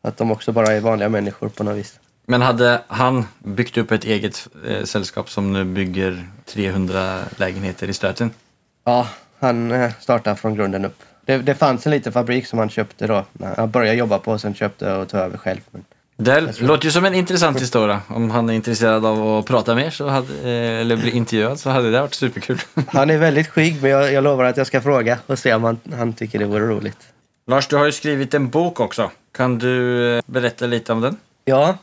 att 0.03 0.17
de 0.17 0.31
också 0.31 0.51
bara 0.51 0.67
är 0.67 0.79
vanliga 0.79 1.09
människor 1.09 1.49
på 1.49 1.63
något 1.63 1.75
vis. 1.77 1.99
Men 2.25 2.41
hade 2.41 2.81
han 2.87 3.25
byggt 3.39 3.77
upp 3.77 3.91
ett 3.91 4.03
eget 4.03 4.47
eh, 4.67 4.83
sällskap 4.83 5.29
som 5.29 5.53
nu 5.53 5.63
bygger 5.63 6.27
300 6.45 7.19
lägenheter 7.37 7.89
i 7.89 7.93
Stöten? 7.93 8.31
Ja, 8.83 9.07
han 9.39 9.71
eh, 9.71 9.91
startade 9.99 10.35
från 10.35 10.55
grunden 10.55 10.85
upp. 10.85 11.03
Det, 11.25 11.37
det 11.37 11.55
fanns 11.55 11.85
en 11.85 11.91
liten 11.91 12.13
fabrik 12.13 12.47
som 12.47 12.59
han 12.59 12.69
köpte 12.69 13.07
då. 13.07 13.25
Han 13.57 13.71
började 13.71 13.97
jobba 13.97 14.19
på 14.19 14.31
och 14.31 14.41
sen 14.41 14.53
köpte 14.53 14.93
och 14.93 15.09
tog 15.09 15.19
över 15.19 15.37
själv. 15.37 15.59
Men, 15.71 15.85
Det 16.17 16.61
låter 16.61 16.85
ju 16.85 16.91
som 16.91 17.05
en 17.05 17.13
intressant 17.13 17.61
historia. 17.61 18.01
Om 18.07 18.31
han 18.31 18.49
är 18.49 18.53
intresserad 18.53 19.05
av 19.05 19.37
att 19.37 19.45
prata 19.45 19.75
mer 19.75 19.89
så 19.89 20.07
hade, 20.07 20.33
eh, 20.43 20.81
eller 20.81 20.97
bli 20.97 21.11
intervjuad 21.11 21.59
så 21.59 21.69
hade 21.69 21.91
det 21.91 22.01
varit 22.01 22.13
superkul. 22.13 22.59
han 22.87 23.09
är 23.09 23.17
väldigt 23.17 23.47
skygg 23.47 23.81
men 23.81 23.91
jag, 23.91 24.13
jag 24.13 24.23
lovar 24.23 24.45
att 24.45 24.57
jag 24.57 24.67
ska 24.67 24.81
fråga 24.81 25.19
och 25.27 25.39
se 25.39 25.53
om 25.53 25.63
han, 25.63 25.79
han 25.95 26.13
tycker 26.13 26.39
det 26.39 26.45
vore 26.45 26.67
roligt. 26.67 26.97
Lars, 27.47 27.67
du 27.67 27.75
har 27.75 27.85
ju 27.85 27.91
skrivit 27.91 28.33
en 28.33 28.49
bok 28.49 28.79
också. 28.79 29.11
Kan 29.31 29.59
du 29.59 30.07
eh, 30.17 30.21
berätta 30.25 30.65
lite 30.65 30.93
om 30.93 31.01
den? 31.01 31.17
Ja, 31.45 31.77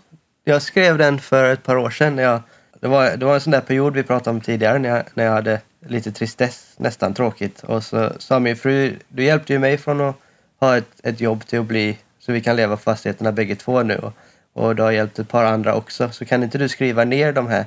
jag 0.45 0.63
skrev 0.63 0.99
den 0.99 1.19
för 1.19 1.53
ett 1.53 1.63
par 1.63 1.77
år 1.77 1.91
sedan. 1.91 2.17
När 2.17 2.23
jag, 2.23 2.43
det, 2.81 2.89
var, 2.89 3.17
det 3.17 3.25
var 3.25 3.35
en 3.35 3.41
sån 3.41 3.51
där 3.51 3.61
period 3.61 3.95
vi 3.95 4.03
pratade 4.03 4.31
om 4.31 4.41
tidigare 4.41 4.79
när 4.79 4.89
jag, 4.89 5.03
när 5.15 5.25
jag 5.25 5.33
hade 5.33 5.61
lite 5.87 6.13
tristess, 6.13 6.75
nästan 6.77 7.15
tråkigt. 7.15 7.63
Och 7.63 7.85
så 7.85 8.13
sa 8.19 8.39
min 8.39 8.57
fru, 8.57 8.97
du 9.09 9.25
hjälpte 9.25 9.53
ju 9.53 9.59
mig 9.59 9.79
från 9.79 10.01
att 10.01 10.17
ha 10.61 10.77
ett, 10.77 11.01
ett 11.03 11.21
jobb 11.21 11.47
till 11.47 11.59
att 11.59 11.67
bli 11.67 11.99
så 12.19 12.33
vi 12.33 12.41
kan 12.41 12.57
leva 12.57 12.77
på 12.77 12.83
fastigheterna 12.83 13.33
bägge 13.33 13.57
två 13.57 13.83
nu. 13.83 13.97
Och, 13.97 14.13
och 14.53 14.77
du 14.77 14.83
har 14.83 14.91
hjälpt 14.91 15.19
ett 15.19 15.29
par 15.29 15.45
andra 15.45 15.75
också. 15.75 16.11
Så 16.11 16.25
kan 16.25 16.43
inte 16.43 16.59
du 16.59 16.69
skriva 16.69 17.05
ner 17.05 17.33
de 17.33 17.47
här 17.47 17.65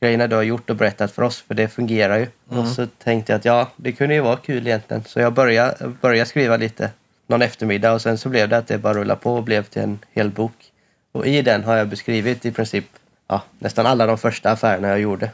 grejerna 0.00 0.26
du 0.26 0.36
har 0.36 0.42
gjort 0.42 0.70
och 0.70 0.76
berättat 0.76 1.12
för 1.12 1.22
oss, 1.22 1.40
för 1.40 1.54
det 1.54 1.68
fungerar 1.68 2.18
ju. 2.18 2.26
Och 2.48 2.68
så 2.68 2.86
tänkte 2.86 3.32
jag 3.32 3.38
att 3.38 3.44
ja, 3.44 3.68
det 3.76 3.92
kunde 3.92 4.14
ju 4.14 4.20
vara 4.20 4.36
kul 4.36 4.66
egentligen. 4.66 5.04
Så 5.04 5.20
jag 5.20 5.32
började, 5.32 5.92
började 6.00 6.28
skriva 6.28 6.56
lite 6.56 6.90
någon 7.26 7.42
eftermiddag 7.42 7.92
och 7.92 8.02
sen 8.02 8.18
så 8.18 8.28
blev 8.28 8.48
det 8.48 8.56
att 8.56 8.66
det 8.66 8.78
bara 8.78 8.94
rullade 8.94 9.20
på 9.20 9.34
och 9.34 9.42
blev 9.42 9.62
till 9.62 9.82
en 9.82 9.98
hel 10.12 10.30
bok. 10.30 10.72
Och 11.14 11.26
i 11.26 11.42
den 11.42 11.64
har 11.64 11.76
jag 11.76 11.88
beskrivit 11.88 12.46
i 12.46 12.52
princip 12.52 12.84
ja, 13.28 13.42
nästan 13.58 13.86
alla 13.86 14.06
de 14.06 14.18
första 14.18 14.50
affärerna 14.50 14.88
jag 14.88 15.00
gjorde. 15.00 15.30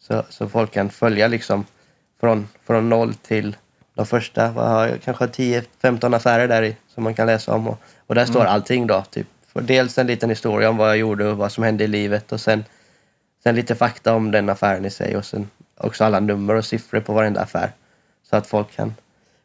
Så, 0.00 0.22
så 0.28 0.48
folk 0.48 0.72
kan 0.72 0.90
följa 0.90 1.28
liksom 1.28 1.66
från, 2.20 2.48
från 2.64 2.88
noll 2.88 3.14
till 3.14 3.56
de 3.94 4.06
första, 4.06 4.50
vad 4.50 4.68
har 4.68 4.86
jag, 4.86 5.02
kanske 5.02 5.26
10-15 5.26 6.16
affärer 6.16 6.48
där 6.48 6.62
i 6.62 6.76
som 6.94 7.04
man 7.04 7.14
kan 7.14 7.26
läsa 7.26 7.54
om. 7.54 7.68
Och, 7.68 7.78
och 8.06 8.14
där 8.14 8.26
står 8.26 8.44
allting 8.44 8.86
då. 8.86 9.04
Typ. 9.10 9.26
För 9.52 9.60
dels 9.60 9.98
en 9.98 10.06
liten 10.06 10.30
historia 10.30 10.70
om 10.70 10.76
vad 10.76 10.88
jag 10.88 10.96
gjorde 10.96 11.28
och 11.28 11.36
vad 11.36 11.52
som 11.52 11.64
hände 11.64 11.84
i 11.84 11.88
livet 11.88 12.32
och 12.32 12.40
sen, 12.40 12.64
sen 13.42 13.54
lite 13.54 13.74
fakta 13.74 14.14
om 14.14 14.30
den 14.30 14.48
affären 14.48 14.84
i 14.84 14.90
sig 14.90 15.16
och 15.16 15.24
sen 15.24 15.50
också 15.76 16.04
alla 16.04 16.20
nummer 16.20 16.54
och 16.54 16.64
siffror 16.64 17.00
på 17.00 17.12
varenda 17.12 17.40
affär. 17.40 17.72
Så 18.30 18.36
att 18.36 18.46
folk 18.46 18.76
kan 18.76 18.94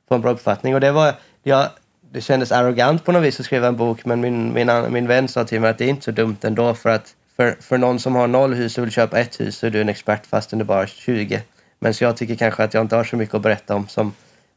få 0.07 0.15
en 0.15 0.21
bra 0.21 0.31
uppfattning. 0.31 0.73
Och 0.75 0.81
det 0.81 0.91
var, 0.91 1.13
jag, 1.43 1.69
det 2.11 2.21
kändes 2.21 2.51
arrogant 2.51 3.05
på 3.05 3.11
något 3.11 3.23
vis 3.23 3.39
att 3.39 3.45
skriva 3.45 3.67
en 3.67 3.75
bok 3.75 4.05
men 4.05 4.21
min, 4.21 4.53
min, 4.53 4.71
min 4.89 5.07
vän 5.07 5.27
sa 5.27 5.43
till 5.43 5.61
mig 5.61 5.69
att 5.69 5.77
det 5.77 5.85
är 5.85 5.89
inte 5.89 6.05
så 6.05 6.11
dumt 6.11 6.37
ändå 6.41 6.73
för 6.73 6.89
att 6.89 7.15
för, 7.35 7.55
för 7.59 7.77
någon 7.77 7.99
som 7.99 8.15
har 8.15 8.27
noll 8.27 8.53
hus 8.53 8.77
och 8.77 8.83
vill 8.83 8.91
köpa 8.91 9.19
ett 9.19 9.39
hus 9.39 9.57
så 9.57 9.67
är 9.67 9.69
du 9.69 9.81
en 9.81 9.89
expert 9.89 10.25
fastän 10.25 10.59
du 10.59 10.65
bara 10.65 10.77
har 10.77 10.85
20. 10.85 11.41
Men 11.79 11.93
så 11.93 12.03
jag 12.03 12.17
tycker 12.17 12.35
kanske 12.35 12.63
att 12.63 12.73
jag 12.73 12.83
inte 12.83 12.95
har 12.95 13.03
så 13.03 13.15
mycket 13.15 13.35
att 13.35 13.41
berätta 13.41 13.75
om 13.75 13.87
som 13.87 14.13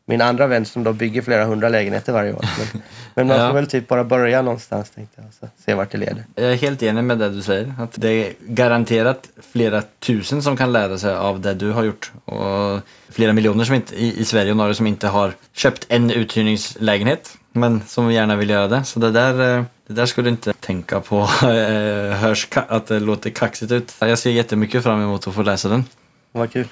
min 0.07 0.21
andra 0.21 0.47
vän 0.47 0.65
som 0.65 0.85
då 0.85 0.93
bygger 0.93 1.23
flera 1.23 1.45
hundra 1.45 1.69
lägenheter 1.69 2.13
varje 2.13 2.33
år. 2.33 2.45
Men, 2.59 2.83
men 3.15 3.27
man 3.27 3.37
Ja. 3.41 3.49
får 3.49 3.55
väl 3.55 3.67
typ 3.67 3.89
bara 3.89 4.05
börja 4.05 4.43
någonstans 4.43 4.91
tänkte 4.91 5.23
jag, 5.23 5.35
så 5.35 5.49
se 5.65 5.75
vart 5.75 5.91
det 5.91 5.99
leder. 5.99 6.25
Jag 6.35 6.53
är 6.53 6.57
helt 6.57 6.83
enig 6.83 7.05
med 7.05 7.19
det 7.19 7.31
du 7.31 7.43
säger. 7.43 7.75
Att 7.79 7.93
det 8.01 8.09
är 8.09 8.33
garanterat 8.41 9.29
flera 9.53 9.83
tusen 9.83 10.43
som 10.43 10.57
kan 10.57 10.73
lära 10.73 10.99
sig 10.99 11.15
av 11.15 11.41
det 11.41 11.55
du 11.55 11.71
har 11.71 11.85
gjort. 11.85 12.13
Och 12.25 12.81
flera 13.09 13.33
miljoner 13.33 13.65
som 13.65 13.75
inte, 13.75 13.95
i, 13.95 14.21
i 14.21 14.25
Sverige 14.25 14.51
och 14.51 14.57
Norge 14.57 14.75
som 14.75 14.87
inte 14.87 15.09
har 15.09 15.33
köpt 15.53 15.87
en 15.89 16.11
uthyrningslägenhet. 16.11 17.37
Men 17.53 17.83
som 17.87 18.13
gärna 18.13 18.37
vill 18.37 18.51
göra 18.51 18.69
det. 18.69 18.85
Så 18.85 19.01
det 19.01 19.11
där, 19.11 19.59
eh, 19.59 19.65
det 19.87 19.95
där 19.95 20.07
skulle 20.07 20.27
du 20.29 20.31
inte 20.31 20.53
tänka 20.53 21.01
på. 21.01 21.19
eh, 21.43 22.17
Hörs 22.17 22.49
att 22.53 22.87
det 22.87 23.01
låter 23.01 23.31
kaxigt 23.31 23.73
ut. 23.73 23.95
Jag 23.99 24.19
ser 24.19 24.31
jättemycket 24.31 24.83
fram 24.83 25.03
emot 25.03 25.27
att 25.27 25.35
få 25.35 25.43
läsa 25.43 25.69
den. 25.69 25.85
Vad 26.33 26.53
kul. 26.53 26.69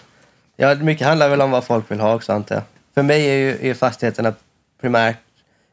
Ja, 0.56 0.74
mycket 0.74 1.06
handlar 1.06 1.28
väl 1.28 1.40
om 1.40 1.50
vad 1.50 1.64
folk 1.64 1.90
vill 1.90 2.00
ha 2.00 2.14
också 2.14 2.32
antar 2.32 2.54
jag. 2.54 2.64
För 2.94 3.02
mig 3.02 3.30
är 3.30 3.34
ju 3.34 3.70
är 3.70 3.74
fastigheterna 3.74 4.34
primärt, 4.80 5.16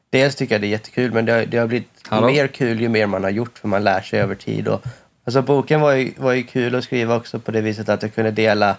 dels 0.09 0.35
tycker 0.35 0.55
jag 0.55 0.61
det 0.61 0.67
är 0.67 0.69
jättekul 0.69 1.11
men 1.11 1.25
det 1.25 1.31
har, 1.31 1.45
det 1.45 1.57
har 1.57 1.67
blivit 1.67 1.89
Hallå? 2.07 2.27
mer 2.27 2.47
kul 2.47 2.81
ju 2.81 2.89
mer 2.89 3.07
man 3.07 3.23
har 3.23 3.31
gjort 3.31 3.57
för 3.57 3.67
man 3.67 3.83
lär 3.83 4.01
sig 4.01 4.19
över 4.19 4.35
tid. 4.35 4.67
Och, 4.67 4.81
alltså 5.23 5.41
boken 5.41 5.81
var 5.81 5.91
ju, 5.91 6.13
var 6.17 6.33
ju 6.33 6.43
kul 6.43 6.75
att 6.75 6.83
skriva 6.83 7.15
också 7.15 7.39
på 7.39 7.51
det 7.51 7.61
viset 7.61 7.89
att 7.89 8.01
jag 8.01 8.15
kunde 8.15 8.31
dela 8.31 8.75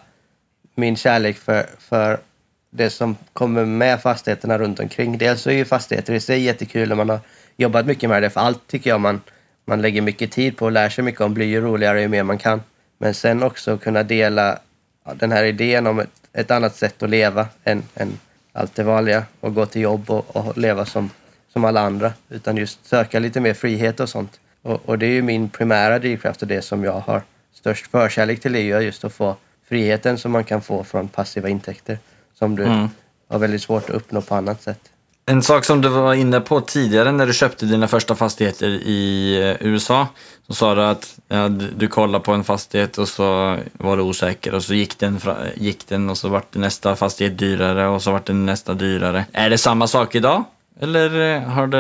min 0.75 0.97
kärlek 0.97 1.37
för, 1.37 1.67
för 1.79 2.21
det 2.71 2.91
som 2.91 3.17
kommer 3.33 3.65
med 3.65 4.03
fastigheterna 4.03 4.59
runt 4.59 4.81
omkring. 4.81 5.19
Dels 5.19 5.43
så 5.43 5.51
är 5.51 5.55
ju 5.55 5.65
fastigheter 5.65 6.15
i 6.15 6.21
sig 6.21 6.41
jättekul 6.41 6.91
och 6.91 6.97
man 6.97 7.09
har 7.09 7.21
jobbat 7.57 7.87
mycket 7.87 8.11
med 8.11 8.23
det 8.23 8.31
för 8.31 8.41
allt 8.41 8.67
tycker 8.67 8.91
jag 8.91 9.01
man, 9.01 9.21
man 9.65 9.83
lägger 9.83 10.03
mycket 10.03 10.33
tid 10.33 10.57
på 10.57 10.65
och 10.65 10.73
lär 10.73 10.89
sig 10.89 11.05
mycket 11.05 11.21
om 11.21 11.35
blir 11.35 11.47
ju 11.47 11.61
roligare 11.61 12.01
ju 12.01 12.09
mer 12.09 12.23
man 12.23 12.39
kan. 12.39 12.63
Men 12.99 13.15
sen 13.15 13.43
också 13.43 13.79
kunna 13.79 14.03
dela 14.03 14.59
den 15.15 15.33
här 15.33 15.45
idén 15.45 15.87
om 15.87 15.99
ett, 15.99 16.11
ett 16.33 16.51
annat 16.51 16.77
sätt 16.77 17.03
att 17.03 17.11
leva 17.11 17.49
än, 17.65 17.83
än 17.95 18.19
allt 18.53 18.75
det 18.75 18.83
vanliga 18.83 19.25
och 19.41 19.55
gå 19.55 19.67
till 19.67 19.83
jobb 19.83 20.11
och, 20.11 20.37
och 20.37 20.59
leva 20.59 20.85
som, 20.85 21.11
som 21.53 21.65
alla 21.65 21.81
andra 21.81 22.13
utan 22.29 22.57
just 22.57 22.87
söka 22.87 23.19
lite 23.19 23.41
mer 23.41 23.55
frihet 23.55 24.01
och 24.01 24.09
sånt. 24.09 24.41
Och, 24.63 24.89
och 24.89 24.99
det 24.99 25.07
är 25.07 25.11
ju 25.11 25.23
min 25.23 25.49
primära 25.49 25.99
drivkraft 25.99 26.43
och 26.43 26.49
det 26.49 26.63
som 26.63 26.85
jag 26.85 27.01
har 27.01 27.23
störst 27.53 27.87
förkärlek 27.87 28.41
till 28.41 28.57
är 28.57 28.61
ju 28.61 28.79
just 28.79 29.05
att 29.05 29.13
få 29.13 29.37
friheten 29.69 30.19
som 30.19 30.33
man 30.33 30.45
kan 30.45 30.63
få 30.63 30.85
från 30.85 31.09
passiva 31.09 31.49
intäkter 31.49 31.99
som 32.39 32.57
du 32.57 32.65
Mm. 32.65 32.89
har 33.31 33.39
väldigt 33.39 33.63
svårt 33.63 33.91
att 33.91 33.97
uppnå 33.97 34.21
på 34.21 34.35
annat 34.35 34.63
sätt. 34.63 34.81
En 35.27 35.43
sak 35.43 35.65
som 35.65 35.81
du 35.81 35.89
var 35.89 36.15
inne 36.15 36.41
på 36.41 36.61
tidigare 36.61 37.13
när 37.13 37.27
du 37.27 37.33
köpte 37.35 37.67
dina 37.67 37.89
första 37.89 38.15
fastigheter 38.15 38.67
i 38.69 39.35
eh, 39.61 39.67
USA. 39.67 40.07
Så 40.47 40.55
sa 40.55 40.75
du 40.75 40.83
att 40.83 41.19
ja, 41.29 41.49
du, 41.49 41.89
kollade 41.89 42.25
på 42.25 42.33
en 42.33 42.45
fastighet 42.45 42.99
och 42.99 43.09
så 43.09 43.57
var 43.73 43.97
du 43.97 44.03
osäker 44.03 44.55
och 44.55 44.63
så 44.63 44.75
gick 44.75 44.99
den, 44.99 45.21
gick 45.55 45.89
den 45.89 46.11
och 46.11 46.19
så 46.19 46.29
vart 46.29 46.53
det 46.53 46.59
nästa 46.59 46.97
fastighet 46.97 47.39
dyrare 47.39 47.89
och 47.89 48.03
så 48.03 48.13
vart 48.13 48.27
det 48.27 48.33
nästa 48.33 48.75
dyrare. 48.75 49.25
Är 49.33 49.51
det 49.51 49.59
samma 49.59 49.87
sak 49.87 50.15
idag? 50.15 50.45
Eller 50.81 51.37
eh, 51.37 51.43
har 51.43 51.67
du, 51.67 51.79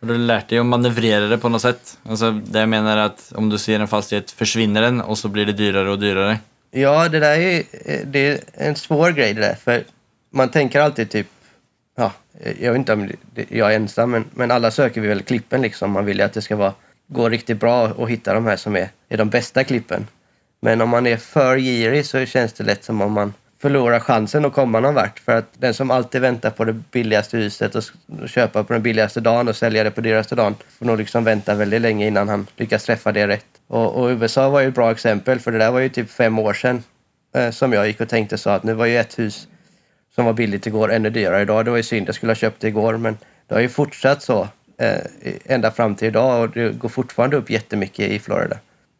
har 0.00 0.08
du 0.08 0.18
lärt 0.18 0.48
dig 0.48 0.58
att 0.58 0.66
manövrera 0.66 1.26
det 1.26 1.38
på 1.38 1.48
något 1.48 1.62
sätt? 1.62 1.98
Alltså 2.08 2.30
det 2.30 2.58
jag 2.60 2.68
menar 2.68 2.96
är 2.96 3.04
att 3.04 3.32
om 3.34 3.48
du 3.48 3.58
ser 3.58 3.80
en 3.80 3.88
fastighet 3.88 4.30
försvinner 4.30 4.82
den 4.82 5.00
och 5.00 5.18
så 5.18 5.28
blir 5.28 5.46
det 5.46 5.52
dyrare 5.52 5.90
och 5.90 5.98
dyrare. 5.98 6.38
Ja, 6.76 7.08
det 7.08 7.20
där 7.20 7.38
är, 7.38 7.62
eh, 7.84 8.00
det 8.06 8.18
är 8.28 8.40
en 8.54 8.76
svår 8.76 9.10
grej 9.10 9.34
det 9.34 9.40
där. 9.40 9.54
För 9.54 9.84
man 10.30 10.50
tänker 10.50 10.80
alltid 10.80 11.10
typ, 11.10 11.26
ja, 11.96 12.12
eh, 12.40 12.52
jag 12.62 12.72
vet 12.72 12.78
inte 12.78 12.92
om 12.92 13.10
det- 13.34 13.50
jag 13.50 13.72
är 13.72 13.76
ensam, 13.76 14.10
men, 14.10 14.24
men 14.34 14.50
alla 14.50 14.70
söker 14.70 15.00
vi 15.00 15.08
väl 15.08 15.22
klippen 15.22 15.62
liksom. 15.62 15.90
Man 15.90 16.04
vill 16.04 16.18
ju 16.18 16.24
att 16.24 16.32
det 16.32 16.42
ska 16.42 16.56
vara, 16.56 16.74
gå 17.08 17.28
riktigt 17.28 17.60
bra 17.60 17.86
att 17.86 18.08
hitta 18.08 18.34
de 18.34 18.46
här 18.46 18.56
som 18.56 18.76
är, 18.76 18.88
är 19.08 19.16
de 19.16 19.28
bästa 19.30 19.64
klippen. 19.64 20.06
Men 20.60 20.80
om 20.80 20.88
man 20.88 21.06
är 21.06 21.16
för 21.16 21.58
girig 21.58 22.06
så 22.06 22.26
känns 22.26 22.52
det 22.52 22.64
lätt 22.64 22.84
som 22.84 23.00
om 23.02 23.12
man 23.12 23.34
förlorar 23.62 24.00
chansen 24.00 24.44
att 24.44 24.52
komma 24.52 24.80
någon 24.80 24.94
vart. 24.94 25.18
För 25.18 25.36
att 25.36 25.46
den 25.58 25.74
som 25.74 25.90
alltid 25.90 26.20
väntar 26.20 26.50
på 26.50 26.64
det 26.64 26.72
billigaste 26.72 27.36
huset 27.36 27.74
och 27.74 27.84
och 28.22 28.28
köpa 28.28 28.64
på 28.64 28.72
den 28.72 28.82
billigaste 28.82 29.20
dagen 29.20 29.48
och 29.48 29.56
sälja 29.56 29.84
det 29.84 29.90
på 29.90 30.00
dyraste 30.00 30.34
dagen 30.34 30.54
får 30.78 30.86
nog 30.86 30.98
liksom 30.98 31.24
vänta 31.24 31.54
väldigt 31.54 31.80
länge 31.82 32.06
innan 32.06 32.28
han 32.28 32.46
lyckas 32.56 32.84
träffa 32.84 33.12
det 33.12 33.28
rätt. 33.28 33.55
Och, 33.68 33.94
och 33.94 34.08
USA 34.08 34.48
var 34.48 34.60
ju 34.60 34.68
ett 34.68 34.74
bra 34.74 34.90
exempel 34.90 35.40
för 35.40 35.52
det 35.52 35.58
där 35.58 35.70
var 35.70 35.80
ju 35.80 35.88
typ 35.88 36.10
fem 36.10 36.38
år 36.38 36.52
sedan 36.52 36.82
eh, 37.34 37.50
som 37.50 37.72
jag 37.72 37.86
gick 37.86 38.00
och 38.00 38.08
tänkte 38.08 38.38
så 38.38 38.50
att 38.50 38.62
nu 38.62 38.72
var 38.72 38.86
ju 38.86 38.98
ett 38.98 39.18
hus 39.18 39.48
som 40.14 40.24
var 40.24 40.32
billigt 40.32 40.66
igår 40.66 40.92
ännu 40.92 41.10
dyrare 41.10 41.42
idag. 41.42 41.64
Det 41.64 41.70
var 41.70 41.76
ju 41.76 41.82
synd, 41.82 42.08
jag 42.08 42.14
skulle 42.14 42.30
ha 42.30 42.36
köpt 42.36 42.60
det 42.60 42.68
igår 42.68 42.96
men 42.96 43.18
det 43.46 43.54
har 43.54 43.62
ju 43.62 43.68
fortsatt 43.68 44.22
så 44.22 44.48
eh, 44.78 44.98
ända 45.44 45.70
fram 45.70 45.94
till 45.94 46.08
idag 46.08 46.42
och 46.42 46.50
det 46.50 46.78
går 46.78 46.88
fortfarande 46.88 47.36
upp 47.36 47.50
jättemycket 47.50 48.10
i 48.10 48.18
Florida. 48.18 48.58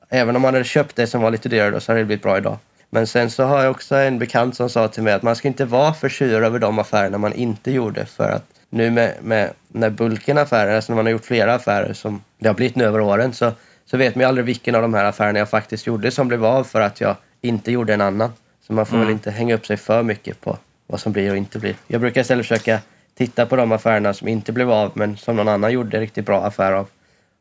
Även 0.08 0.36
om 0.36 0.42
man 0.42 0.54
hade 0.54 0.64
köpt 0.64 0.96
det 0.96 1.06
som 1.06 1.20
var 1.22 1.30
lite 1.30 1.48
dyrare 1.48 1.70
då 1.70 1.80
så 1.80 1.92
hade 1.92 2.00
det 2.00 2.04
blivit 2.04 2.22
bra 2.22 2.38
idag. 2.38 2.58
Men 2.90 3.06
sen 3.06 3.30
så 3.30 3.44
har 3.44 3.62
jag 3.62 3.70
också 3.70 3.94
en 3.96 4.18
bekant 4.18 4.56
som 4.56 4.70
sa 4.70 4.88
till 4.88 5.02
mig 5.02 5.12
att 5.12 5.22
man 5.22 5.36
ska 5.36 5.48
inte 5.48 5.64
vara 5.64 5.94
för 5.94 6.08
sur 6.08 6.42
över 6.42 6.58
de 6.58 6.78
affärerna 6.78 7.18
man 7.18 7.32
inte 7.32 7.70
gjorde 7.70 8.06
för 8.06 8.30
att 8.30 8.44
nu 8.70 8.90
med, 8.90 9.14
med 9.22 9.50
när 9.68 9.90
bulken 9.90 10.38
affärer, 10.38 10.76
alltså 10.76 10.92
när 10.92 10.96
man 10.96 11.06
har 11.06 11.10
gjort 11.12 11.24
flera 11.24 11.54
affärer 11.54 11.92
som 11.92 12.22
det 12.38 12.48
har 12.48 12.54
blivit 12.54 12.76
nu 12.76 12.84
över 12.84 13.00
åren 13.00 13.32
så, 13.32 13.52
så 13.86 13.96
vet 13.96 14.14
man 14.14 14.20
ju 14.20 14.28
aldrig 14.28 14.44
vilken 14.44 14.74
av 14.74 14.82
de 14.82 14.94
här 14.94 15.04
affärerna 15.04 15.38
jag 15.38 15.50
faktiskt 15.50 15.86
gjorde 15.86 16.10
som 16.10 16.28
blev 16.28 16.44
av 16.44 16.64
för 16.64 16.80
att 16.80 17.00
jag 17.00 17.16
inte 17.40 17.72
gjorde 17.72 17.94
en 17.94 18.00
annan. 18.00 18.32
Så 18.66 18.72
man 18.72 18.86
får 18.86 18.98
väl 18.98 19.10
inte 19.10 19.30
hänga 19.30 19.54
upp 19.54 19.66
sig 19.66 19.76
för 19.76 20.02
mycket 20.02 20.40
på 20.40 20.58
vad 20.86 21.00
som 21.00 21.12
blir 21.12 21.30
och 21.30 21.36
inte 21.36 21.58
blir. 21.58 21.74
Jag 21.86 22.00
brukar 22.00 22.20
istället 22.20 22.46
försöka 22.46 22.80
titta 23.14 23.46
på 23.46 23.56
de 23.56 23.72
affärerna 23.72 24.14
som 24.14 24.28
inte 24.28 24.52
blev 24.52 24.70
av 24.70 24.92
men 24.94 25.16
som 25.16 25.36
någon 25.36 25.48
annan 25.48 25.72
gjorde 25.72 26.00
riktigt 26.00 26.26
bra 26.26 26.44
affär 26.44 26.72
av 26.72 26.88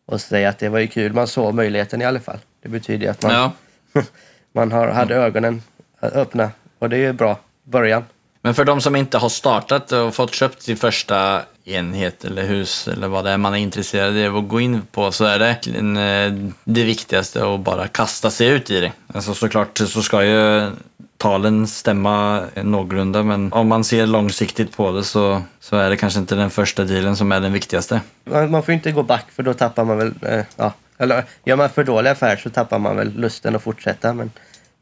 och 0.06 0.22
säga 0.22 0.50
att 0.50 0.60
det 0.60 0.70
var 0.70 0.80
ju 0.80 0.88
kul, 0.88 1.14
man 1.14 1.28
såg 1.28 1.54
möjligheten 1.54 2.02
i 2.02 2.06
alla 2.06 2.20
fall. 2.20 2.40
Det 2.62 2.70
betyder 2.70 3.10
att 3.10 3.24
man, 3.24 3.32
Ja. 3.32 3.52
man 4.52 4.72
har, 4.72 4.88
hade 4.88 5.16
ögonen 5.16 5.62
öppna 6.02 6.52
och 6.80 6.90
det 6.90 6.98
är 6.98 7.02
ju 7.02 7.14
bra 7.14 7.40
början. 7.64 8.04
Men 8.42 8.54
för 8.54 8.66
de 8.66 8.82
som 8.82 8.96
inte 8.96 9.18
har 9.18 9.30
startat 9.30 9.92
och 9.92 10.16
fått 10.16 10.34
köpt 10.34 10.62
sin 10.62 10.78
första 10.78 11.42
enhet 11.66 12.26
eller 12.26 12.44
hus 12.44 12.88
eller 12.88 13.08
vad 13.08 13.26
det 13.26 13.32
är 13.32 13.38
man 13.38 13.54
är 13.54 13.58
intresserad 13.58 14.28
av 14.28 14.38
att 14.38 14.48
gå 14.48 14.60
in 14.60 14.82
på 14.92 15.12
så 15.12 15.26
är 15.26 15.40
det 15.40 15.50
eh, 15.50 16.34
det 16.64 16.84
viktigaste 16.84 17.54
att 17.54 17.60
bara 17.60 17.88
kasta 17.88 18.32
sig 18.32 18.48
ut 18.48 18.72
i 18.72 18.80
det. 18.80 18.92
Alltså 19.08 19.34
såklart 19.34 19.78
så 19.78 20.02
ska 20.02 20.26
ju 20.26 20.70
talen 21.18 21.68
stämma 21.68 22.44
någorlunda 22.56 23.24
men 23.24 23.54
om 23.54 23.68
man 23.68 23.84
ser 23.84 24.08
långsiktigt 24.08 24.78
på 24.78 24.92
det 24.92 25.04
så, 25.04 25.42
så 25.60 25.78
är 25.78 25.90
det 25.90 25.98
kanske 25.98 26.20
inte 26.20 26.36
den 26.36 26.50
första 26.50 26.84
dealen 26.84 27.16
som 27.16 27.32
är 27.32 27.40
den 27.40 27.54
viktigaste. 27.54 28.02
Man, 28.24 28.52
man 28.52 28.64
får 28.64 28.74
inte 28.74 28.92
gå 28.92 29.04
back 29.04 29.26
för 29.32 29.44
då 29.44 29.54
tappar 29.54 29.86
man 29.86 29.98
väl, 29.98 30.14
eh, 30.22 30.46
ja, 30.56 30.74
eller 30.98 31.24
gör 31.46 31.56
man 31.56 31.70
för 31.70 31.84
dålig 31.84 32.10
affär 32.10 32.36
så 32.38 32.50
tappar 32.50 32.80
man 32.80 32.96
väl 32.96 33.14
lusten 33.16 33.56
att 33.56 33.64
fortsätta. 33.64 34.14
Men, 34.14 34.32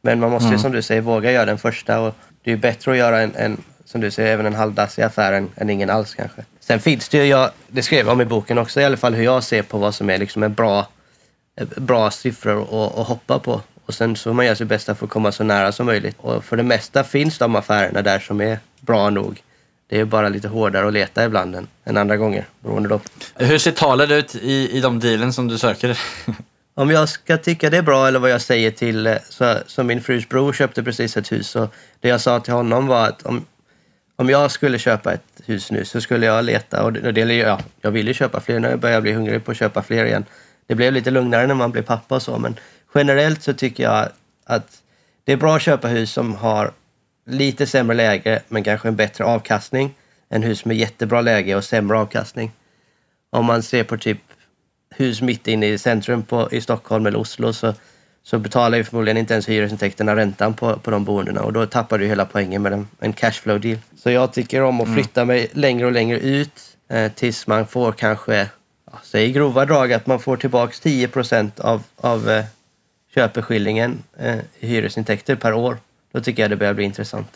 men 0.01 0.19
man 0.19 0.31
måste 0.31 0.45
ju 0.47 0.49
Mm. 0.49 0.59
som 0.59 0.71
du 0.71 0.81
säger 0.81 1.01
våga 1.01 1.31
göra 1.31 1.45
den 1.45 1.57
första 1.57 1.99
och 1.99 2.15
det 2.43 2.51
är 2.51 2.55
ju 2.55 2.61
bättre 2.61 2.91
att 2.91 2.97
göra 2.97 3.21
en, 3.21 3.35
en 3.35 3.57
som 3.93 4.01
du 4.01 4.11
säger, 4.11 4.33
även 4.33 4.45
en 4.45 4.55
halvdassig 4.55 5.01
affär 5.01 5.33
än, 5.33 5.49
än 5.55 5.69
ingen 5.69 5.89
alls 5.89 6.15
kanske. 6.15 6.45
Sen 6.59 6.79
finns 6.79 7.09
det 7.09 7.17
ju, 7.17 7.23
jag, 7.23 7.51
det 7.67 7.81
skrev 7.81 8.05
jag 8.05 8.13
om 8.13 8.21
i 8.21 8.25
boken 8.25 8.57
också 8.57 8.81
i 8.81 8.85
alla 8.85 8.97
fall, 8.97 9.13
hur 9.13 9.23
jag 9.23 9.43
ser 9.43 9.61
på 9.61 9.77
vad 9.77 9.95
som 9.95 10.09
är 10.09 10.17
liksom 10.17 10.43
en 10.43 10.53
bra, 10.53 10.87
eh, 11.59 11.67
bra 11.77 12.11
siffror 12.11 12.61
att, 12.61 12.97
att 12.97 13.07
hoppa 13.07 13.39
på. 13.39 13.61
Och 13.85 13.93
sen 13.93 14.15
så 14.15 14.33
man 14.33 14.45
göra 14.45 14.55
sitt 14.55 14.67
bästa 14.67 14.95
för 14.95 15.05
att 15.05 15.11
komma 15.11 15.31
så 15.31 15.43
nära 15.43 15.71
som 15.71 15.85
möjligt. 15.85 16.15
Och 16.19 16.45
för 16.45 16.57
det 16.57 16.63
mesta 16.63 17.03
finns 17.03 17.37
de 17.37 17.55
affärerna 17.55 18.01
där 18.01 18.19
som 18.19 18.41
är 18.41 18.59
bra 18.79 19.09
nog. 19.09 19.41
Det 19.89 19.99
är 19.99 20.05
bara 20.05 20.29
lite 20.29 20.47
hårdare 20.47 20.87
att 20.87 20.93
leta 20.93 21.25
ibland 21.25 21.55
än, 21.55 21.67
än 21.85 21.97
andra 21.97 22.17
gånger. 22.17 22.45
Beroende 22.59 22.89
då 22.89 22.99
Hur 23.35 23.57
ser 23.57 23.71
talen 23.71 24.11
ut 24.11 24.35
i, 24.35 24.77
i 24.77 24.81
de 24.81 24.99
dealen 24.99 25.33
som 25.33 25.47
du 25.47 25.57
söker? 25.57 25.99
Om 26.75 26.89
jag 26.89 27.09
ska 27.09 27.37
tycka 27.37 27.69
det 27.69 27.77
är 27.77 27.81
bra 27.81 28.07
eller 28.07 28.19
vad 28.19 28.31
jag 28.31 28.41
säger 28.41 28.71
till, 28.71 29.07
eh, 29.07 29.15
så, 29.29 29.57
så 29.67 29.83
min 29.83 30.01
frus 30.01 30.29
bror 30.29 30.53
köpte 30.53 30.83
precis 30.83 31.17
ett 31.17 31.31
hus 31.31 31.55
och 31.55 31.73
det 31.99 32.07
jag 32.07 32.21
sa 32.21 32.39
till 32.39 32.53
honom 32.53 32.87
var 32.87 33.07
att 33.07 33.23
om, 33.23 33.45
om 34.15 34.29
jag 34.29 34.51
skulle 34.51 34.79
köpa 34.79 35.13
ett 35.13 35.41
hus 35.45 35.71
nu 35.71 35.85
så 35.85 36.01
skulle 36.01 36.25
jag 36.25 36.45
leta 36.45 36.83
och 36.83 36.93
det, 36.93 37.23
och 37.23 37.33
ja, 37.33 37.59
jag 37.81 37.91
vill 37.91 38.07
ju 38.07 38.13
köpa 38.13 38.39
fler, 38.39 38.59
nu 38.59 38.75
börjar 38.75 38.93
jag 38.93 39.03
bli 39.03 39.11
hungrig 39.13 39.45
på 39.45 39.51
att 39.51 39.57
köpa 39.57 39.81
fler 39.81 40.05
igen. 40.05 40.25
Det 40.67 40.75
blev 40.75 40.93
lite 40.93 41.11
lugnare 41.11 41.47
när 41.47 41.55
man 41.55 41.71
blev 41.71 41.81
pappa 41.81 42.15
och 42.15 42.21
så 42.21 42.37
men 42.37 42.59
generellt 42.95 43.43
så 43.43 43.53
tycker 43.53 43.83
jag 43.83 44.09
att 44.45 44.81
det 45.23 45.31
är 45.31 45.37
bra 45.37 45.55
att 45.55 45.61
köpa 45.61 45.87
hus 45.87 46.11
som 46.11 46.35
har 46.35 46.71
lite 47.25 47.65
sämre 47.65 47.95
läge 47.95 48.41
men 48.47 48.63
kanske 48.63 48.87
en 48.87 48.95
bättre 48.95 49.23
avkastning 49.23 49.95
än 50.29 50.43
hus 50.43 50.65
med 50.65 50.77
jättebra 50.77 51.21
läge 51.21 51.55
och 51.55 51.63
sämre 51.63 51.97
avkastning. 51.97 52.51
Om 53.29 53.45
man 53.45 53.63
ser 53.63 53.83
på 53.83 53.97
typ 53.97 54.19
hus 54.89 55.21
mitt 55.21 55.47
inne 55.47 55.67
i 55.67 55.77
centrum 55.77 56.23
på, 56.23 56.49
i 56.51 56.61
Stockholm 56.61 57.05
eller 57.05 57.19
Oslo 57.19 57.53
så, 57.53 57.73
så 58.23 58.39
betalar 58.39 58.77
ju 58.77 58.83
förmodligen 58.83 59.17
inte 59.17 59.33
ens 59.33 59.49
hyresintäkterna 59.49 60.15
räntan 60.15 60.53
på, 60.53 60.77
på 60.77 60.91
de 60.91 61.05
boendena 61.05 61.41
och 61.41 61.53
då 61.53 61.65
tappar 61.65 61.97
du 61.97 62.05
hela 62.05 62.25
poängen 62.25 62.61
med 62.61 62.73
en, 62.73 62.87
en 62.99 63.13
cashflow 63.13 63.59
deal. 63.59 63.77
Så 64.03 64.11
jag 64.11 64.33
tycker 64.33 64.61
om 64.61 64.81
att 64.81 64.93
flytta 64.93 65.25
mig 65.25 65.49
längre 65.51 65.85
och 65.85 65.91
längre 65.91 66.19
ut 66.19 66.77
eh, 66.89 67.11
tills 67.11 67.47
man 67.47 67.67
får 67.67 67.91
kanske, 67.91 68.49
säg 69.03 69.25
i 69.25 69.31
grova 69.31 69.65
drag 69.65 69.93
att 69.93 70.07
man 70.07 70.19
får 70.19 70.37
tillbaks 70.37 70.79
10 70.79 71.09
av, 71.57 71.83
av 71.97 72.29
eh, 72.29 72.45
köpeskillingen 73.15 74.03
eh, 74.17 74.35
i 74.59 74.67
hyresintäkter 74.67 75.35
per 75.35 75.53
år. 75.53 75.77
Då 76.11 76.21
tycker 76.21 76.43
jag 76.43 76.49
det 76.49 76.55
börjar 76.55 76.73
bli 76.73 76.83
intressant. 76.83 77.27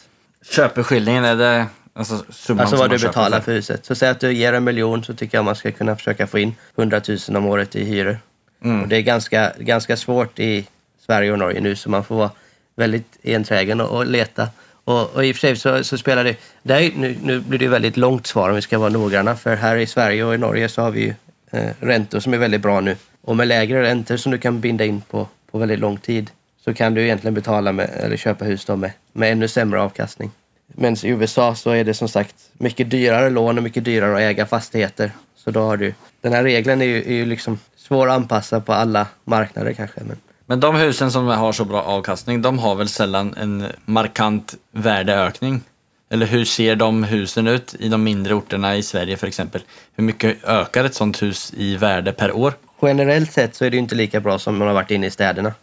Köpeskillingen, 0.52 1.26
är 1.26 1.36
det 1.36 1.66
alltså 1.94 2.26
summan 2.30 2.62
Alltså 2.62 2.76
vad 2.76 2.90
du 2.90 3.00
betalar 3.00 3.40
för 3.40 3.52
huset. 3.52 3.86
Så 3.86 3.96
säg 3.96 4.10
att 4.10 4.20
du 4.20 4.34
ger 4.34 4.54
en 4.54 4.64
miljon 4.64 5.04
så 5.04 5.14
tycker 5.14 5.38
jag 5.38 5.46
man 5.46 5.56
ska 5.56 5.72
kunna 5.72 5.96
försöka 5.96 6.28
få 6.28 6.40
in 6.40 6.56
100 6.76 7.02
000 7.08 7.38
om 7.38 7.46
året 7.46 7.76
i 7.76 7.84
hyror. 7.84 8.20
Mm. 8.64 8.82
Och 8.82 8.88
det 8.88 8.98
är 8.98 9.02
ganska, 9.02 9.54
ganska 9.60 9.98
svårt 9.98 10.40
i 10.40 10.68
Sverige 11.06 11.32
och 11.32 11.40
Norge 11.40 11.62
nu 11.62 11.76
så 11.76 11.90
man 11.90 12.04
får 12.04 12.16
vara 12.16 12.32
väldigt 12.76 13.18
enträgen 13.24 13.82
och, 13.82 13.98
och 13.98 14.06
leta. 14.06 14.50
Och, 14.88 15.16
och 15.16 15.26
i 15.26 15.32
och 15.32 15.36
för 15.36 15.40
sig 15.40 15.56
så, 15.56 15.84
så 15.84 15.98
spelar 15.98 16.24
det... 16.24 16.36
det 16.64 16.74
här, 16.74 16.82
är- 16.82 16.92
nu, 16.96 17.16
nu 17.24 17.40
blir 17.40 17.60
det 17.60 17.68
väldigt 17.68 17.98
långt 17.98 18.28
svar 18.28 18.50
om 18.50 18.56
vi 18.56 18.62
ska 18.62 18.80
vara 18.80 18.90
noggranna 18.90 19.36
för 19.36 19.56
här 19.56 19.76
i 19.78 19.86
Sverige 19.86 20.24
och 20.24 20.36
i 20.36 20.38
Norge 20.38 20.70
så 20.70 20.82
har 20.82 20.92
vi 20.92 21.02
ju 21.02 21.14
eh, 21.52 21.70
räntor 21.80 22.20
som 22.20 22.34
är 22.34 22.38
väldigt 22.38 22.62
bra 22.62 22.82
nu. 22.82 22.96
Och 23.22 23.36
med 23.36 23.48
lägre 23.48 23.82
räntor 23.82 24.18
som 24.18 24.32
du 24.32 24.38
kan 24.38 24.62
binda 24.62 24.86
in 24.86 25.02
på, 25.02 25.28
på 25.52 25.58
väldigt 25.58 25.80
lång 25.80 25.98
tid 25.98 26.32
så 26.66 26.74
kan 26.74 26.94
du 26.94 27.04
egentligen 27.04 27.34
betala 27.34 27.72
med, 27.72 27.90
eller 27.94 28.18
köpa 28.18 28.46
hus 28.46 28.66
då 28.66 28.76
med, 28.76 28.92
med 29.14 29.32
ännu 29.32 29.48
sämre 29.48 29.82
avkastning. 29.82 30.32
Men 30.68 30.94
i 31.06 31.10
USA 31.10 31.56
så 31.56 31.72
är 31.72 31.84
det 31.84 31.94
som 31.94 32.08
sagt 32.10 32.36
mycket 32.54 32.90
dyrare 32.90 33.30
lån 33.30 33.58
och 33.58 33.64
mycket 33.64 33.86
dyrare 33.86 34.16
att 34.16 34.22
äga 34.22 34.46
fastigheter. 34.46 35.12
Så 35.36 35.52
då 35.52 35.60
har 35.60 35.78
du... 35.78 35.94
Den 36.22 36.34
här 36.34 36.44
regeln 36.44 36.82
är 36.82 36.86
ju, 36.86 36.98
är 37.04 37.14
ju 37.14 37.26
liksom 37.26 37.60
svår 37.78 38.08
att 38.08 38.16
anpassa 38.16 38.60
på 38.60 38.74
alla 38.74 39.08
marknader 39.24 39.74
kanske. 39.74 40.00
Men 40.04 40.18
men 40.50 40.60
de 40.60 40.76
husen 40.76 41.12
som 41.12 41.28
har 41.28 41.52
så 41.52 41.66
bra 41.66 41.82
avkastning, 41.82 42.42
de 42.42 42.60
har 42.60 42.76
väl 42.76 42.90
sällan 42.90 43.34
en 43.38 43.66
markant 43.86 44.56
värdeökning? 44.72 45.62
Eller 46.10 46.26
hur 46.26 46.46
ser 46.46 46.76
de 46.76 47.04
husen 47.04 47.48
ut 47.48 47.76
i 47.80 47.90
de 47.90 48.04
mindre 48.04 48.34
orterna 48.34 48.76
i 48.76 48.84
Sverige 48.84 49.18
för 49.18 49.28
exempel? 49.28 49.62
Hur 49.96 50.04
mycket 50.04 50.44
ökar 50.44 50.84
ett 50.84 50.96
sånt 50.96 51.22
hus 51.22 51.54
i 51.58 51.78
värde 51.78 52.12
per 52.12 52.32
år? 52.32 52.54
generellt 52.82 53.32
sett 53.32 53.56
så 53.56 53.66
är 53.66 53.70
det 53.70 53.78
inte 53.78 53.96
lika 53.96 54.20
bra 54.20 54.40
som 54.40 54.58
man 54.58 54.68
har 54.68 54.76
varit 54.76 54.92
inne 54.92 55.08
i 55.08 55.12
städerna. 55.12 55.54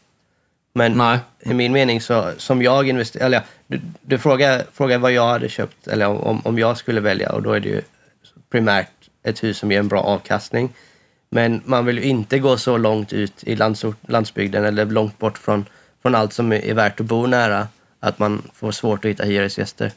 Men 0.74 0.92
Nej. 0.92 1.18
i 1.40 1.54
min 1.54 1.72
mening 1.72 2.00
så, 2.00 2.32
som 2.36 2.62
jag 2.62 2.88
investerar, 2.88 3.26
eller 3.26 3.42
du, 3.66 3.80
du 4.00 4.18
frågar, 4.18 4.64
frågar 4.72 4.98
vad 4.98 5.12
jag 5.12 5.26
hade 5.26 5.48
köpt 5.48 5.86
eller 5.86 6.06
om, 6.06 6.40
om 6.44 6.58
jag 6.58 6.76
skulle 6.76 7.00
välja 7.00 7.32
och 7.32 7.42
då 7.42 7.52
är 7.52 7.60
det 7.60 7.68
ju 7.68 7.82
primärt 8.50 8.90
ett 9.22 9.42
hus 9.42 9.58
som 9.58 9.72
ger 9.72 9.78
en 9.78 9.88
bra 9.88 10.00
avkastning. 10.00 10.72
Men 11.28 11.62
man 11.64 11.86
vill 11.86 11.98
ju 11.98 12.04
inte 12.04 12.38
gå 12.38 12.56
så 12.56 12.76
långt 12.76 13.12
ut 13.12 13.44
i 13.44 13.56
landsort, 13.56 13.96
landsbygden 14.08 14.64
eller 14.64 14.86
långt 14.86 15.18
bort 15.18 15.38
från, 15.38 15.64
från 16.02 16.14
allt 16.14 16.32
som 16.32 16.52
är 16.52 16.74
värt 16.74 17.00
att 17.00 17.06
bo 17.06 17.26
nära 17.26 17.68
att 18.00 18.18
man 18.18 18.42
får 18.54 18.72
svårt 18.72 19.04
att 19.04 19.10
hitta 19.10 19.24
hyresgäster. 19.24 19.92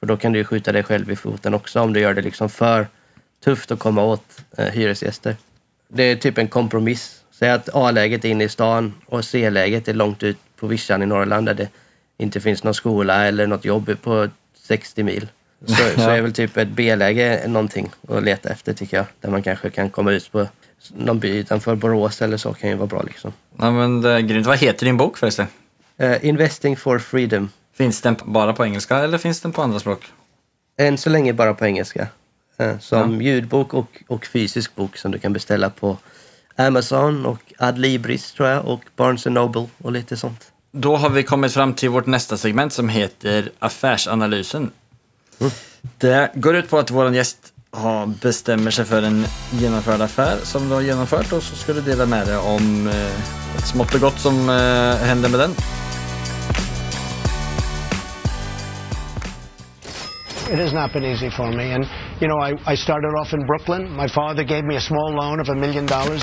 För 0.00 0.06
då 0.06 0.16
kan 0.16 0.32
du 0.32 0.38
ju 0.38 0.44
skjuta 0.44 0.72
dig 0.72 0.82
själv 0.82 1.10
i 1.10 1.16
foten 1.16 1.54
också 1.54 1.80
om 1.80 1.92
du 1.92 2.00
gör 2.00 2.14
det 2.14 2.22
liksom 2.22 2.48
för 2.48 2.86
tufft 3.44 3.70
att 3.70 3.78
komma 3.78 4.04
åt 4.04 4.44
eh, 4.58 4.66
hyresgäster. 4.66 5.36
Det 5.88 6.02
är 6.02 6.16
typ 6.16 6.38
en 6.38 6.48
kompromiss. 6.48 7.22
Säg 7.30 7.50
att 7.50 7.68
A-läget 7.74 8.24
är 8.24 8.28
inne 8.28 8.44
i 8.44 8.48
stan 8.48 8.94
och 9.06 9.24
C-läget 9.24 9.88
är 9.88 9.94
långt 9.94 10.22
ut 10.22 10.36
på 10.56 10.66
vischan 10.66 11.02
i 11.02 11.06
Norrland 11.06 11.46
där 11.46 11.54
det 11.54 11.68
inte 12.18 12.40
finns 12.40 12.64
någon 12.64 12.74
skola 12.74 13.26
eller 13.26 13.46
något 13.46 13.64
jobb 13.64 13.96
på 14.02 14.28
60 14.54 15.02
mil. 15.02 15.28
Så, 15.66 15.74
så 16.00 16.10
är 16.10 16.20
väl 16.20 16.32
typ 16.32 16.56
ett 16.56 16.68
B-läge 16.68 17.42
någonting 17.46 17.90
att 18.08 18.22
leta 18.22 18.48
efter 18.48 18.72
tycker 18.72 18.96
jag. 18.96 19.06
Där 19.20 19.30
man 19.30 19.42
kanske 19.42 19.70
kan 19.70 19.90
komma 19.90 20.12
ut 20.12 20.32
på 20.32 20.48
någon 20.90 21.18
by 21.18 21.28
utanför 21.38 21.74
Borås 21.74 22.22
eller 22.22 22.36
så 22.36 22.52
kan 22.52 22.70
ju 22.70 22.76
vara 22.76 22.86
bra 22.86 23.02
liksom. 23.02 23.32
Ja, 23.56 23.70
men 23.70 24.00
det 24.00 24.10
är 24.10 24.20
grymt. 24.20 24.46
Vad 24.46 24.58
heter 24.58 24.86
din 24.86 24.96
bok 24.96 25.18
förresten? 25.18 25.46
Eh, 25.96 26.24
Investing 26.24 26.76
for 26.76 26.98
freedom. 26.98 27.50
Finns 27.74 28.00
den 28.00 28.16
bara 28.24 28.52
på 28.52 28.64
engelska 28.64 28.98
eller 28.98 29.18
finns 29.18 29.40
den 29.40 29.52
på 29.52 29.62
andra 29.62 29.78
språk? 29.78 30.04
Än 30.78 30.98
så 30.98 31.10
länge 31.10 31.32
bara 31.32 31.54
på 31.54 31.66
engelska. 31.66 32.08
Eh, 32.56 32.78
som 32.78 33.22
ljudbok 33.22 33.74
och, 33.74 34.02
och 34.08 34.26
fysisk 34.26 34.74
bok 34.74 34.96
som 34.96 35.10
du 35.10 35.18
kan 35.18 35.32
beställa 35.32 35.70
på 35.70 35.98
Amazon 36.56 37.26
och 37.26 37.52
Adlibris 37.58 38.32
tror 38.32 38.48
jag 38.48 38.64
och 38.64 38.80
Barnes 38.96 39.26
Noble 39.26 39.66
och 39.78 39.92
lite 39.92 40.16
sånt. 40.16 40.52
Då 40.72 40.96
har 40.96 41.10
vi 41.10 41.22
kommit 41.22 41.52
fram 41.52 41.74
till 41.74 41.88
vårt 41.88 42.06
nästa 42.06 42.36
segment 42.36 42.72
som 42.72 42.88
heter 42.88 43.50
Affärsanalysen. 43.58 44.70
Det 45.98 46.30
går 46.34 46.56
ut 46.56 46.70
på 46.70 46.78
att 46.78 46.90
vår 46.90 47.14
gäst 47.14 47.51
har, 47.76 48.06
bestämmer 48.06 48.70
sig 48.70 48.84
för 48.84 49.02
en 49.02 49.26
genomförd 49.50 50.00
affär 50.00 50.36
som 50.42 50.68
du 50.68 50.74
har 50.74 50.82
genomfört 50.82 51.32
och 51.32 51.42
så 51.42 51.56
ska 51.56 51.72
du 51.72 51.80
dela 51.80 52.06
med 52.06 52.26
dig 52.26 52.36
om 52.36 52.86
eh, 52.86 53.56
ett 53.56 53.66
smått 53.66 53.94
och 53.94 54.00
gott 54.00 54.18
som 54.18 54.48
eh, 54.48 55.06
händer 55.06 55.28
med 55.28 55.40
den. 55.40 55.50
It 60.52 60.58
has 60.58 60.72
not 60.72 60.92
been 60.92 61.04
easy 61.04 61.30
for 61.30 61.52
me. 61.52 61.74
And, 61.74 61.86
you 62.20 62.28
know, 62.28 62.38
I, 62.48 62.72
I 62.72 62.76
started 62.76 63.14
off 63.20 63.32
in 63.32 63.46
Brooklyn. 63.46 63.96
My 63.96 64.08
father 64.08 64.44
gave 64.44 64.62
me 64.62 64.76
a 64.76 64.80
small 64.80 65.12
loan 65.14 65.40
of 65.40 65.48
a 65.48 65.54
million 65.54 65.86
dollars. 65.86 66.22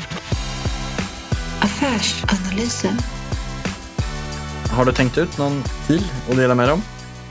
Affärsanalysen. 1.61 2.97
Har 4.71 4.85
du 4.85 4.91
tänkt 4.91 5.17
ut 5.17 5.37
någon 5.37 5.63
till 5.87 6.03
att 6.29 6.37
dela 6.37 6.55
med 6.55 6.67
dig 6.67 6.73
om? 6.73 6.81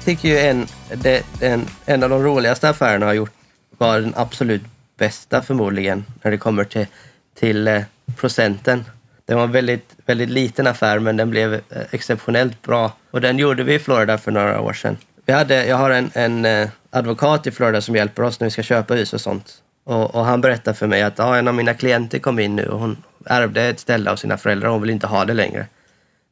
tycker 0.04 0.28
ju 0.28 0.38
en, 0.38 0.66
det, 0.94 1.22
en, 1.40 1.66
en 1.86 2.02
av 2.02 2.10
de 2.10 2.22
roligaste 2.22 2.68
affärerna 2.68 3.04
jag 3.04 3.10
har 3.10 3.14
gjort 3.14 3.37
var 3.78 4.00
den 4.00 4.12
absolut 4.16 4.62
bästa 4.96 5.42
förmodligen 5.42 6.04
när 6.22 6.30
det 6.30 6.38
kommer 6.38 6.64
till, 6.64 6.86
till 7.34 7.68
eh, 7.68 7.82
procenten. 8.16 8.84
Det 9.24 9.34
var 9.34 9.44
en 9.44 9.52
väldigt, 9.52 9.96
väldigt 10.06 10.28
liten 10.28 10.66
affär 10.66 10.98
men 10.98 11.16
den 11.16 11.30
blev 11.30 11.54
eh, 11.54 11.60
exceptionellt 11.90 12.62
bra 12.62 12.92
och 13.10 13.20
den 13.20 13.38
gjorde 13.38 13.62
vi 13.62 13.74
i 13.74 13.78
Florida 13.78 14.18
för 14.18 14.30
några 14.30 14.60
år 14.60 14.72
sedan. 14.72 14.96
Vi 15.26 15.32
hade, 15.32 15.66
jag 15.66 15.76
har 15.76 15.90
en, 15.90 16.10
en 16.14 16.44
eh, 16.44 16.68
advokat 16.90 17.46
i 17.46 17.50
Florida 17.50 17.80
som 17.80 17.96
hjälper 17.96 18.22
oss 18.22 18.40
när 18.40 18.46
vi 18.46 18.50
ska 18.50 18.62
köpa 18.62 18.94
hus 18.94 19.12
och 19.12 19.20
sånt. 19.20 19.62
Och, 19.84 20.14
och 20.14 20.24
han 20.24 20.40
berättade 20.40 20.76
för 20.76 20.86
mig 20.86 21.02
att 21.02 21.18
ja, 21.18 21.36
en 21.36 21.48
av 21.48 21.54
mina 21.54 21.74
klienter 21.74 22.18
kom 22.18 22.38
in 22.38 22.56
nu 22.56 22.66
och 22.66 22.80
hon 22.80 22.96
ärvde 23.26 23.62
ett 23.62 23.80
ställe 23.80 24.10
av 24.10 24.16
sina 24.16 24.38
föräldrar 24.38 24.68
och 24.68 24.72
hon 24.72 24.82
vill 24.82 24.90
inte 24.90 25.06
ha 25.06 25.24
det 25.24 25.34
längre. 25.34 25.66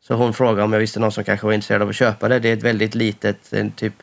Så 0.03 0.15
hon 0.15 0.35
frågade 0.35 0.63
om 0.63 0.73
jag 0.73 0.81
visste 0.81 1.01
någon 1.01 1.13
som 1.13 1.25
kanske 1.25 1.47
var 1.47 1.53
intresserad 1.53 1.83
av 1.83 1.89
att 1.89 1.97
köpa 1.97 2.29
det. 2.29 2.39
Det 2.39 2.49
är 2.49 2.57
ett 2.57 2.63
väldigt 2.63 2.95
litet, 2.95 3.53
typ 3.77 3.95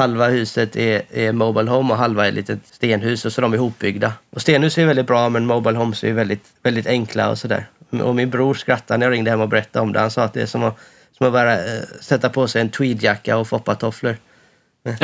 halva 0.00 0.28
huset 0.28 0.76
är, 0.76 1.02
är 1.10 1.32
mobile 1.32 1.70
home 1.70 1.92
och 1.92 1.98
halva 1.98 2.24
är 2.24 2.28
ett 2.28 2.34
litet 2.34 2.58
stenhus 2.70 3.24
och 3.24 3.32
så 3.32 3.40
är 3.40 3.42
de 3.42 3.54
ihopbyggda. 3.54 4.12
Och 4.30 4.40
stenhus 4.40 4.78
är 4.78 4.86
väldigt 4.86 5.06
bra 5.06 5.28
men 5.28 5.46
mobile 5.46 5.78
homes 5.78 6.04
är 6.04 6.12
väldigt, 6.12 6.44
väldigt 6.62 6.86
enkla 6.86 7.30
och 7.30 7.38
sådär. 7.38 7.66
Och 8.02 8.14
min 8.14 8.30
bror 8.30 8.54
skrattade 8.54 8.98
när 8.98 9.06
jag 9.06 9.12
ringde 9.12 9.30
hem 9.30 9.40
och 9.40 9.48
berättade 9.48 9.82
om 9.82 9.92
det. 9.92 10.00
Han 10.00 10.10
sa 10.10 10.22
att 10.22 10.32
det 10.32 10.42
är 10.42 10.46
som 10.46 10.64
att, 10.64 10.78
som 11.18 11.26
att 11.26 11.32
bara 11.32 11.54
eh, 11.54 11.82
sätta 12.00 12.28
på 12.28 12.48
sig 12.48 12.60
en 12.60 12.70
tweedjacka 12.70 13.36
och 13.36 13.48
foppatofflor. 13.48 14.16
Eh, 14.84 14.94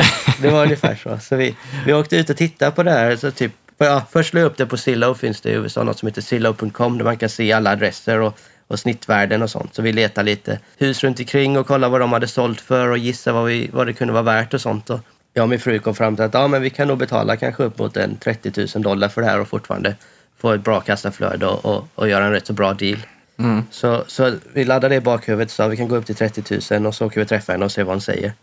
det 0.41 0.49
var 0.49 0.63
ungefär 0.63 0.95
så. 0.95 1.19
Så 1.19 1.35
vi, 1.35 1.55
vi 1.85 1.93
åkte 1.93 2.17
ut 2.17 2.29
och 2.29 2.37
tittade 2.37 2.71
på 2.71 2.83
det 2.83 2.91
här. 2.91 3.15
Så 3.15 3.31
typ, 3.31 3.51
ja, 3.77 4.05
först 4.11 4.29
slog 4.29 4.43
jag 4.43 4.51
upp 4.51 4.57
det 4.57 4.65
på 4.65 4.77
Zillow, 4.77 5.13
finns 5.13 5.41
det 5.41 5.49
i 5.49 5.53
USA 5.53 5.83
något 5.83 5.99
som 5.99 6.07
heter 6.07 6.21
Zillow.com 6.21 6.97
där 6.97 7.05
man 7.05 7.17
kan 7.17 7.29
se 7.29 7.51
alla 7.51 7.71
adresser 7.71 8.19
och, 8.19 8.39
och 8.67 8.79
snittvärden 8.79 9.41
och 9.41 9.49
sånt. 9.49 9.75
Så 9.75 9.81
vi 9.81 9.93
letade 9.93 10.25
lite 10.25 10.59
hus 10.77 11.03
runt 11.03 11.19
omkring 11.19 11.57
och 11.57 11.67
kollade 11.67 11.91
vad 11.91 12.01
de 12.01 12.13
hade 12.13 12.27
sålt 12.27 12.61
för 12.61 12.89
och 12.89 12.97
gissa 12.97 13.33
vad, 13.33 13.45
vi, 13.45 13.69
vad 13.73 13.87
det 13.87 13.93
kunde 13.93 14.13
vara 14.13 14.23
värt 14.23 14.53
och 14.53 14.61
sånt. 14.61 14.89
Och 14.89 14.99
jag 15.33 15.43
och 15.43 15.49
min 15.49 15.59
fru 15.59 15.79
kom 15.79 15.95
fram 15.95 16.15
till 16.15 16.25
att 16.25 16.33
ja, 16.33 16.47
men 16.47 16.61
vi 16.61 16.69
kan 16.69 16.87
nog 16.87 16.97
betala 16.97 17.37
kanske 17.37 17.63
upp 17.63 17.79
mot 17.79 17.97
en 17.97 18.17
30 18.17 18.67
000 18.75 18.83
dollar 18.83 19.09
för 19.09 19.21
det 19.21 19.27
här 19.27 19.39
och 19.39 19.47
fortfarande 19.47 19.95
få 20.37 20.51
ett 20.51 20.63
bra 20.63 20.79
kassaflöde 20.81 21.47
och, 21.47 21.65
och, 21.65 21.87
och 21.95 22.09
göra 22.09 22.25
en 22.25 22.31
rätt 22.31 22.47
så 22.47 22.53
bra 22.53 22.73
deal. 22.73 22.97
Mm. 23.39 23.63
Så, 23.71 24.03
så 24.07 24.33
vi 24.53 24.65
laddade 24.65 24.95
det 24.95 24.97
i 24.97 25.01
bakhuvudet 25.01 25.47
och 25.47 25.51
sa 25.51 25.67
vi 25.67 25.77
kan 25.77 25.87
gå 25.87 25.95
upp 25.95 26.05
till 26.05 26.15
30 26.15 26.73
000 26.73 26.85
och 26.85 26.95
så 26.95 27.05
åker 27.05 27.19
vi 27.19 27.25
träffa 27.25 27.51
henne 27.51 27.65
och 27.65 27.71
se 27.71 27.83
vad 27.83 27.93
hon 27.93 28.01
säger. 28.01 28.33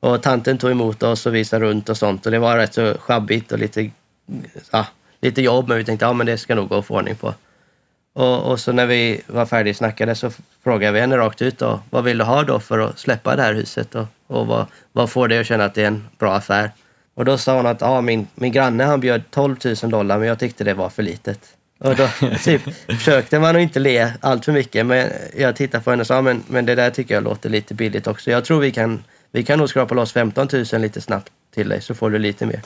Och 0.00 0.22
tanten 0.22 0.58
tog 0.58 0.70
emot 0.70 1.02
oss 1.02 1.26
och 1.26 1.34
visade 1.34 1.64
runt 1.64 1.88
och 1.88 1.96
sånt 1.96 2.26
och 2.26 2.32
det 2.32 2.38
var 2.38 2.56
rätt 2.56 2.74
så 2.74 2.96
sjabbigt 2.98 3.52
och 3.52 3.58
lite, 3.58 3.90
ja, 4.70 4.86
lite 5.20 5.42
jobb 5.42 5.68
men 5.68 5.78
vi 5.78 5.84
tänkte 5.84 6.04
ja 6.06 6.12
men 6.12 6.26
det 6.26 6.38
ska 6.38 6.54
nog 6.54 6.68
gå 6.68 6.78
att 6.78 6.86
få 6.86 6.94
ordning 6.96 7.16
på. 7.16 7.34
Och, 8.12 8.50
och 8.50 8.60
så 8.60 8.72
när 8.72 8.86
vi 8.86 9.20
var 9.26 9.46
färdigsnackade 9.46 10.14
så 10.14 10.30
frågade 10.64 10.92
vi 10.92 11.00
henne 11.00 11.16
rakt 11.16 11.42
ut 11.42 11.58
då, 11.58 11.80
vad 11.90 12.04
vill 12.04 12.18
du 12.18 12.24
ha 12.24 12.42
då 12.42 12.60
för 12.60 12.78
att 12.78 12.98
släppa 12.98 13.36
det 13.36 13.42
här 13.42 13.54
huset 13.54 13.94
och, 13.94 14.06
och 14.26 14.46
vad, 14.46 14.66
vad 14.92 15.10
får 15.10 15.28
dig 15.28 15.38
att 15.38 15.46
känna 15.46 15.64
att 15.64 15.74
det 15.74 15.82
är 15.82 15.86
en 15.86 16.08
bra 16.18 16.34
affär? 16.34 16.70
Och 17.14 17.24
då 17.24 17.38
sa 17.38 17.56
hon 17.56 17.66
att 17.66 17.80
ja, 17.80 18.00
min, 18.00 18.26
min 18.34 18.52
granne 18.52 18.84
han 18.84 19.00
bjöd 19.00 19.22
12 19.30 19.56
000 19.64 19.90
dollar 19.90 20.18
men 20.18 20.28
jag 20.28 20.38
tyckte 20.38 20.64
det 20.64 20.74
var 20.74 20.88
för 20.88 21.02
litet. 21.02 21.40
Och 21.78 21.96
då 21.96 22.08
typ, 22.44 22.62
försökte 22.86 23.38
man 23.38 23.56
att 23.56 23.62
inte 23.62 23.80
le 23.80 24.12
allt 24.20 24.44
för 24.44 24.52
mycket 24.52 24.86
men 24.86 25.08
jag 25.36 25.56
tittade 25.56 25.84
på 25.84 25.90
henne 25.90 26.00
och 26.00 26.06
sa 26.06 26.22
men, 26.22 26.42
men 26.48 26.66
det 26.66 26.74
där 26.74 26.90
tycker 26.90 27.14
jag 27.14 27.24
låter 27.24 27.50
lite 27.50 27.74
billigt 27.74 28.06
också. 28.06 28.30
Jag 28.30 28.44
tror 28.44 28.60
vi 28.60 28.70
kan, 28.70 29.04
vi 29.32 29.42
kan 29.42 29.58
nog 29.58 29.68
skrapa 29.68 29.94
loss 29.94 30.12
15 30.12 30.48
000 30.72 30.80
lite 30.80 31.00
snabbt 31.00 31.32
till 31.54 31.68
dig 31.68 31.82
så 31.82 31.94
får 31.94 32.10
du 32.10 32.18
lite 32.18 32.46
mer. 32.46 32.60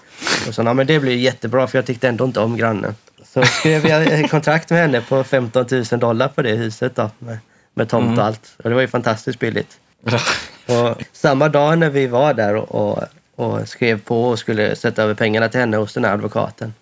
Och 0.48 0.54
så 0.54 0.62
ja, 0.62 0.74
men 0.74 0.86
det 0.86 1.00
blir 1.00 1.16
jättebra 1.16 1.66
för 1.66 1.78
jag 1.78 1.86
tyckte 1.86 2.08
ändå 2.08 2.24
inte 2.24 2.40
om 2.40 2.56
grannen. 2.56 2.94
Så 3.34 3.42
skrev 3.42 3.86
jag 3.86 4.30
kontrakt 4.30 4.70
med 4.70 4.78
henne 4.78 5.00
på 5.00 5.24
15 5.24 5.66
000 5.70 5.84
dollar 6.00 6.28
på 6.28 6.42
det 6.42 6.54
huset 6.54 6.96
då 6.96 7.10
med, 7.18 7.38
med 7.74 7.88
tomt 7.88 8.06
Mm. 8.06 8.18
och 8.18 8.24
allt. 8.24 8.54
Och 8.56 8.68
det 8.68 8.74
var 8.74 8.82
ju 8.82 8.88
fantastiskt 8.88 9.38
billigt. 9.38 9.80
Och 10.66 11.02
samma 11.12 11.48
dag 11.48 11.78
när 11.78 11.90
vi 11.90 12.06
var 12.06 12.34
där 12.34 12.54
och, 12.54 12.74
och, 12.74 13.02
och 13.36 13.68
skrev 13.68 14.00
på 14.00 14.24
och 14.24 14.38
skulle 14.38 14.76
sätta 14.76 15.02
över 15.02 15.14
pengarna 15.14 15.48
till 15.48 15.60
henne 15.60 15.76
hos 15.76 15.94
den 15.94 16.04
här 16.04 16.12
advokaten 16.12 16.74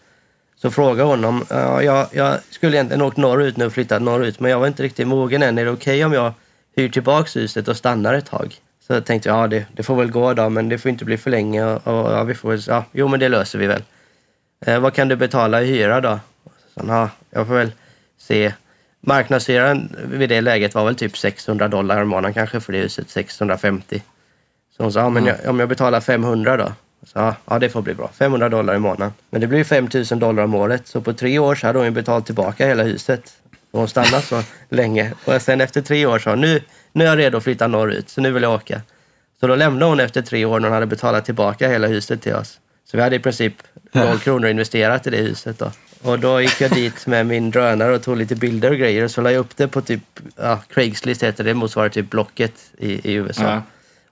så 0.57 0.71
frågade 0.71 1.09
hon 1.09 1.25
om, 1.25 1.45
ja, 1.51 1.83
jag, 1.83 2.07
jag 2.13 2.39
skulle 2.51 2.77
egentligen 2.77 3.03
åkt 3.03 3.17
norrut 3.17 3.57
nu 3.57 3.67
och 3.67 3.73
flyttat 3.73 4.03
norrut 4.03 4.41
men 4.41 4.51
jag 4.51 4.59
var 4.61 4.67
inte 4.67 4.83
riktigt 4.83 5.09
mogen 5.09 5.43
än. 5.43 5.59
Är 5.59 5.65
det 5.65 5.71
okej 5.71 6.05
om 6.05 6.13
jag 6.13 6.33
hyr 6.77 6.89
tillbaks 6.89 7.37
huset 7.37 7.69
och 7.69 7.77
stannar 7.77 8.15
ett 8.15 8.27
tag? 8.27 8.55
Så 8.87 8.93
jag 8.93 9.05
tänkte 9.05 9.29
ja 9.29 9.47
det, 9.47 9.67
det 9.73 9.83
får 9.83 9.97
väl 9.97 10.11
gå 10.11 10.35
då 10.35 10.49
men 10.49 10.69
det 10.69 10.79
får 10.79 10.89
inte 10.89 11.05
bli 11.05 11.19
för 11.19 11.31
länge 11.31 11.65
och, 11.65 11.87
och 11.87 12.13
ja, 12.13 12.25
vi 12.25 12.35
får 12.35 12.59
ja, 12.69 12.85
jo 12.93 13.09
men 13.09 13.21
det 13.21 13.29
löser 13.29 13.59
vi 13.59 13.67
väl. 13.67 13.83
Eh, 14.67 14.81
vad 14.81 14.95
kan 14.95 15.09
du 15.09 15.17
betala 15.17 15.63
i 15.63 15.67
hyra 15.67 16.01
då? 16.01 16.19
Så, 16.75 16.85
ja, 16.89 17.11
jag 17.31 17.47
får 17.47 17.55
väl 17.55 17.73
se. 18.19 18.53
Marknadshyran 19.01 19.97
vid 20.05 20.29
det 20.29 20.41
läget 20.41 20.75
var 20.75 20.85
väl 20.85 20.95
typ 20.95 21.19
600 21.19 21.69
dollar 21.69 22.03
i 22.03 22.05
månaden 22.05 22.35
kanske 22.35 22.61
för 22.61 22.73
det 22.73 22.79
huset, 22.79 23.11
650. 23.11 24.03
Så 24.77 24.83
hon 24.83 24.93
sa, 24.93 25.01
ja, 25.01 25.09
men 25.09 25.27
jag, 25.27 25.37
om 25.49 25.61
jag 25.61 25.69
betalar 25.69 26.01
500 26.01 26.57
då? 26.57 26.73
Så, 27.07 27.19
ja, 27.19 27.35
ja, 27.45 27.59
det 27.59 27.69
får 27.69 27.83
bli 27.83 27.95
bra. 27.95 28.11
500 28.15 28.49
dollar 28.49 28.75
i 28.75 28.79
månaden. 28.79 29.13
Men 29.31 29.41
det 29.41 29.47
blir 29.47 29.65
5000 29.65 30.19
dollar 30.19 30.43
om 30.43 30.55
året. 30.55 30.87
Så 30.87 31.01
på 31.01 31.13
tre 31.13 31.39
år 31.39 31.55
så 31.55 31.67
hade 31.67 31.79
hon 31.79 31.87
ju 31.87 31.91
betalat 31.91 32.27
tillbaka 32.27 32.67
hela 32.67 32.83
huset. 32.83 33.33
Och 33.71 33.79
hon 33.79 33.89
stannade 33.89 34.23
så 34.23 34.43
länge. 34.69 35.13
Och 35.25 35.43
sen 35.43 35.61
efter 35.61 35.83
tre 35.83 36.07
år 36.07 36.19
sa 36.19 36.31
hon, 36.31 36.41
nu, 36.41 36.63
nu 36.93 37.05
är 37.05 37.09
jag 37.09 37.19
redo 37.19 37.39
att 37.39 37.45
flytta 37.45 37.67
norrut, 37.67 38.09
så 38.09 38.21
nu 38.21 38.31
vill 38.31 38.43
jag 38.43 38.55
åka. 38.55 38.81
Så 39.41 39.47
då 39.47 39.55
lämnade 39.55 39.85
hon 39.85 40.01
efter 40.01 40.23
tre 40.23 40.45
år 40.45 40.61
när 40.61 40.69
hon 40.69 40.75
hade 40.75 40.87
betalat 40.87 41.25
tillbaka 41.25 41.69
hela 41.69 41.87
huset 41.87 42.23
till 42.23 42.35
oss. 42.35 42.61
Så 42.85 42.97
vi 42.97 43.03
hade 43.03 43.17
i 43.17 43.19
princip 43.19 43.55
noll 43.93 44.19
kronor 44.25 44.49
investerat 44.49 45.07
i 45.07 45.11
det 45.11 45.17
huset 45.17 45.59
då. 45.59 45.71
Och 46.03 46.19
då 46.19 46.41
gick 46.41 46.61
jag 46.61 46.71
dit 46.71 47.07
med 47.07 47.27
min 47.27 47.51
drönare 47.51 47.95
och 47.95 48.03
tog 48.03 48.17
lite 48.17 48.35
bilder 48.35 48.71
och 48.71 48.77
grejer 48.77 49.05
och 49.05 49.11
så 49.11 49.21
la 49.21 49.33
jag 49.33 49.41
upp 49.41 49.57
det 49.57 49.69
på 49.69 49.81
typ, 49.81 50.01
ja, 50.37 50.61
Craigslist 50.69 51.23
heter 51.23 51.45
det, 51.45 51.55
motsvarar 51.55 51.89
typ 51.89 52.11
Blocket 52.11 52.55
i, 52.79 53.11
i 53.11 53.15
USA. 53.15 53.43
Ja. 53.43 53.63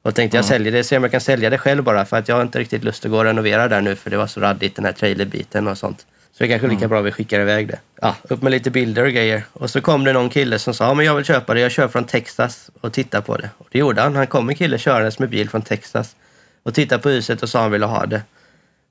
Och 0.03 0.14
tänkte 0.14 0.36
jag 0.36 0.45
säljer 0.45 0.72
det, 0.72 0.84
se 0.84 0.97
om 0.97 1.03
jag 1.03 1.12
kan 1.12 1.20
sälja 1.20 1.51
det 1.51 1.59
själv 1.59 1.84
bara 1.84 2.05
för 2.05 2.16
att 2.16 2.28
jag 2.28 2.36
har 2.36 2.43
inte 2.43 2.59
riktigt 2.59 2.84
lust 2.84 3.05
att 3.05 3.11
gå 3.11 3.18
och 3.18 3.24
renovera 3.24 3.68
där 3.68 3.80
nu 3.80 3.97
för 3.97 4.11
det 4.11 4.16
var 4.16 4.26
så 4.26 4.41
raddigt 4.41 4.76
den 4.76 4.84
här 4.84 4.93
trailerbiten 4.93 5.68
och 5.68 5.78
sånt. 5.78 6.07
Så 6.32 6.38
det 6.38 6.45
är 6.45 6.49
kanske 6.49 6.68
lika 6.68 6.88
bra 6.88 7.01
vi 7.01 7.12
skickar 7.12 7.41
iväg 7.41 7.68
det. 7.68 7.78
Ja, 8.01 8.16
upp 8.22 8.43
med 8.43 8.53
lite 8.53 8.70
bilder 8.70 9.05
och 9.05 9.12
grejer. 9.12 9.45
Och 9.53 9.70
så 9.70 9.80
kom 9.80 10.05
det 10.05 10.12
någon 10.12 10.30
kille 10.30 10.59
som 10.59 10.74
sa, 10.74 10.84
ja 10.84 10.95
men 10.95 11.07
jag 11.07 11.14
vill 11.14 11.24
köpa 11.24 11.55
det, 11.55 11.61
jag 11.61 11.72
kör 11.72 11.88
från 11.88 12.05
Texas 12.05 12.70
och 12.80 12.93
titta 12.93 13.22
på 13.22 13.36
det. 13.36 13.51
Och 13.59 13.68
det 13.70 13.78
gjorde 13.78 14.01
han, 14.03 14.16
han 14.16 14.26
kom 14.26 14.49
en 14.49 14.55
kille 14.55 14.78
körandes 14.78 15.18
med 15.18 15.30
bil 15.30 15.51
från 15.51 15.62
Texas 15.62 16.16
och 16.62 16.74
tittade 16.74 17.03
på 17.03 17.09
huset 17.09 17.43
och 17.43 17.49
sa 17.49 17.62
han 17.62 17.70
ville 17.70 17.86
ha 17.86 18.07
det. 18.07 18.22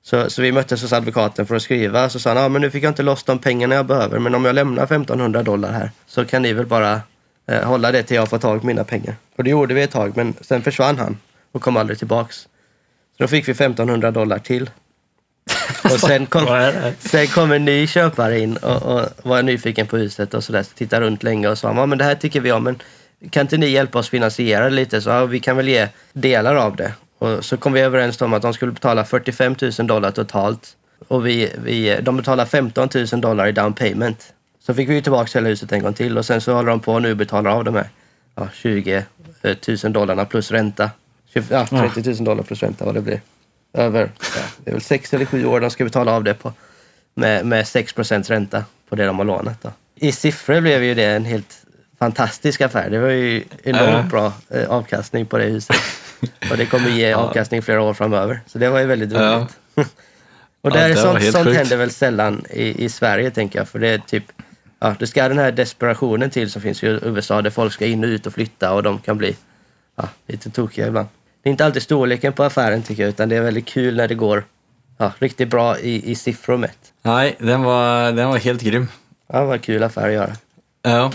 Så, 0.02 0.30
så 0.30 0.42
vi 0.42 0.52
möttes 0.52 0.82
hos 0.82 0.92
advokaten 0.92 1.46
för 1.46 1.56
att 1.56 1.62
skriva. 1.62 2.08
Så 2.08 2.18
sa 2.18 2.30
han, 2.30 2.42
ja 2.42 2.48
men 2.48 2.62
nu 2.62 2.70
fick 2.70 2.84
jag 2.84 2.90
inte 2.90 3.02
loss 3.02 3.22
de 3.22 3.38
pengarna 3.38 3.74
jag 3.74 3.86
behöver 3.86 4.18
men 4.18 4.34
om 4.34 4.44
jag 4.44 4.54
lämnar 4.54 4.84
1500 4.84 5.42
dollar 5.42 5.72
här 5.72 5.90
så 6.06 6.24
kan 6.24 6.42
ni 6.42 6.52
väl 6.52 6.66
bara 6.66 7.00
eh, 7.46 7.62
hålla 7.62 7.92
det 7.92 8.02
till 8.02 8.16
jag 8.16 8.28
får 8.28 8.38
tag 8.38 8.60
på 8.60 8.66
mina 8.66 8.84
pengar. 8.84 9.16
Och 9.36 9.44
det 9.44 9.50
gjorde 9.50 9.74
vi 9.74 9.82
ett 9.82 9.90
tag 9.90 10.16
men 10.16 10.34
sen 10.40 10.62
försvann 10.62 10.98
han 10.98 11.18
och 11.52 11.62
kom 11.62 11.76
aldrig 11.76 11.98
tillbaks. 11.98 12.36
Så 13.16 13.22
då 13.22 13.28
fick 13.28 13.48
vi 13.48 13.52
1500 13.52 14.10
dollar 14.10 14.38
till. 14.38 14.70
Och 15.84 15.90
sen 16.00 16.26
kom, 16.26 16.72
sen 16.98 17.26
kom 17.26 17.52
en 17.52 17.64
ny 17.64 17.86
köpare 17.86 18.40
in 18.40 18.56
och, 18.56 18.82
och 18.82 19.08
var 19.22 19.42
nyfiken 19.42 19.86
på 19.86 19.96
huset 19.96 20.34
och 20.34 20.44
sådär. 20.44 20.62
Så 20.62 20.74
tittade 20.74 21.06
runt 21.06 21.22
länge 21.22 21.48
och 21.48 21.58
sa, 21.58 21.74
ja 21.74 21.86
men 21.86 21.98
det 21.98 22.04
här 22.04 22.14
tycker 22.14 22.40
vi 22.40 22.52
om 22.52 22.64
men 22.64 22.82
kan 23.30 23.40
inte 23.40 23.56
ni 23.56 23.66
hjälpa 23.66 23.98
oss 23.98 24.08
finansiera 24.08 24.64
det 24.64 24.70
lite? 24.70 25.02
Så 25.02 25.10
ja, 25.10 25.26
vi 25.26 25.40
kan 25.40 25.56
väl 25.56 25.68
ge 25.68 25.88
delar 26.12 26.54
av 26.54 26.76
det. 26.76 26.92
Och 27.20 27.44
så 27.44 27.56
kom 27.56 27.72
vi 27.72 27.80
överens 27.80 28.20
om 28.20 28.32
att 28.32 28.42
de 28.42 28.54
skulle 28.54 28.72
betala 28.72 29.04
45 29.04 29.56
000 29.78 29.86
dollar 29.86 30.10
totalt. 30.10 30.76
Och 31.08 31.26
vi, 31.26 31.52
vi, 31.64 31.98
de 32.02 32.16
betalar 32.16 32.46
15 32.46 32.88
000 33.12 33.20
dollar 33.20 33.46
i 33.46 33.52
down 33.52 33.74
payment. 33.74 34.32
Så 34.60 34.74
fick 34.74 34.88
vi 34.88 35.02
tillbaka 35.02 35.38
hela 35.38 35.48
huset 35.48 35.72
en 35.72 35.82
gång 35.82 35.94
till 35.94 36.18
och 36.18 36.26
sen 36.26 36.40
så 36.40 36.54
håller 36.54 36.70
de 36.70 36.80
på 36.80 36.98
nu 36.98 37.10
och 37.10 37.16
betalar 37.16 37.50
av 37.50 37.64
de 37.64 37.74
här 37.74 37.88
ja, 38.34 38.48
20 38.52 39.04
000 39.84 39.92
dollarna 39.92 40.24
plus 40.24 40.50
ränta. 40.50 40.90
20, 41.34 41.44
ja, 41.50 41.66
30 41.66 42.10
000 42.10 42.24
dollar 42.24 42.42
plus 42.42 42.62
ränta 42.62 42.84
vad 42.84 42.94
det 42.94 43.00
blir. 43.00 43.20
Över, 43.72 44.10
ja, 44.20 44.42
det 44.64 44.70
är 44.70 44.74
väl 44.74 44.82
sex 44.82 45.14
eller 45.14 45.24
sju 45.24 45.46
år 45.46 45.60
de 45.60 45.70
ska 45.70 45.84
betala 45.84 46.12
av 46.12 46.24
det 46.24 46.34
på. 46.34 46.52
Med, 47.14 47.46
med 47.46 47.64
6% 47.64 48.28
ränta 48.28 48.64
på 48.88 48.96
det 48.96 49.06
de 49.06 49.18
har 49.18 49.24
lånat. 49.24 49.62
Då. 49.62 49.72
I 49.94 50.12
siffror 50.12 50.60
blev 50.60 50.84
ju 50.84 50.94
det 50.94 51.04
en 51.04 51.24
helt 51.24 51.66
fantastisk 51.98 52.60
affär. 52.60 52.90
Det 52.90 52.98
var 52.98 53.08
ju 53.08 53.44
enormt 53.62 54.10
bra 54.10 54.32
eh, 54.48 54.70
avkastning 54.70 55.26
på 55.26 55.38
det 55.38 55.44
huset. 55.44 55.76
Och 56.50 56.56
det 56.56 56.66
kommer 56.66 56.90
ge 56.90 57.12
avkastning 57.12 57.62
flera 57.62 57.82
år 57.82 57.94
framöver. 57.94 58.40
Så 58.46 58.58
det 58.58 58.68
var 58.70 58.80
ju 58.80 58.86
väldigt 58.86 59.12
Ja. 59.12 59.36
roligt. 59.36 59.56
Och 60.62 60.70
Ja, 60.70 60.74
där, 60.74 60.88
det 60.88 60.94
var 60.94 61.02
sånt 61.02 61.32
sånt 61.32 61.44
sjukt. 61.46 61.56
händer 61.58 61.76
väl 61.76 61.90
sällan 61.90 62.44
i, 62.50 62.84
i 62.84 62.88
Sverige 62.88 63.30
tänker 63.30 63.58
jag. 63.58 63.68
För 63.68 63.78
det 63.78 63.88
är 63.88 63.98
typ, 63.98 64.24
ja, 64.80 64.94
det 64.98 65.06
ska 65.06 65.28
den 65.28 65.38
här 65.38 65.52
desperationen 65.52 66.30
till 66.30 66.50
som 66.50 66.62
finns 66.62 66.82
i 66.84 66.86
USA 67.02 67.42
där 67.42 67.50
folk 67.50 67.72
ska 67.72 67.86
in 67.86 68.04
och 68.04 68.08
ut 68.08 68.26
och 68.26 68.32
flytta 68.32 68.72
och 68.72 68.82
de 68.82 68.98
kan 68.98 69.18
bli 69.18 69.36
ja, 69.96 70.08
lite 70.26 70.50
tokiga 70.50 70.86
ibland. 70.86 71.08
Det 71.42 71.48
är 71.48 71.50
inte 71.50 71.64
alltid 71.64 71.82
storleken 71.82 72.32
på 72.32 72.42
affären 72.44 72.82
tycker 72.82 73.02
jag 73.02 73.08
utan 73.10 73.28
det 73.28 73.36
är 73.36 73.40
väldigt 73.40 73.66
kul 73.66 73.96
när 73.96 74.08
det 74.08 74.14
går 74.14 74.44
ja, 74.98 75.12
riktigt 75.18 75.48
bra 75.48 75.78
i, 75.78 76.10
i 76.10 76.14
siffror 76.14 76.56
mätt. 76.56 76.92
Nej, 77.02 77.36
den 77.38 77.62
var, 77.62 78.12
den 78.12 78.28
var 78.28 78.38
helt 78.38 78.62
grym. 78.62 78.88
Ja, 79.32 79.44
vad 79.44 79.62
kul 79.62 79.82
affär 79.82 80.08
att 80.08 80.14
göra. 80.14 80.32
Ja. 80.82 81.12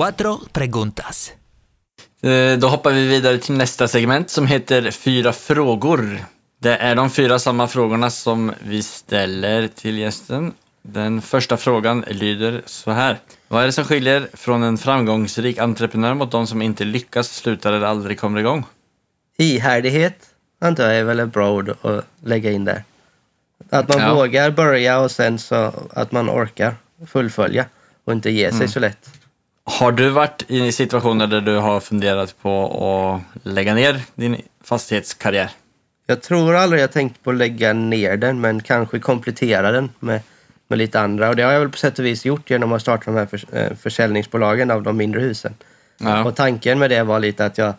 Cuatro 0.00 0.40
preguntas. 0.52 1.32
Eh, 2.22 2.58
Då 2.58 2.68
hoppar 2.68 2.92
vi 2.92 3.06
vidare 3.08 3.38
till 3.38 3.54
nästa 3.54 3.88
segment 3.88 4.30
som 4.30 4.46
heter 4.46 4.90
Fyra 4.90 5.32
frågor. 5.32 6.18
Det 6.60 6.76
är 6.76 6.94
de 6.94 7.10
fyra 7.10 7.38
samma 7.38 7.68
frågorna 7.68 8.10
som 8.10 8.52
vi 8.62 8.82
ställer 8.82 9.68
till 9.68 9.98
gästen. 9.98 10.52
Den 10.82 11.22
första 11.22 11.56
frågan 11.56 12.04
lyder 12.08 12.62
så 12.66 12.90
här. 12.90 13.18
Vad 13.48 13.62
är 13.62 13.66
det 13.66 13.72
som 13.72 13.84
skiljer 13.84 14.28
från 14.34 14.62
en 14.62 14.78
framgångsrik 14.78 15.58
entreprenör 15.58 16.14
mot 16.14 16.30
de 16.30 16.46
som 16.46 16.62
inte 16.62 16.84
lyckas, 16.84 17.36
slutar 17.36 17.72
eller 17.72 17.86
aldrig 17.86 18.20
kommer 18.20 18.40
igång? 18.40 18.64
Ihärdighet 19.38 20.16
antar 20.60 20.84
jag 20.84 20.96
är 20.96 21.04
väl 21.04 21.20
ett 21.20 21.32
bra 21.32 21.52
ord 21.52 21.70
att 21.82 22.06
lägga 22.24 22.50
in 22.52 22.64
där. 22.64 22.84
Att 23.70 23.88
man 23.88 23.98
Ja. 23.98 24.14
vågar 24.14 24.50
börja 24.50 25.00
och 25.00 25.10
sen 25.10 25.38
så 25.38 25.72
att 25.92 26.12
man 26.12 26.30
orkar 26.30 26.76
fullfölja 27.06 27.64
och 28.04 28.12
inte 28.12 28.30
ge 28.30 28.48
sig 28.48 28.56
Mm. 28.56 28.68
så 28.68 28.80
lätt. 28.80 29.10
Har 29.70 29.92
du 29.92 30.08
varit 30.08 30.44
i 30.48 30.72
situationer 30.72 31.26
där 31.26 31.40
du 31.40 31.56
har 31.56 31.80
funderat 31.80 32.42
på 32.42 32.64
att 32.64 33.46
lägga 33.46 33.74
ner 33.74 34.00
din 34.14 34.36
fastighetskarriär? 34.64 35.50
Jag 36.06 36.22
tror 36.22 36.54
aldrig 36.54 36.82
jag 36.82 36.92
tänkt 36.92 37.22
på 37.22 37.30
att 37.30 37.36
lägga 37.36 37.72
ner 37.72 38.16
den 38.16 38.40
men 38.40 38.62
kanske 38.62 38.98
komplettera 38.98 39.72
den 39.72 39.90
med, 40.00 40.20
med 40.68 40.78
lite 40.78 41.00
andra. 41.00 41.28
Och 41.28 41.36
det 41.36 41.42
har 41.42 41.52
jag 41.52 41.60
väl 41.60 41.68
på 41.68 41.76
sätt 41.76 41.98
och 41.98 42.04
vis 42.04 42.24
gjort 42.24 42.50
genom 42.50 42.72
att 42.72 42.82
starta 42.82 43.10
de 43.10 43.16
här 43.16 43.26
förs- 43.26 43.52
eh, 43.52 43.76
försäljningsbolagen 43.76 44.70
av 44.70 44.82
de 44.82 44.96
mindre 44.96 45.20
husen. 45.20 45.54
Ja. 45.98 46.24
Och 46.24 46.36
tanken 46.36 46.78
med 46.78 46.90
det 46.90 47.02
var 47.02 47.20
lite 47.20 47.44
att 47.44 47.58
jag 47.58 47.74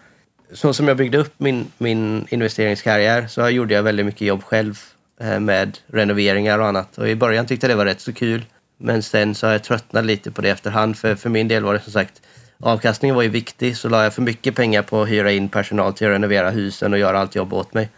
så 0.54 0.74
som 0.74 0.88
jag 0.88 0.98
byggde 0.98 1.18
upp 1.18 1.34
min, 1.38 1.72
min 1.78 2.26
investeringskarriär 2.30 3.28
så 3.28 3.50
gjorde 3.50 3.74
jag 3.74 3.84
väldigt 3.84 4.06
mycket 4.06 4.22
jobb 4.28 4.44
själv 4.44 4.80
eh, 5.22 5.40
med 5.40 5.78
renoveringar 5.88 6.60
och 6.60 6.68
annat. 6.68 6.98
Och 6.98 7.10
i 7.10 7.16
början 7.16 7.46
tyckte 7.46 7.66
jag 7.68 7.72
det 7.72 7.78
var 7.78 7.86
rätt 7.86 8.02
så 8.02 8.14
kul. 8.14 8.46
Men 8.82 9.04
sen 9.04 9.36
så 9.36 9.48
har 9.48 9.52
jag 9.52 9.64
tröttnat 9.64 10.06
lite 10.06 10.32
på 10.32 10.42
det 10.42 10.50
efterhand. 10.50 10.98
För, 10.98 11.16
för 11.16 11.30
min 11.30 11.48
del 11.48 11.64
var 11.64 11.74
det 11.74 11.80
som 11.80 11.94
sagt 11.94 12.22
avkastningen 12.60 13.16
var 13.16 13.24
ju 13.24 13.30
viktig. 13.30 13.78
Så 13.78 13.90
la 13.90 14.04
jag 14.04 14.14
för 14.14 14.22
mycket 14.22 14.56
pengar 14.56 14.82
på 14.82 15.02
att 15.02 15.10
hyra 15.10 15.32
in 15.32 15.50
personal 15.50 15.94
till 15.94 16.08
att 16.08 16.14
renovera 16.14 16.50
husen 16.50 16.94
och 16.94 17.00
göra 17.00 17.20
allt 17.20 17.36
jobb 17.36 17.54
åt 17.54 17.74
mig. 17.74 17.90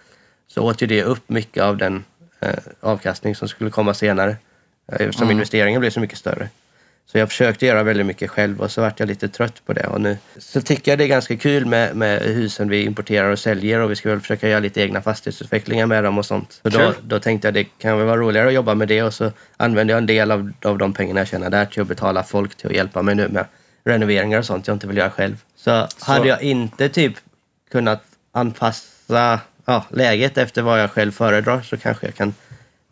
Så 0.48 0.62
åt 0.62 0.82
ju 0.82 0.88
det 0.88 1.04
upp 1.04 1.30
mycket 1.30 1.64
av 1.64 1.78
den 1.78 2.04
eh, 2.40 2.50
avkastning 2.80 3.36
som 3.36 3.48
skulle 3.48 3.70
komma 3.70 3.94
senare. 3.94 4.30
Eh, 4.30 4.38
Eftersom 4.88 5.24
Mm. 5.24 5.32
investeringen 5.32 5.80
blev 5.80 5.90
så 5.92 6.00
mycket 6.00 6.18
större. 6.18 6.50
Så 7.06 7.18
jag 7.18 7.30
försökte 7.30 7.66
göra 7.66 7.84
väldigt 7.84 8.06
mycket 8.06 8.32
själv 8.32 8.62
och 8.62 8.72
så 8.72 8.82
vart 8.82 9.00
jag 9.00 9.08
lite 9.08 9.28
trött 9.28 9.66
på 9.66 9.74
det. 9.74 9.88
Och 9.88 10.02
nu 10.02 10.18
så 10.38 10.62
tycker 10.62 10.92
jag 10.92 10.98
det 10.98 11.04
är 11.04 11.08
ganska 11.08 11.38
kul 11.38 11.66
med, 11.66 11.96
med 11.96 12.22
husen 12.22 12.70
vi 12.70 12.84
importerar 12.84 13.32
och 13.32 13.40
säljer 13.40 13.80
och 13.80 13.92
vi 13.92 13.96
ska 13.96 14.10
väl 14.10 14.20
försöka 14.20 14.50
göra 14.50 14.60
lite 14.60 14.82
egna 14.82 15.02
fastighetsutvecklingar 15.02 15.86
med 15.86 16.04
dem 16.04 16.18
och 16.18 16.26
sånt. 16.26 16.62
Så 16.64 16.70
då, 16.70 16.94
då 17.04 17.20
tänkte 17.20 17.48
jag 17.48 17.54
det 17.54 17.64
kan 17.64 17.98
väl 17.98 18.08
vara 18.08 18.18
roligare 18.18 18.48
att 18.48 18.54
jobba 18.54 18.76
med 18.76 18.88
det 18.88 19.04
och 19.04 19.14
så 19.14 19.32
använder 19.58 19.94
jag 19.94 19.98
en 19.98 20.06
del 20.06 20.32
av, 20.32 20.52
av 20.66 20.78
de 20.78 20.94
pengarna 20.94 21.20
jag 21.20 21.28
tjänar 21.28 21.50
där 21.50 21.66
till 21.66 21.82
att 21.82 21.88
betala 21.88 22.24
folk 22.24 22.56
till 22.56 22.68
att 22.68 22.76
hjälpa 22.76 23.02
mig 23.02 23.16
nu 23.16 23.28
med 23.28 23.46
renoveringar 23.86 24.40
och 24.40 24.46
sånt 24.46 24.68
jag 24.68 24.76
inte 24.76 24.88
vill 24.88 24.98
göra 24.98 25.12
själv. 25.12 25.36
Så, 25.56 25.88
hade 26.00 26.28
jag 26.28 26.42
inte 26.42 26.90
typ 26.90 27.14
kunnat 27.72 28.04
anpassa 28.32 29.40
ja, 29.66 29.86
läget 29.90 30.38
efter 30.38 30.62
vad 30.62 30.82
jag 30.82 30.92
själv 30.92 31.12
föredrar 31.12 31.62
så 31.62 31.78
kanske 31.78 32.06
jag 32.08 32.16
kan 32.16 32.34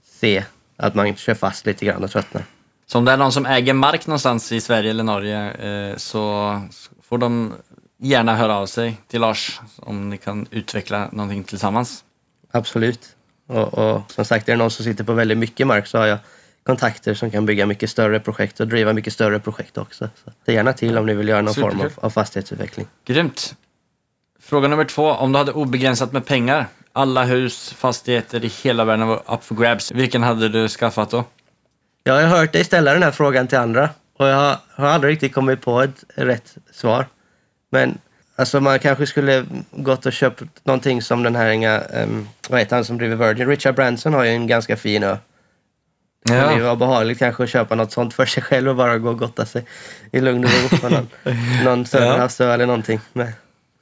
se 0.04 0.44
att 0.78 0.96
man 0.96 1.16
kör 1.16 1.34
fast 1.34 1.66
lite 1.66 1.86
grann 1.86 2.04
och 2.04 2.12
tröttnar. 2.12 2.44
Så 2.92 2.98
om 2.98 3.06
det 3.06 3.12
är 3.12 3.18
någon 3.18 3.32
som 3.32 3.46
äger 3.46 3.74
mark 3.74 4.08
någonstans 4.08 4.52
i 4.52 4.62
Sverige 4.62 4.90
eller 4.90 5.04
Norge 5.04 5.52
eh, 5.52 5.98
så 5.98 6.62
får 7.02 7.18
de 7.18 7.54
gärna 7.98 8.36
höra 8.36 8.58
av 8.58 8.66
sig 8.66 8.98
till 9.08 9.22
Lars 9.22 9.60
om 9.76 10.10
ni 10.10 10.18
kan 10.18 10.48
utveckla 10.52 11.10
någonting 11.12 11.44
tillsammans. 11.44 12.04
Absolut. 12.52 13.16
Och, 13.48 13.74
och 13.74 14.12
som 14.12 14.26
sagt, 14.26 14.50
är 14.50 14.54
det 14.54 14.58
någon 14.58 14.72
som 14.72 14.86
sitter 14.86 15.04
på 15.04 15.14
väldigt 15.14 15.38
mycket 15.38 15.68
mark 15.68 15.88
så 15.88 15.98
har 15.98 16.06
jag 16.06 16.18
kontakter 16.64 17.14
som 17.14 17.32
kan 17.32 17.46
bygga 17.46 17.66
mycket 17.66 17.90
större 17.90 18.20
projekt 18.20 18.60
och 18.60 18.68
driva 18.68 18.94
mycket 18.94 19.14
större 19.14 19.40
projekt 19.40 19.78
också. 19.78 20.10
Så 20.26 20.32
säg 20.46 20.56
gärna 20.56 20.74
till 20.74 20.98
om 20.98 21.06
ni 21.06 21.14
vill 21.14 21.28
göra 21.28 21.42
någon 21.42 21.54
form 21.54 21.66
av, 21.66 21.72
Superkul. 21.72 22.04
av 22.04 22.10
fastighetsutveckling. 22.10 22.88
Grymt! 23.06 23.56
Fråga 24.40 24.68
nummer 24.68 24.86
två. 24.86 25.12
Om 25.12 25.32
du 25.32 25.38
hade 25.38 25.52
obegränsat 25.52 26.12
med 26.12 26.26
pengar, 26.26 26.68
alla 26.94 27.24
hus, 27.24 27.74
fastigheter 27.78 28.46
i 28.46 28.52
hela 28.64 28.86
världen 28.86 29.08
var 29.08 29.24
up 29.28 29.44
for 29.44 29.56
grabs, 29.56 29.92
vilken 29.92 30.24
hade 30.24 30.50
du 30.50 30.68
skaffat 30.68 31.10
då? 31.10 31.24
Jag 32.04 32.14
har 32.14 32.38
hört 32.38 32.54
dig 32.54 32.64
ställa 32.64 32.94
den 32.94 33.04
här 33.04 33.12
frågan 33.12 33.48
till 33.48 33.58
andra 33.58 33.90
och 34.18 34.28
jag 34.28 34.58
har, 34.76 34.88
aldrig 34.88 35.14
riktigt 35.14 35.34
kommit 35.34 35.62
på 35.62 35.82
ett 35.82 36.04
rätt 36.16 36.56
svar. 36.72 37.06
Men 37.70 37.98
alltså 38.36 38.60
man 38.60 38.80
kanske 38.80 39.08
skulle 39.08 39.46
gått 39.72 40.06
och 40.06 40.14
köpt 40.14 40.44
någonting 40.64 41.02
som 41.02 41.24
den 41.24 41.36
här, 41.36 41.50
inga, 41.50 41.80
um, 41.80 42.30
vad 42.50 42.60
heter 42.60 42.76
han 42.76 42.86
som 42.86 42.98
driver 42.98 43.16
Virgin? 43.16 43.48
Richard 43.48 43.76
Branson 43.76 44.14
har 44.14 44.24
ju 44.24 44.30
en 44.30 44.48
ganska 44.48 44.78
fin 44.78 45.04
ö. 45.04 45.18
Det 46.24 46.62
var 46.62 46.76
behagligt 46.76 47.20
kanske 47.20 47.44
att 47.44 47.50
köpa 47.50 47.76
något 47.76 47.92
sånt 47.92 48.14
för 48.14 48.26
sig 48.26 48.44
själv 48.44 48.70
och 48.70 48.76
bara 48.76 48.98
gå 48.98 49.10
och 49.10 49.20
gotta 49.20 49.46
sig 49.46 49.66
i 50.12 50.22
lugn 50.22 50.46
och 50.46 50.52
ro 50.52 50.78
på 50.78 50.90
någon, 50.90 51.08
någon 51.64 51.86
söderhavsö 51.86 52.54
eller 52.54 52.66
någonting. 52.66 53.00
Med, 53.14 53.34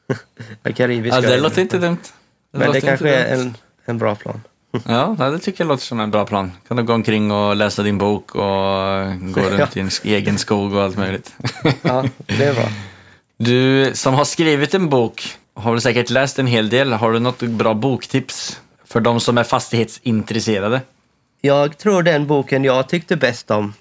med 0.63 0.76
karibiska 0.76 1.22
Ja, 1.22 1.30
det 1.30 1.38
låter 1.38 1.61
inte 1.61 1.78
dumt. 1.78 2.03
Men 2.51 2.72
det 2.72 2.82
kanske 2.82 3.15
är 3.15 3.34
en, 3.34 3.57
en 3.86 3.97
bra 3.97 4.15
plan. 4.15 4.41
Ja, 4.72 5.15
det 5.20 5.39
tycker 5.39 5.63
jag 5.63 5.67
låter 5.67 5.84
som 5.84 5.99
en 5.99 6.11
bra 6.11 6.26
plan. 6.26 6.51
Kan 6.67 6.78
du 6.78 6.84
gå 6.84 6.93
omkring 6.93 7.32
och 7.32 7.55
läsa 7.55 7.84
din 7.84 7.97
bok 7.97 8.36
och 8.36 8.41
gå 9.32 9.41
runt 9.41 9.78
i 9.78 9.80
en 9.80 9.89
egen 10.03 10.38
skog 10.38 10.74
och 10.74 10.84
allt 10.84 10.97
möjligt. 10.97 11.36
Ja, 11.82 12.05
det 12.26 12.43
är 12.43 12.53
bra. 12.53 12.70
Du 13.38 13.91
som 13.93 14.13
har 14.13 14.26
skrivit 14.26 14.74
en 14.74 14.89
bok 14.89 15.38
har 15.53 15.72
väl 15.72 15.82
säkert 15.82 16.09
läst 16.09 16.39
en 16.39 16.47
hel 16.47 16.70
del. 16.70 16.93
Har 16.93 17.11
du 17.11 17.20
något 17.20 17.39
bra 17.39 17.74
boktips 17.74 18.61
för 18.86 18.99
de 18.99 19.20
som 19.20 19.38
är 19.38 19.43
fastighetsintresserade? 19.43 20.82
Jag 21.41 21.78
tror 21.78 22.03
den 22.03 22.28
boken 22.28 22.63
jag 22.63 22.89
tyckte 22.89 23.15
bäst 23.15 23.51
om, 23.51 23.74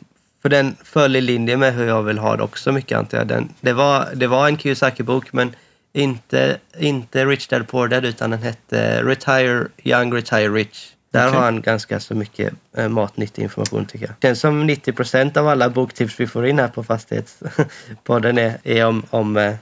för 0.43 0.49
den 0.49 0.77
föll 0.85 1.17
i 1.17 1.21
linje 1.21 1.57
med 1.57 1.75
hur 1.75 1.87
jag 1.87 2.03
vill 2.03 2.19
ha 2.19 2.37
det 2.37 2.43
också 2.43 2.73
mycket 2.73 2.99
antar 2.99 3.19
jag. 3.19 3.27
Den, 3.27 3.49
det, 3.61 3.73
var, 3.73 4.09
det 4.15 4.27
var 4.27 4.49
en 4.49 4.59
Kiyosaki-bok 4.59 5.33
men 5.33 5.55
inte, 5.99 6.59
inte 6.79 7.25
Rich 7.27 7.49
Dad 7.49 7.69
Poor 7.69 7.89
Dad 7.89 8.05
utan 8.05 8.31
den 8.31 8.43
hette 8.43 9.03
Retire 9.03 9.69
Young 9.83 10.15
Retire 10.15 10.49
Rich. 10.49 10.93
Där 11.11 11.29
Okej. 11.29 11.39
har 11.39 11.45
han 11.45 11.61
ganska 11.61 12.01
så 12.01 12.15
mycket 12.15 12.53
eh, 12.77 12.89
matnyttig 12.89 13.43
information 13.43 13.87
tycker 13.87 14.07
jag. 14.07 14.15
Känns 14.23 14.41
som 14.41 14.71
90% 14.71 15.39
av 15.39 15.49
alla 15.49 15.71
boktips 15.71 16.21
vi 16.21 16.27
får 16.27 16.47
in 16.47 16.59
här 16.59 16.69
på 16.69 16.85
Fastighetspodden 16.85 18.39
är, 18.39 18.59
är 18.65 18.87
om, 18.87 19.03
om 19.11 19.37
eh, 19.37 19.55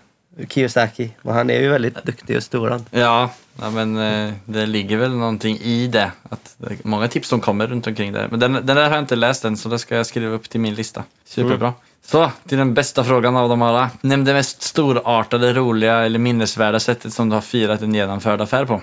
Kiyosaki. 0.48 1.10
Och 1.22 1.34
han 1.34 1.50
är 1.50 1.60
ju 1.60 1.68
väldigt 1.68 2.04
duktig 2.04 2.36
och 2.36 2.42
stor. 2.42 2.70
han. 2.70 2.84
Ja, 2.90 3.30
ja 3.60 3.70
men 3.70 3.96
eh, 3.96 4.32
det 4.44 4.66
ligger 4.66 4.96
väl 4.96 5.16
någonting 5.16 5.58
i 5.58 5.86
det. 5.86 6.12
Att 6.22 6.54
det 6.58 6.84
många 6.84 7.08
tips 7.08 7.28
som 7.28 7.40
kommer 7.40 7.66
runt 7.66 7.86
omkring 7.86 8.12
det. 8.12 8.28
Men 8.30 8.40
den, 8.40 8.52
den 8.52 8.66
där 8.66 8.84
har 8.84 8.90
jag 8.90 8.98
inte 8.98 9.16
läst 9.16 9.44
än 9.44 9.56
så 9.56 9.68
det 9.68 9.78
ska 9.78 9.96
jag 9.96 10.06
skriva 10.06 10.34
upp 10.34 10.50
till 10.50 10.60
min 10.60 10.74
lista. 10.74 11.04
Superbra. 11.24 11.74
Så, 12.06 12.30
till 12.48 12.58
den 12.58 12.74
bästa 12.74 13.04
frågan 13.04 13.36
av 13.36 13.48
dem 13.48 13.62
alla. 13.62 13.90
Nämn 14.00 14.24
det 14.24 14.32
mest 14.32 14.62
storartade, 14.62 15.52
roliga 15.52 16.04
eller 16.04 16.18
minnesvärda 16.18 16.80
sättet 16.80 17.12
som 17.12 17.28
du 17.28 17.34
har 17.34 17.40
firat 17.40 17.82
en 17.82 17.94
genomförd 17.94 18.40
affär 18.40 18.64
på. 18.64 18.82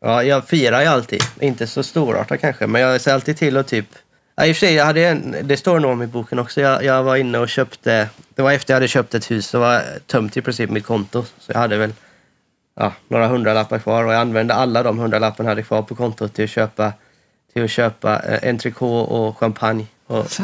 Ja, 0.00 0.22
jag 0.22 0.48
firar 0.48 0.80
ju 0.80 0.86
alltid. 0.86 1.22
Inte 1.40 1.66
så 1.66 1.82
storartat 1.82 2.40
kanske, 2.40 2.66
men 2.66 2.80
jag 2.80 3.00
ser 3.00 3.14
alltid 3.14 3.36
till 3.36 3.56
att 3.56 3.66
typ... 3.66 3.86
Ja, 4.36 4.46
i 4.46 4.52
och 4.52 4.56
för 4.56 4.66
sig, 4.66 4.74
jag 4.74 4.84
hade 4.84 5.06
en, 5.08 5.36
det 5.42 5.56
står 5.56 5.80
nog 5.80 5.90
om 5.90 6.02
i 6.02 6.06
boken 6.06 6.38
också. 6.38 6.60
Jag, 6.60 6.84
jag 6.84 7.02
var 7.02 7.16
inne 7.16 7.38
och 7.38 7.48
köpte... 7.48 8.08
Det 8.34 8.42
var 8.42 8.52
efter 8.52 8.72
jag 8.72 8.76
hade 8.76 8.88
köpt 8.88 9.14
ett 9.14 9.30
hus 9.30 9.46
så 9.46 9.58
var 9.58 9.82
tömt 10.06 10.36
i 10.36 10.42
princip 10.42 10.70
mitt 10.70 10.86
konto. 10.86 11.24
Så 11.38 11.52
jag 11.52 11.58
hade 11.58 11.76
väl 11.76 11.92
ja, 12.76 12.92
några 13.08 13.26
hundralappar 13.26 13.78
kvar 13.78 14.04
och 14.04 14.12
jag 14.12 14.20
använde 14.20 14.54
alla 14.54 14.82
de 14.82 14.98
hundralapparna 14.98 15.46
jag 15.46 15.50
hade 15.50 15.62
kvar 15.62 15.82
på 15.82 15.94
kontot 15.94 16.34
till 16.34 16.44
att 16.44 16.50
köpa, 16.50 16.92
till 17.52 17.64
att 17.64 17.70
köpa 17.70 18.22
eh, 18.22 18.48
en 18.48 18.58
trikå 18.58 18.98
och 18.98 19.38
champagne 19.38 19.86
och 20.06 20.30
så 20.30 20.42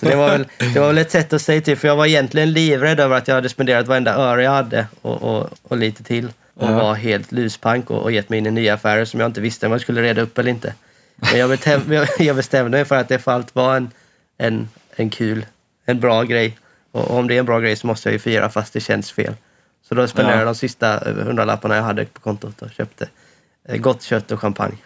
det 0.00 0.14
var, 0.16 0.28
väl, 0.28 0.46
det 0.58 0.80
var 0.80 0.86
väl 0.86 0.98
ett 0.98 1.10
sätt 1.10 1.32
att 1.32 1.42
säga 1.42 1.60
till, 1.60 1.76
för 1.76 1.88
jag 1.88 1.96
var 1.96 2.06
egentligen 2.06 2.52
livrädd 2.52 3.00
över 3.00 3.16
att 3.16 3.28
jag 3.28 3.34
hade 3.34 3.48
spenderat 3.48 3.86
varenda 3.88 4.14
öre 4.14 4.42
jag 4.42 4.50
hade 4.50 4.86
och, 5.02 5.22
och, 5.22 5.50
och 5.62 5.76
lite 5.76 6.02
till. 6.04 6.28
Och 6.56 6.68
Ja. 6.70 6.72
var 6.74 6.94
helt 6.94 7.32
luspank 7.32 7.90
och, 7.90 8.02
och 8.02 8.12
gett 8.12 8.28
mig 8.28 8.38
in 8.38 8.46
i 8.46 8.50
nya 8.50 8.74
affärer 8.74 9.04
som 9.04 9.20
jag 9.20 9.28
inte 9.28 9.40
visste 9.40 9.66
om 9.66 9.72
jag 9.72 9.80
skulle 9.80 10.02
reda 10.02 10.22
upp 10.22 10.38
eller 10.38 10.50
inte. 10.50 10.74
Men 11.16 11.38
jag 11.38 11.50
bestämde, 11.50 12.08
jag- 12.18 12.36
bestämde 12.36 12.70
mig 12.70 12.84
för 12.84 12.96
att 12.96 13.08
det 13.08 13.18
för 13.18 13.32
allt 13.32 13.54
var 13.54 13.76
en, 13.76 13.90
en, 14.38 14.68
en 14.96 15.10
kul, 15.10 15.46
en 15.86 16.00
bra 16.00 16.22
grej. 16.22 16.58
Och 16.92 17.10
om 17.10 17.28
det 17.28 17.34
är 17.34 17.38
en 17.38 17.44
bra 17.46 17.60
grej 17.60 17.76
så 17.76 17.86
måste 17.86 18.08
jag 18.08 18.12
ju 18.12 18.18
fira 18.18 18.48
fast 18.48 18.72
det 18.72 18.80
känns 18.80 19.12
fel. 19.12 19.34
Så 19.88 19.94
då 19.94 20.06
spenderade 20.06 20.38
jag 20.38 20.42
Ja. 20.42 20.52
de 20.52 20.54
sista 20.54 20.98
hundralapparna 21.24 21.76
jag 21.76 21.82
hade 21.82 22.04
på 22.04 22.20
kontot 22.20 22.62
och 22.62 22.70
köpte 22.70 23.08
eh, 23.68 23.76
gott 23.76 24.02
kött 24.02 24.30
och 24.32 24.40
champagne. 24.40 24.76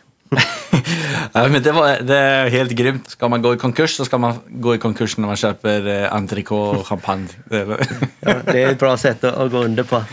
Ja, 1.32 1.48
men 1.48 1.62
det, 1.62 1.72
var, 1.72 2.00
det 2.00 2.16
är 2.16 2.48
helt 2.50 2.70
grymt. 2.70 3.10
Ska 3.10 3.28
man 3.28 3.42
gå 3.42 3.54
i 3.54 3.56
konkurs 3.56 3.90
så 3.96 4.04
ska 4.04 4.18
man 4.18 4.34
gå 4.48 4.74
i 4.74 4.78
konkurs 4.78 5.16
när 5.16 5.26
man 5.26 5.36
köper 5.36 6.02
eh, 6.04 6.12
entrecote 6.14 6.78
och 6.78 6.86
champagne. 6.86 7.28
Det 7.44 7.56
är- 7.56 7.86
Ja, 8.20 8.34
det 8.44 8.62
är 8.62 8.68
ett 8.68 8.78
bra 8.78 8.96
sätt 8.96 9.24
att, 9.24 9.34
att 9.34 9.50
gå 9.50 9.58
under 9.58 9.82
på. 9.82 10.04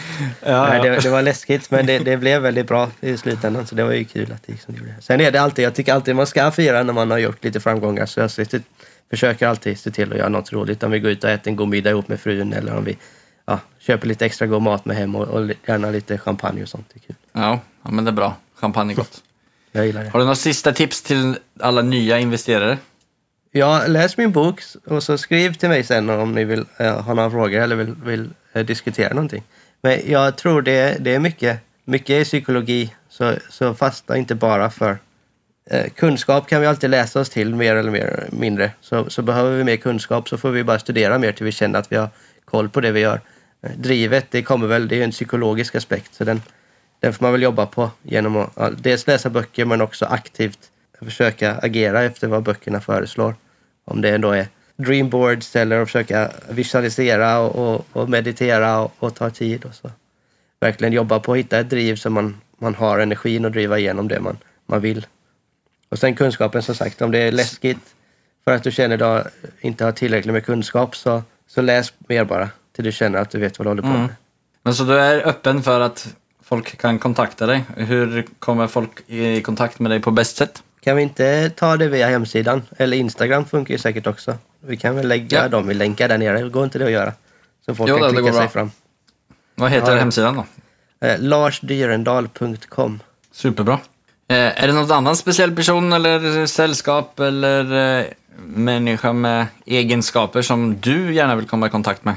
Ja, 0.45 0.67
Nej, 0.67 0.81
det, 0.81 0.99
det 0.99 1.09
var 1.09 1.21
läskigt 1.21 1.71
men 1.71 1.85
det, 1.85 1.99
det 1.99 2.17
blev 2.17 2.41
väldigt 2.41 2.67
bra 2.67 2.89
i 3.01 3.17
slutändan 3.17 3.67
så 3.67 3.75
det 3.75 3.83
var 3.83 3.91
ju 3.91 4.03
kul 4.05 4.31
att 4.31 4.43
det 4.45 4.51
gick 4.51 4.61
som 4.61 4.73
det 4.73 4.79
gjorde. 4.79 4.93
Sen 4.99 5.21
är 5.21 5.31
det 5.31 5.41
alltid, 5.41 5.65
jag 5.65 5.75
tycker 5.75 5.93
alltid 5.93 6.15
man 6.15 6.27
ska 6.27 6.51
fira 6.51 6.83
när 6.83 6.93
man 6.93 7.11
har 7.11 7.17
gjort 7.17 7.43
lite 7.43 7.59
framgångar 7.59 8.05
så 8.05 8.19
jag 8.19 8.31
ser- 8.31 8.61
försöker 9.09 9.47
alltid 9.47 9.79
se 9.79 9.91
till 9.91 10.11
att 10.11 10.17
göra 10.17 10.29
något 10.29 10.53
roligt. 10.53 10.83
Om 10.83 10.91
vi 10.91 10.99
går 10.99 11.11
ut 11.11 11.23
och 11.23 11.29
äter 11.29 11.49
en 11.51 11.55
god 11.55 11.67
middag 11.67 11.89
ihop 11.89 12.07
med 12.07 12.19
frun 12.19 12.53
eller 12.53 12.75
om 12.77 12.83
vi 12.83 12.97
ja, 13.45 13.59
köper 13.79 14.07
lite 14.07 14.25
extra 14.25 14.47
god 14.47 14.61
mat 14.61 14.85
med 14.85 14.97
hem 14.97 15.15
och, 15.15 15.27
och 15.27 15.49
gärna 15.67 15.89
lite 15.89 16.17
champagne 16.17 16.63
och 16.63 16.69
sånt. 16.69 16.87
Det 16.93 16.97
är 16.99 17.07
kul. 17.07 17.15
Ja, 17.33 17.59
ja, 17.83 17.91
men 17.91 18.05
det 18.05 18.09
är 18.11 18.13
bra. 18.13 18.35
Champagne 18.59 18.93
är 18.93 18.95
gott. 18.95 19.21
Jag 19.75 19.85
gillar 19.85 20.03
det. 20.03 20.09
Har 20.09 20.19
du 20.19 20.25
några 20.25 20.35
sista 20.35 20.73
tips 20.73 21.01
till 21.01 21.37
alla 21.59 21.81
nya 21.81 22.19
investerare? 22.19 22.77
Ja, 23.51 23.83
läs 23.87 24.17
min 24.17 24.31
bok 24.31 24.61
och 24.85 25.03
så 25.03 25.17
skriv 25.17 25.53
till 25.53 25.69
mig 25.69 25.83
sen 25.83 26.09
om 26.09 26.31
ni 26.31 26.43
vill 26.43 26.65
eh, 26.77 27.01
ha 27.01 27.13
några 27.13 27.31
frågor 27.31 27.61
eller 27.61 27.75
vill, 27.75 27.95
vill 28.05 28.29
eh, 28.53 28.65
diskutera 28.65 29.13
någonting. 29.13 29.43
Men 29.81 29.99
jag 30.05 30.37
tror 30.37 30.61
det, 30.61 30.97
det 30.99 31.15
är 31.15 31.19
mycket, 31.19 31.59
mycket 31.85 32.09
i 32.09 32.23
psykologi, 32.23 32.93
så, 33.09 33.33
så 33.49 33.73
fastna 33.73 34.17
inte 34.17 34.35
bara 34.35 34.69
för 34.69 34.97
eh, 35.69 35.89
kunskap 35.95 36.47
kan 36.47 36.61
vi 36.61 36.67
alltid 36.67 36.89
läsa 36.89 37.19
oss 37.19 37.29
till 37.29 37.55
mer 37.55 37.75
eller 37.75 37.91
mer, 37.91 38.27
mindre. 38.31 38.71
Så, 38.81 39.09
så 39.09 39.21
behöver 39.21 39.57
vi 39.57 39.63
mer 39.63 39.77
kunskap 39.77 40.29
så 40.29 40.37
får 40.37 40.49
vi 40.49 40.63
bara 40.63 40.79
studera 40.79 41.17
mer 41.17 41.31
till 41.31 41.45
vi 41.45 41.51
känner 41.51 41.79
att 41.79 41.91
vi 41.91 41.95
har 41.95 42.09
koll 42.45 42.69
på 42.69 42.81
det 42.81 42.91
vi 42.91 42.99
gör. 42.99 43.21
Eh, 43.61 43.71
drivet, 43.77 44.25
det 44.31 44.43
kommer 44.43 44.67
väl, 44.67 44.87
det 44.87 44.99
är 44.99 45.03
en 45.03 45.11
psykologisk 45.11 45.75
aspekt 45.75 46.15
så 46.15 46.23
den, 46.23 46.41
den 47.05 47.13
får 47.13 47.25
man 47.25 47.31
väl 47.31 47.41
jobba 47.41 47.65
på 47.65 47.91
genom 48.03 48.47
att 48.53 48.83
dels 48.83 49.07
läsa 49.07 49.29
böcker 49.29 49.65
men 49.65 49.81
också 49.81 50.05
aktivt 50.05 50.71
försöka 51.01 51.55
agera 51.55 52.03
efter 52.03 52.27
vad 52.27 52.43
böckerna 52.43 52.81
föreslår. 52.81 53.35
Om 53.85 54.01
det 54.01 54.09
ändå 54.09 54.31
är 54.31 54.47
dreamboards 54.75 55.55
eller 55.55 55.79
att 55.79 55.87
försöka 55.87 56.31
visualisera 56.49 57.39
och, 57.39 57.55
och, 57.55 57.85
och 57.91 58.09
meditera 58.09 58.79
och, 58.79 58.91
och 58.99 59.15
ta 59.15 59.29
tid. 59.29 59.65
Och 59.65 59.75
så. 59.75 59.91
Verkligen 60.59 60.93
jobba 60.93 61.19
på 61.19 61.31
att 61.31 61.37
hitta 61.37 61.59
ett 61.59 61.69
driv 61.69 61.95
så 61.95 62.09
man, 62.09 62.41
man 62.57 62.75
har 62.75 62.99
energin 62.99 63.45
att 63.45 63.53
driva 63.53 63.79
igenom 63.79 64.07
det 64.07 64.19
man, 64.19 64.37
man 64.65 64.81
vill. 64.81 65.05
Och 65.89 65.99
sen 65.99 66.15
kunskapen 66.15 66.61
som 66.61 66.75
sagt, 66.75 67.01
om 67.01 67.11
det 67.11 67.19
är 67.19 67.31
läskigt 67.31 67.95
för 68.43 68.51
att 68.51 68.63
du 68.63 68.71
känner 68.71 69.01
att 69.01 69.23
du 69.41 69.67
inte 69.67 69.85
har 69.85 69.91
tillräckligt 69.91 70.33
med 70.33 70.45
kunskap 70.45 70.95
så, 70.95 71.23
så 71.47 71.61
läs 71.61 71.93
mer 71.97 72.25
bara 72.25 72.49
till 72.75 72.83
du 72.83 72.91
känner 72.91 73.19
att 73.19 73.29
du 73.29 73.39
vet 73.39 73.59
vad 73.59 73.65
du 73.65 73.69
håller 73.69 73.81
på 73.81 73.87
med. 73.87 73.99
Mm. 73.99 74.11
Men 74.63 74.75
så 74.75 74.83
du 74.83 74.99
är 74.99 75.27
öppen 75.27 75.63
för 75.63 75.79
att 75.79 76.15
folk 76.45 76.77
kan 76.77 76.99
kontakta 76.99 77.45
dig? 77.45 77.63
Hur 77.77 78.25
kommer 78.39 78.67
folk 78.67 79.09
i 79.09 79.41
kontakt 79.41 79.79
med 79.79 79.91
dig 79.91 79.99
på 80.01 80.11
bäst 80.11 80.37
sätt? 80.37 80.63
Kan 80.81 80.95
vi 80.95 81.01
inte 81.03 81.49
ta 81.49 81.77
det 81.77 81.87
via 81.87 82.07
hemsidan? 82.07 82.61
Eller 82.77 82.97
Instagram 82.97 83.45
funkar 83.45 83.71
ju 83.73 83.77
säkert 83.77 84.07
också. 84.07 84.37
Vi 84.65 84.77
kan 84.77 84.95
väl 84.95 85.07
lägga 85.07 85.41
Ja. 85.41 85.47
dem 85.47 85.71
i 85.71 85.73
länkar 85.73 86.07
där 86.07 86.17
nere. 86.17 86.49
Går 86.49 86.63
inte 86.63 86.79
det 86.79 86.85
att 86.85 86.91
göra? 86.91 87.13
Så 87.65 87.75
folk 87.75 87.89
Jo, 87.89 87.95
kan 87.97 88.01
det- 88.01 88.07
det 88.07 88.13
klicka 88.13 88.31
går 88.31 88.39
sig 88.39 88.47
fram. 88.49 88.71
Vad 89.55 89.71
heter 89.71 89.91
Ja. 89.91 89.97
hemsidan 89.99 90.35
då? 90.35 90.45
Eh, 91.07 91.19
larsdyrendal.com 91.19 92.99
Superbra. 93.31 93.79
Eh, 94.27 94.63
är 94.63 94.67
det 94.67 94.73
någon 94.73 94.91
annan 94.91 95.15
speciell 95.15 95.55
person 95.55 95.93
eller 95.93 96.45
sällskap 96.45 97.19
eller 97.19 97.97
eh, 97.99 98.05
människa 98.45 99.13
med 99.13 99.45
egenskaper 99.65 100.41
som 100.41 100.75
du 100.81 101.13
gärna 101.13 101.35
vill 101.35 101.47
komma 101.47 101.67
i 101.67 101.69
kontakt 101.69 102.05
med? 102.05 102.15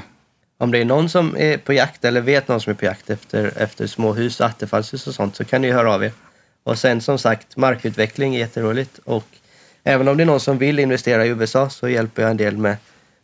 Om 0.61 0.71
det 0.71 0.77
är 0.77 0.85
någon 0.85 1.09
som 1.09 1.37
är 1.37 1.57
på 1.57 1.73
jakt 1.73 2.05
eller 2.05 2.21
vet 2.21 2.47
någon 2.47 2.61
som 2.61 2.71
är 2.71 2.75
på 2.75 2.85
jakt 2.85 3.09
efter, 3.09 3.53
efter 3.57 3.87
små 3.87 4.13
hus, 4.13 4.41
attefallshus 4.41 5.07
och 5.07 5.13
sånt 5.13 5.35
så 5.35 5.45
kan 5.45 5.61
ni 5.61 5.71
höra 5.71 5.93
av 5.93 6.03
er. 6.03 6.11
Och 6.63 6.77
sen 6.77 7.01
som 7.01 7.17
sagt, 7.17 7.57
markutveckling 7.57 8.35
är 8.35 8.39
jätteroligt 8.39 8.99
och 9.05 9.25
även 9.83 10.07
om 10.07 10.17
det 10.17 10.23
är 10.23 10.25
någon 10.25 10.39
som 10.39 10.57
vill 10.57 10.79
investera 10.79 11.25
i 11.25 11.29
USA 11.29 11.69
så 11.69 11.89
hjälper 11.89 12.21
jag 12.21 12.31
en 12.31 12.37
del 12.37 12.57
med, 12.57 12.77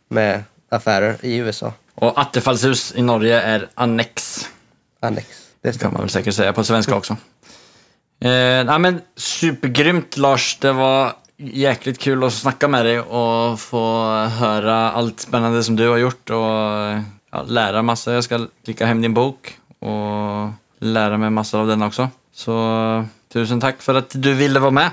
med 0.08 0.44
affärer 0.68 1.16
i 1.22 1.36
USA. 1.36 1.72
Och 1.94 2.20
attefallshus 2.20 2.94
i 2.96 3.02
Norge 3.02 3.40
är 3.40 3.68
annex. 3.74 4.44
Annex. 5.00 5.26
Det 5.62 5.70
Det 5.70 5.78
kan 5.78 5.92
man 5.92 6.00
väl 6.00 6.10
säkert 6.10 6.34
säga 6.34 6.52
på 6.52 6.64
svenska 6.64 6.94
också. 6.94 7.12
Eh, 8.20 8.64
nej, 8.64 8.78
men 8.78 9.00
supergrymt 9.16 10.16
Lars. 10.16 10.58
Det 10.60 10.72
var 10.72 11.12
jäkligt 11.36 11.98
kul 11.98 12.24
att 12.24 12.32
snacka 12.32 12.68
med 12.68 12.84
dig 12.84 13.00
och 13.00 13.60
få 13.60 14.12
höra 14.24 14.90
allt 14.90 15.20
spännande 15.20 15.62
som 15.62 15.76
du 15.76 15.88
har 15.88 15.96
gjort 15.96 16.30
och 16.30 17.15
ja, 17.36 17.42
lära 17.42 17.82
massa. 17.82 18.12
Jag 18.12 18.24
ska 18.24 18.46
klicka 18.64 18.86
hem 18.86 19.02
din 19.02 19.14
bok 19.14 19.58
och 19.78 20.50
lära 20.78 21.18
mig 21.18 21.30
massor 21.30 21.60
av 21.60 21.66
den 21.66 21.82
också. 21.82 22.08
Så 22.32 23.04
tusen 23.32 23.60
tack 23.60 23.82
för 23.82 23.94
att 23.94 24.10
du 24.14 24.34
ville 24.34 24.60
vara 24.60 24.70
med. 24.70 24.90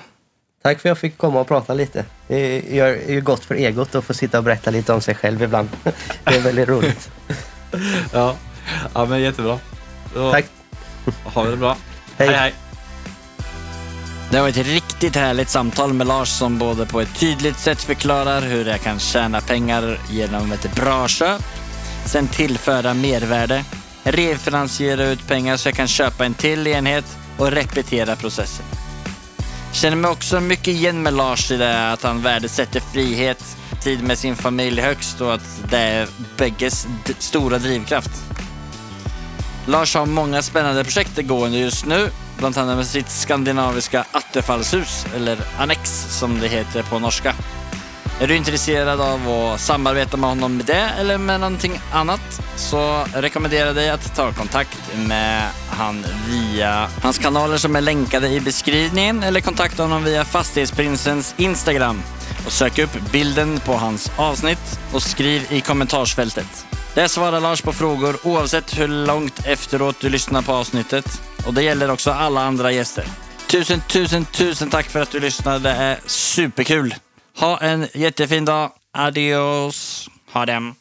Tack 0.64 0.80
för 0.80 0.90
att 0.90 0.92
jag 0.92 0.98
fick 0.98 1.18
komma 1.18 1.40
och 1.40 1.48
prata 1.48 1.74
lite. 1.74 2.06
Det 2.28 2.60
gör 2.70 2.88
är 2.88 3.12
ju 3.12 3.22
gott 3.22 3.46
för 3.46 3.56
egot 3.56 3.96
att 3.96 4.04
få 4.04 4.14
sitta 4.14 4.38
och 4.38 4.44
berätta 4.44 4.72
lite 4.72 4.94
om 4.94 5.02
sig 5.02 5.16
själv 5.16 5.44
ibland. 5.44 5.70
Det 6.24 6.36
är 6.36 6.42
väldigt 6.42 6.70
roligt. 6.70 7.12
Ja, 8.14 8.36
ja 8.94 9.06
men 9.06 9.22
jättebra. 9.22 9.60
Så, 10.14 10.32
Tack. 10.32 10.46
Ha 11.24 11.44
det 11.44 11.58
bra. 11.58 11.78
Hej. 12.18 12.28
hej, 12.28 12.38
hej. 12.38 12.54
Det 14.32 14.42
var 14.42 14.50
ett 14.50 14.58
riktigt 14.58 15.16
härligt 15.16 15.50
samtal 15.50 15.94
med 15.94 16.08
Lars 16.08 16.30
som 16.30 16.58
både 16.58 16.86
på 16.86 17.02
ett 17.02 17.20
tydligt 17.20 17.60
sätt 17.60 17.82
förklarar 17.82 18.42
hur 18.42 18.66
jag 18.66 18.82
kan 18.82 19.00
tjäna 19.00 19.42
pengar 19.42 20.00
genom 20.10 20.52
ett 20.52 20.76
bra 20.76 21.08
köp, 21.08 21.42
sen 22.06 22.28
tillföra 22.28 22.94
mervärde, 22.94 23.66
refinansiera 24.04 25.04
ut 25.04 25.28
pengar 25.28 25.58
så 25.58 25.68
jag 25.68 25.76
kan 25.76 25.88
köpa 25.88 26.26
en 26.26 26.34
till 26.34 26.68
enhet 26.68 27.06
och 27.38 27.52
repetera 27.52 28.16
processen. 28.16 28.66
Känner 29.74 29.96
mig 29.98 30.12
också 30.12 30.40
mycket 30.40 30.68
igen 30.68 31.04
med 31.04 31.14
Lars 31.14 31.52
i 31.52 31.58
det 31.58 31.92
att 31.92 32.04
han 32.04 32.22
värdesätter 32.22 32.80
frihet, 32.94 33.58
tid 33.84 34.04
med 34.04 34.18
sin 34.18 34.36
familj 34.36 34.82
högst 34.82 35.22
och 35.22 35.34
att 35.34 35.60
det 35.70 35.78
är 35.78 36.08
bägges 36.38 36.88
d- 37.06 37.14
stora 37.20 37.58
drivkraft. 37.58 38.12
Lars 39.68 39.96
har 39.96 40.06
många 40.06 40.42
spännande 40.42 40.84
projekt 40.84 41.18
gående 41.18 41.58
just 41.58 41.86
nu, 41.86 42.10
bland 42.38 42.58
annat 42.58 42.78
med 42.78 42.86
sitt 42.88 43.10
skandinaviska 43.10 44.06
attefallshus, 44.12 45.06
eller 45.16 45.38
annex 45.58 46.06
som 46.10 46.40
det 46.40 46.48
heter 46.48 46.84
på 46.84 47.00
norska. 47.00 47.36
Är 48.20 48.28
du 48.28 48.36
intresserad 48.36 49.02
av 49.02 49.30
att 49.30 49.62
samarbeta 49.62 50.18
med 50.18 50.30
honom 50.30 50.58
med 50.58 50.66
det 50.66 50.90
eller 51.00 51.18
med 51.18 51.40
någonting 51.40 51.80
annat 51.92 52.42
så 52.56 53.06
rekommenderar 53.14 53.66
jag 53.66 53.76
dig 53.76 53.90
att 53.90 54.16
ta 54.16 54.32
kontakt 54.32 54.78
med 55.08 55.50
han 55.70 56.06
via 56.30 56.90
hans 57.02 57.18
kanaler 57.18 57.58
som 57.58 57.76
är 57.76 57.82
länkade 57.82 58.30
i 58.30 58.40
beskrivningen 58.40 59.24
eller 59.24 59.42
kontakta 59.42 59.84
honom 59.84 60.04
via 60.04 60.26
Fastighetsprinsens 60.26 61.34
Instagram 61.38 62.02
och 62.46 62.52
sök 62.52 62.80
upp 62.80 63.12
bilden 63.12 63.60
på 63.60 63.74
hans 63.74 64.12
avsnitt 64.18 64.80
och 64.94 65.02
skriv 65.02 65.48
i 65.50 65.62
kommentarsfältet. 65.62 66.66
Där 66.96 67.08
svarar 67.08 67.40
Lars 67.40 67.62
på 67.62 67.74
frågor 67.74 68.18
oavsett 68.24 68.80
hur 68.80 68.88
långt 68.88 69.46
efteråt 69.46 69.96
du 70.00 70.10
lyssnar 70.10 70.42
på 70.42 70.54
avsnittet 70.54 71.22
och 71.46 71.54
det 71.54 71.64
gäller 71.64 71.92
också 71.92 72.12
alla 72.12 72.42
andra 72.42 72.72
gäster. 72.72 73.06
Tusen, 73.48 73.82
tusen, 73.88 74.26
tusen 74.26 74.70
tack 74.70 74.86
för 74.86 75.02
att 75.02 75.12
du 75.12 75.20
lyssnade. 75.20 75.60
Det 75.60 75.70
är 75.70 76.00
superkul. 76.06 76.96
Ha 77.36 77.58
en 77.58 77.88
jättefin 77.94 78.46
dag. 78.46 78.72
Adios. 78.92 80.10
Ha 80.32 80.46
dem. 80.46 80.76